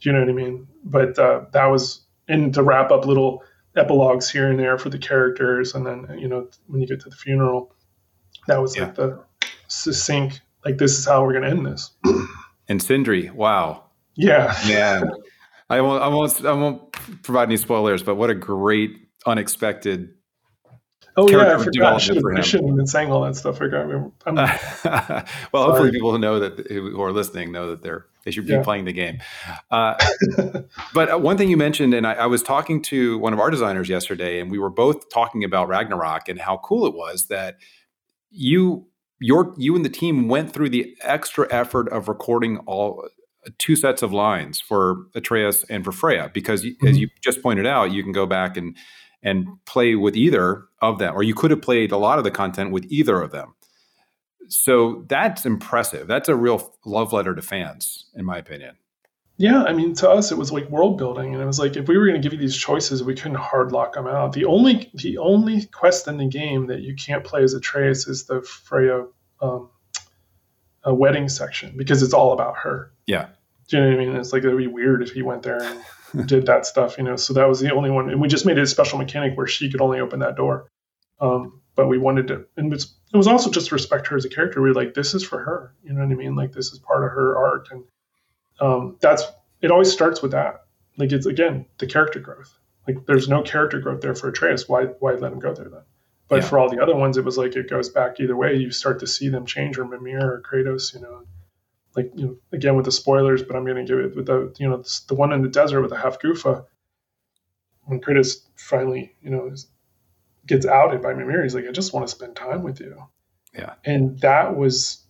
[0.00, 0.66] you know what I mean?
[0.84, 3.42] But uh, that was and to wrap up little
[3.76, 7.10] epilogues here and there for the characters, and then you know when you get to
[7.10, 7.74] the funeral,
[8.46, 8.84] that was yeah.
[8.84, 9.24] like the
[9.68, 11.90] succinct, like this is how we're going to end this.
[12.68, 13.84] and Sindri, wow,
[14.14, 15.02] yeah, yeah.
[15.70, 16.92] I won't, I won't, I won't
[17.22, 18.90] provide any spoilers, but what a great,
[19.26, 20.10] unexpected
[21.16, 21.94] Oh yeah, I forgot.
[21.94, 23.56] I should, have, I should have been saying all that stuff.
[23.56, 23.86] I forgot.
[25.52, 28.52] well, hopefully, people who know that who are listening know that they're they should be
[28.52, 28.62] yeah.
[28.62, 29.18] playing the game.
[29.70, 29.94] Uh,
[30.94, 33.50] but uh, one thing you mentioned, and I, I, was talking to one of our
[33.50, 37.58] designers yesterday, and we were both talking about Ragnarok and how cool it was that
[38.30, 38.86] you
[39.20, 43.08] your you and the team went through the extra effort of recording all
[43.58, 46.86] two sets of lines for Atreus and for Freya, because mm-hmm.
[46.86, 48.76] as you just pointed out, you can go back and
[49.24, 52.30] and play with either of them, or you could have played a lot of the
[52.30, 53.54] content with either of them.
[54.48, 56.06] So that's impressive.
[56.06, 58.76] That's a real love letter to fans, in my opinion.
[59.36, 61.88] Yeah, I mean, to us, it was like world building, and it was like if
[61.88, 64.32] we were going to give you these choices, we couldn't hard lock them out.
[64.32, 68.26] The only the only quest in the game that you can't play as Atreus is
[68.26, 69.06] the Freya
[69.40, 69.70] um,
[70.84, 72.92] a wedding section because it's all about her.
[73.06, 73.28] Yeah,
[73.68, 74.16] do you know what I mean?
[74.16, 75.80] It's like it'd be weird if he went there and
[76.26, 77.16] did that stuff, you know.
[77.16, 79.46] So that was the only one, and we just made it a special mechanic where
[79.46, 80.70] she could only open that door.
[81.20, 84.24] Um, but we wanted to, and it was, it was also just respect her as
[84.24, 84.60] a character.
[84.60, 86.34] We were like, this is for her, you know what I mean?
[86.34, 87.84] Like this is part of her art, and
[88.60, 89.24] um, that's
[89.60, 89.70] it.
[89.70, 90.64] Always starts with that.
[90.96, 92.56] Like it's again the character growth.
[92.86, 94.68] Like there's no character growth there for Atreus.
[94.68, 95.82] Why why let him go there then?
[96.28, 96.48] But yeah.
[96.48, 98.54] for all the other ones, it was like it goes back either way.
[98.54, 101.24] You start to see them change, or Mimir or Kratos, you know
[101.96, 104.54] like you know, again with the spoilers, but I'm going to give it with the
[104.58, 106.66] you know the one in the desert with the Hafgufa.
[107.84, 109.66] When Kratos finally you know is,
[110.46, 112.96] gets outed by Mimir, he's like, I just want to spend time with you.
[113.54, 115.04] Yeah, and that was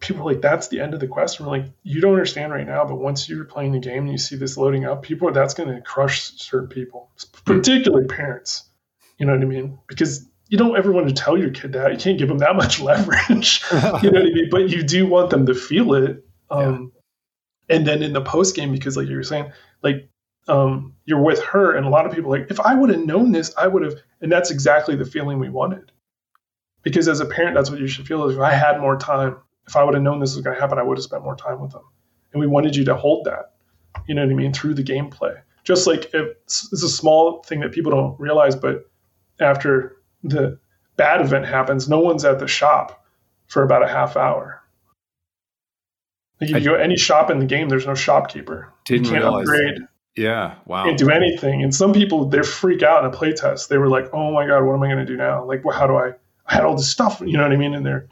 [0.00, 1.38] people like that's the end of the quest.
[1.38, 4.12] And we're like, you don't understand right now, but once you're playing the game and
[4.12, 7.10] you see this loading up, people that's going to crush certain people,
[7.44, 8.64] particularly parents.
[9.18, 9.78] You know what I mean?
[9.86, 11.92] Because you don't ever want to tell your kid that.
[11.92, 13.62] You can't give them that much leverage.
[13.72, 14.48] you know what I mean?
[14.50, 16.24] But you do want them to feel it.
[16.50, 16.92] Um,
[17.68, 17.76] yeah.
[17.76, 19.52] And then in the post game, because like you were saying,
[19.82, 20.10] like
[20.48, 23.30] um, you're with her, and a lot of people like, if I would have known
[23.30, 23.94] this, I would have.
[24.20, 25.92] And that's exactly the feeling we wanted.
[26.82, 28.28] Because as a parent, that's what you should feel.
[28.28, 29.36] If I had more time,
[29.68, 31.36] if I would have known this was going to happen, I would have spent more
[31.36, 31.84] time with them.
[32.32, 33.52] And we wanted you to hold that.
[34.08, 34.52] You know what I mean?
[34.52, 35.40] Through the gameplay.
[35.62, 38.90] Just like if, it's a small thing that people don't realize, but
[39.38, 40.58] after the
[40.96, 43.04] bad event happens, no one's at the shop
[43.46, 44.62] for about a half hour.
[46.40, 48.72] Like if you go any shop in the game, there's no shopkeeper.
[48.86, 49.78] Didn't you can't realize upgrade.
[50.16, 50.84] Yeah, wow.
[50.84, 51.62] Can't do anything.
[51.62, 53.68] And some people they freak out in a playtest.
[53.68, 55.44] They were like, "Oh my god, what am I going to do now?
[55.44, 56.12] Like, well, how do I?
[56.46, 58.08] I had all this stuff, you know what I mean?" And they're,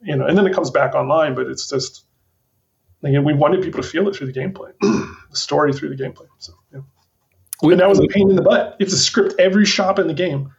[0.00, 2.04] you know, and then it comes back online, but it's just
[3.02, 6.26] like we wanted people to feel it through the gameplay, the story through the gameplay.
[6.38, 6.80] So, yeah.
[7.62, 8.76] We, and that was a pain in the butt.
[8.78, 10.52] You have to script every shop in the game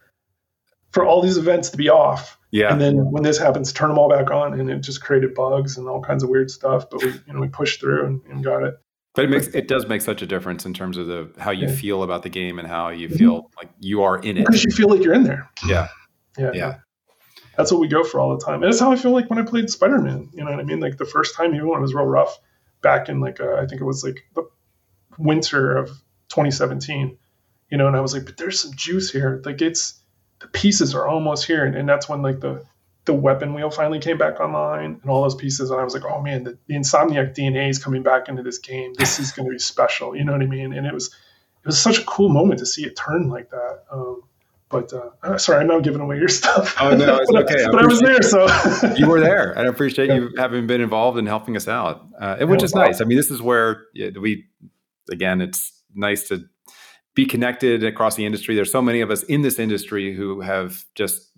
[0.98, 2.38] for all these events to be off.
[2.50, 2.72] Yeah.
[2.72, 5.76] And then when this happens, turn them all back on, and it just created bugs
[5.76, 6.90] and all kinds of weird stuff.
[6.90, 8.74] But we, you know, we pushed through and, and got it.
[9.14, 11.66] But it makes it does make such a difference in terms of the how you
[11.66, 11.74] yeah.
[11.74, 13.58] feel about the game and how you feel mm-hmm.
[13.58, 15.50] like you are in it because you feel like you're in there.
[15.66, 15.88] Yeah.
[16.36, 16.50] Yeah.
[16.54, 16.74] Yeah.
[17.56, 18.62] That's what we go for all the time.
[18.62, 20.30] And that's how I feel like when I played Spider Man.
[20.32, 20.80] You know what I mean?
[20.80, 22.38] Like the first time, even when it was real rough,
[22.82, 24.48] back in like uh, I think it was like the
[25.18, 25.88] winter of
[26.28, 27.18] 2017.
[27.70, 29.42] You know, and I was like, but there's some juice here.
[29.44, 29.97] Like it's
[30.40, 32.64] the pieces are almost here, and, and that's when like the
[33.08, 35.70] the weapon wheel finally came back online and all those pieces.
[35.70, 38.58] And I was like, oh man, the, the Insomniac DNA is coming back into this
[38.58, 38.92] game.
[38.94, 40.14] This is going to be special.
[40.14, 40.74] You know what I mean?
[40.74, 43.84] And it was, it was such a cool moment to see it turn like that.
[43.90, 44.22] Um,
[44.68, 46.76] but uh, uh sorry, I'm not giving away your stuff.
[46.78, 47.64] Oh no, it's but, okay.
[47.64, 48.46] I, but I was there, so
[48.96, 50.16] you were there, and I appreciate yeah.
[50.16, 53.00] you having been involved in helping us out, uh, which is nice.
[53.00, 54.44] I mean, this is where yeah, we,
[55.10, 56.44] again, it's nice to
[57.18, 58.54] be connected across the industry.
[58.54, 61.32] There's so many of us in this industry who have just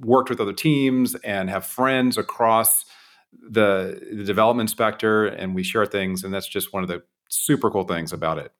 [0.00, 2.86] worked with other teams and have friends across
[3.32, 7.70] the, the development specter and we share things and that's just one of the super
[7.70, 8.50] cool things about it.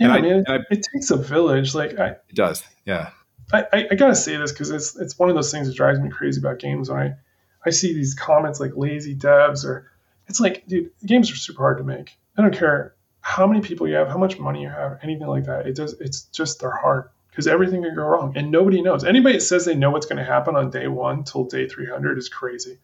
[0.00, 3.10] Yeah I, man, I, it takes a village like I, it does yeah.
[3.52, 6.10] I, I gotta say this because it's it's one of those things that drives me
[6.10, 7.14] crazy about games when i
[7.64, 9.88] i see these comments like lazy devs or
[10.26, 12.18] it's like dude games are super hard to make.
[12.36, 12.95] I don't care
[13.34, 15.94] how many people you have how much money you have anything like that it does
[16.00, 19.04] it's just their heart because everything can go wrong and nobody knows.
[19.04, 22.16] Anybody that says they know what's going to happen on day one till day 300
[22.16, 22.78] is crazy.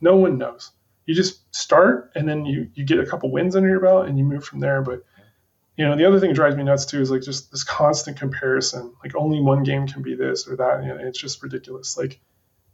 [0.00, 0.70] No one knows.
[1.04, 4.18] You just start and then you, you get a couple wins under your belt and
[4.18, 4.80] you move from there.
[4.80, 5.04] But,
[5.76, 8.18] you know, the other thing that drives me nuts too is like just this constant
[8.18, 8.94] comparison.
[9.04, 10.80] Like only one game can be this or that.
[10.80, 11.98] And it's just ridiculous.
[11.98, 12.18] Like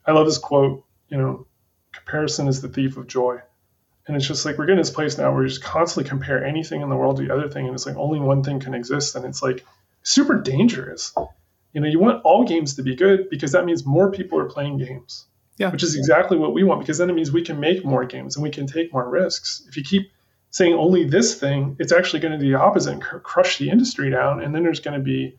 [0.06, 1.48] I love this quote, you know,
[1.90, 3.40] comparison is the thief of joy.
[4.06, 6.82] And it's just like we're getting this place now where you just constantly compare anything
[6.82, 7.66] in the world to the other thing.
[7.66, 9.14] And it's like only one thing can exist.
[9.14, 9.64] And it's like,
[10.05, 11.12] super dangerous.
[11.72, 14.44] You know, you want all games to be good because that means more people are
[14.44, 15.26] playing games.
[15.56, 15.70] Yeah.
[15.70, 18.36] Which is exactly what we want because then it means we can make more games
[18.36, 19.64] and we can take more risks.
[19.68, 20.12] If you keep
[20.51, 23.70] saying only this thing, it's actually going to do the opposite and cr- crush the
[23.70, 24.43] industry down.
[24.43, 25.36] And then there's going to be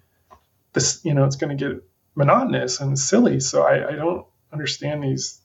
[0.74, 1.84] this, you know, it's going to get
[2.16, 3.40] monotonous and silly.
[3.40, 5.40] So I, I don't understand these.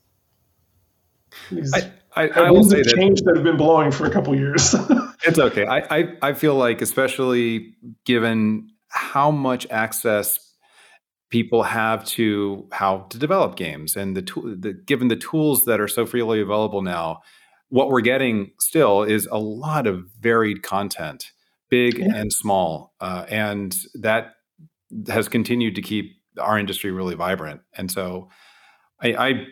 [1.49, 4.35] these I, I, I will say change that, that have been blowing for a couple
[4.35, 4.75] years.
[5.25, 5.65] it's okay.
[5.65, 7.75] I, I, I feel like, especially
[8.05, 10.51] given how much access
[11.29, 15.79] people have to how to develop games and the, tool, the given the tools that
[15.79, 17.21] are so freely available now
[17.69, 21.31] what we're getting still is a lot of varied content
[21.69, 22.13] big yeah.
[22.13, 24.33] and small uh, and that
[25.07, 28.29] has continued to keep our industry really vibrant and so
[29.01, 29.45] I, I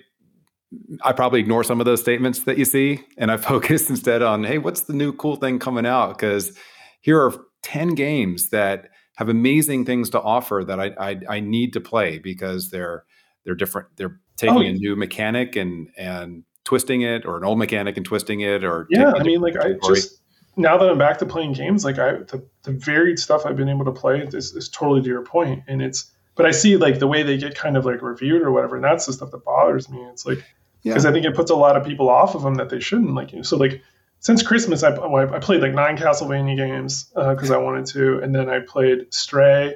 [1.01, 4.43] I probably ignore some of those statements that you see and I focus instead on,
[4.43, 6.17] hey, what's the new cool thing coming out?
[6.17, 6.57] Because
[7.01, 7.33] here are
[7.63, 12.19] 10 games that have amazing things to offer that I, I, I need to play
[12.19, 13.03] because they're
[13.43, 13.87] they're different.
[13.97, 18.05] They're taking oh, a new mechanic and and twisting it, or an old mechanic and
[18.05, 19.11] twisting it, or yeah.
[19.15, 20.21] I mean, like I just
[20.55, 23.69] now that I'm back to playing games, like I the, the varied stuff I've been
[23.69, 26.99] able to play is, is totally to your point, and it's but I see like
[26.99, 29.43] the way they get kind of like reviewed or whatever, and that's the stuff that
[29.43, 29.99] bothers me.
[30.11, 30.43] It's like
[30.83, 31.09] because yeah.
[31.09, 33.13] I think it puts a lot of people off of them that they shouldn't.
[33.13, 33.81] Like you know, so like
[34.19, 38.35] since Christmas, I, I played like nine Castlevania games because uh, I wanted to, and
[38.35, 39.75] then I played Stray.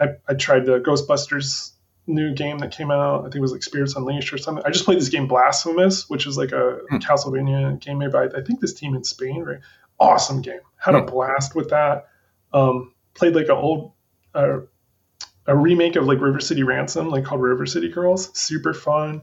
[0.00, 1.72] I, I tried the Ghostbusters
[2.06, 3.20] new game that came out.
[3.20, 4.64] I think it was like Spirits Unleashed or something.
[4.66, 6.96] I just played this game Blasphemous, which is like a hmm.
[6.96, 9.42] Castlevania game made by I think this team in Spain.
[9.42, 9.60] Right,
[10.00, 10.60] awesome game.
[10.76, 11.02] Had hmm.
[11.02, 12.08] a blast with that.
[12.52, 13.92] Um, played like an old
[14.34, 14.60] uh,
[15.46, 18.36] a remake of like River City Ransom, like called River City Girls.
[18.38, 19.22] Super fun.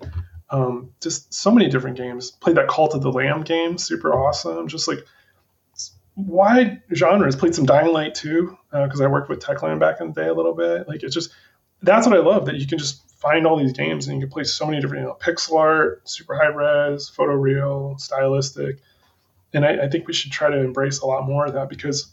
[0.51, 2.29] Um, just so many different games.
[2.29, 4.67] Played that Cult of the Lamb game, super awesome.
[4.67, 4.99] Just like
[6.15, 7.35] wide genres.
[7.35, 10.27] Played some Dying Light too, because uh, I worked with Techland back in the day
[10.27, 10.87] a little bit.
[10.87, 11.31] Like it's just
[11.81, 14.31] that's what I love that you can just find all these games and you can
[14.31, 18.79] play so many different, you know, pixel art, super high res, photo real, stylistic.
[19.53, 22.11] And I, I think we should try to embrace a lot more of that because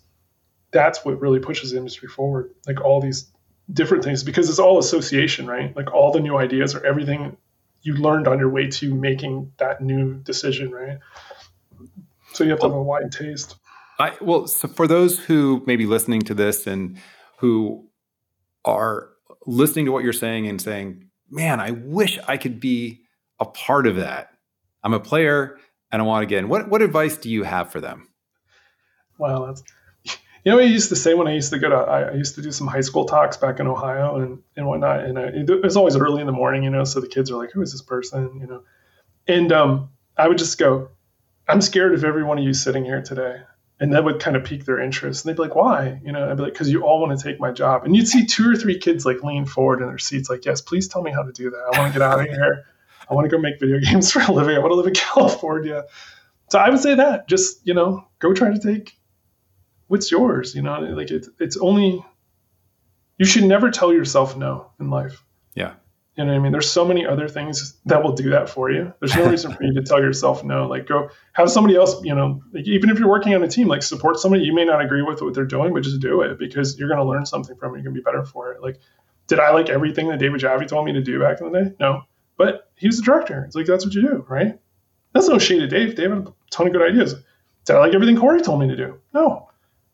[0.70, 2.50] that's what really pushes the industry forward.
[2.66, 3.30] Like all these
[3.72, 5.74] different things because it's all association, right?
[5.74, 7.36] Like all the new ideas or everything
[7.82, 10.98] you learned on your way to making that new decision, right?
[12.32, 13.56] So you have to have a wide taste.
[13.98, 16.98] I well, so for those who may be listening to this and
[17.38, 17.88] who
[18.64, 19.10] are
[19.46, 23.02] listening to what you're saying and saying, "Man, I wish I could be
[23.40, 24.30] a part of that."
[24.84, 25.58] I'm a player
[25.90, 26.48] and I want to get in.
[26.48, 28.08] What what advice do you have for them?
[29.18, 29.62] Well, that's
[30.48, 32.40] You know, I used to say when I used to go to, I, used to
[32.40, 35.04] do some high school talks back in Ohio and, and whatnot.
[35.04, 37.36] And I, it was always early in the morning, you know, so the kids are
[37.36, 38.62] like, who is this person, you know?
[39.26, 40.88] And um, I would just go,
[41.46, 43.42] I'm scared of every one of you sitting here today.
[43.78, 45.22] And that would kind of pique their interest.
[45.22, 46.00] And they'd be like, why?
[46.02, 47.84] You know, I'd be like, because you all want to take my job.
[47.84, 50.62] And you'd see two or three kids like lean forward in their seats, like, yes,
[50.62, 51.58] please tell me how to do that.
[51.74, 52.64] I want to get out of here.
[53.06, 54.56] I want to go make video games for a living.
[54.56, 55.84] I want to live in California.
[56.48, 58.97] So I would say that just, you know, go try to take
[59.88, 62.04] what's yours, you know, like it's, it's only,
[63.18, 65.24] you should never tell yourself no in life.
[65.54, 65.74] Yeah.
[66.16, 66.52] You know what I mean?
[66.52, 68.92] There's so many other things that will do that for you.
[68.98, 70.66] There's no reason for you to tell yourself no.
[70.66, 73.68] Like go have somebody else, you know, like even if you're working on a team,
[73.68, 76.38] like support somebody you may not agree with what they're doing, but just do it
[76.38, 77.78] because you're going to learn something from it.
[77.78, 78.62] You're going to be better for it.
[78.62, 78.80] Like,
[79.28, 81.74] did I like everything that David Jaffe told me to do back in the day?
[81.78, 82.02] No,
[82.36, 83.44] but he was the director.
[83.44, 84.58] It's like, that's what you do, right?
[85.12, 85.94] That's no shade of Dave.
[85.94, 87.14] Dave had a ton of good ideas.
[87.64, 88.98] Did I like everything Cory told me to do?
[89.14, 89.47] No.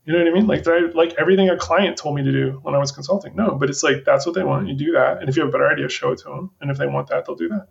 [0.05, 0.47] You know what I mean?
[0.47, 3.35] Like, I like everything a client told me to do when I was consulting?
[3.35, 4.68] No, but it's like that's what they want.
[4.68, 6.51] You do that, and if you have a better idea, show it to them.
[6.60, 7.68] And if they want that, they'll do that.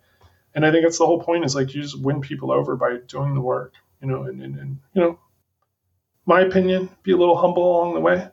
[0.54, 1.44] And I think that's the whole point.
[1.44, 3.74] Is like you just win people over by doing the work.
[4.02, 5.18] You know, and and, and you know,
[6.26, 8.28] my opinion, be a little humble along the way.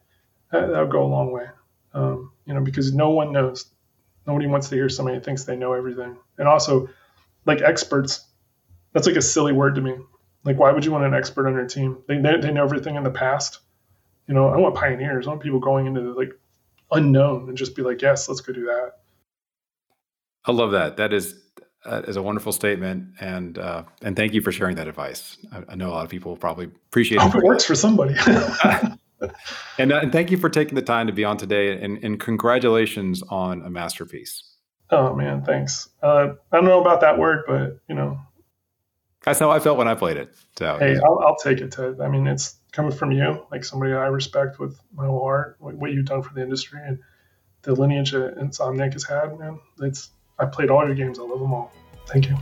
[0.52, 1.46] That, that'll go a long way.
[1.94, 3.66] Um, you know, because no one knows.
[4.26, 6.18] Nobody wants to hear somebody who thinks they know everything.
[6.38, 6.90] And also,
[7.46, 8.26] like experts,
[8.94, 9.96] that's like a silly word to me.
[10.44, 12.00] Like, why would you want an expert on your team?
[12.08, 13.60] They, they, they know everything in the past
[14.32, 15.28] you know, I want pioneers.
[15.28, 16.32] I want people going into the like
[16.90, 18.94] unknown and just be like, yes, let's go do that.
[20.46, 20.96] I love that.
[20.96, 21.36] That is
[21.86, 25.38] uh, is a wonderful statement, and uh, and thank you for sharing that advice.
[25.52, 27.24] I, I know a lot of people probably appreciate it.
[27.24, 28.16] Hope it works for somebody.
[29.78, 32.18] and, uh, and thank you for taking the time to be on today, and, and
[32.18, 34.44] congratulations on a masterpiece.
[34.92, 35.90] Oh man, thanks.
[36.02, 38.18] Uh, I don't know about that word, but you know,
[39.26, 40.34] that's how I felt when I played it.
[40.58, 41.74] So hey, I'll, I'll take it.
[41.74, 42.00] Ted.
[42.00, 45.92] I mean, it's coming from you, like somebody I respect with my whole heart, what
[45.92, 46.98] you've done for the industry and
[47.64, 49.60] the lineage that Insomniac has had, man.
[49.82, 51.20] It's I played all your games.
[51.20, 51.72] I love them all.
[52.08, 52.38] Thank you.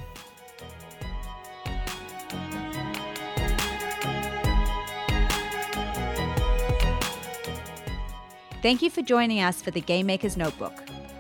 [8.62, 10.74] Thank you for joining us for the Game Maker's Notebook.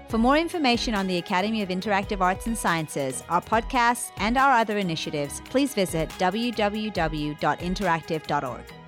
[0.09, 4.51] For more information on the Academy of Interactive Arts and Sciences, our podcasts, and our
[4.51, 8.78] other initiatives, please visit www.interactive.org.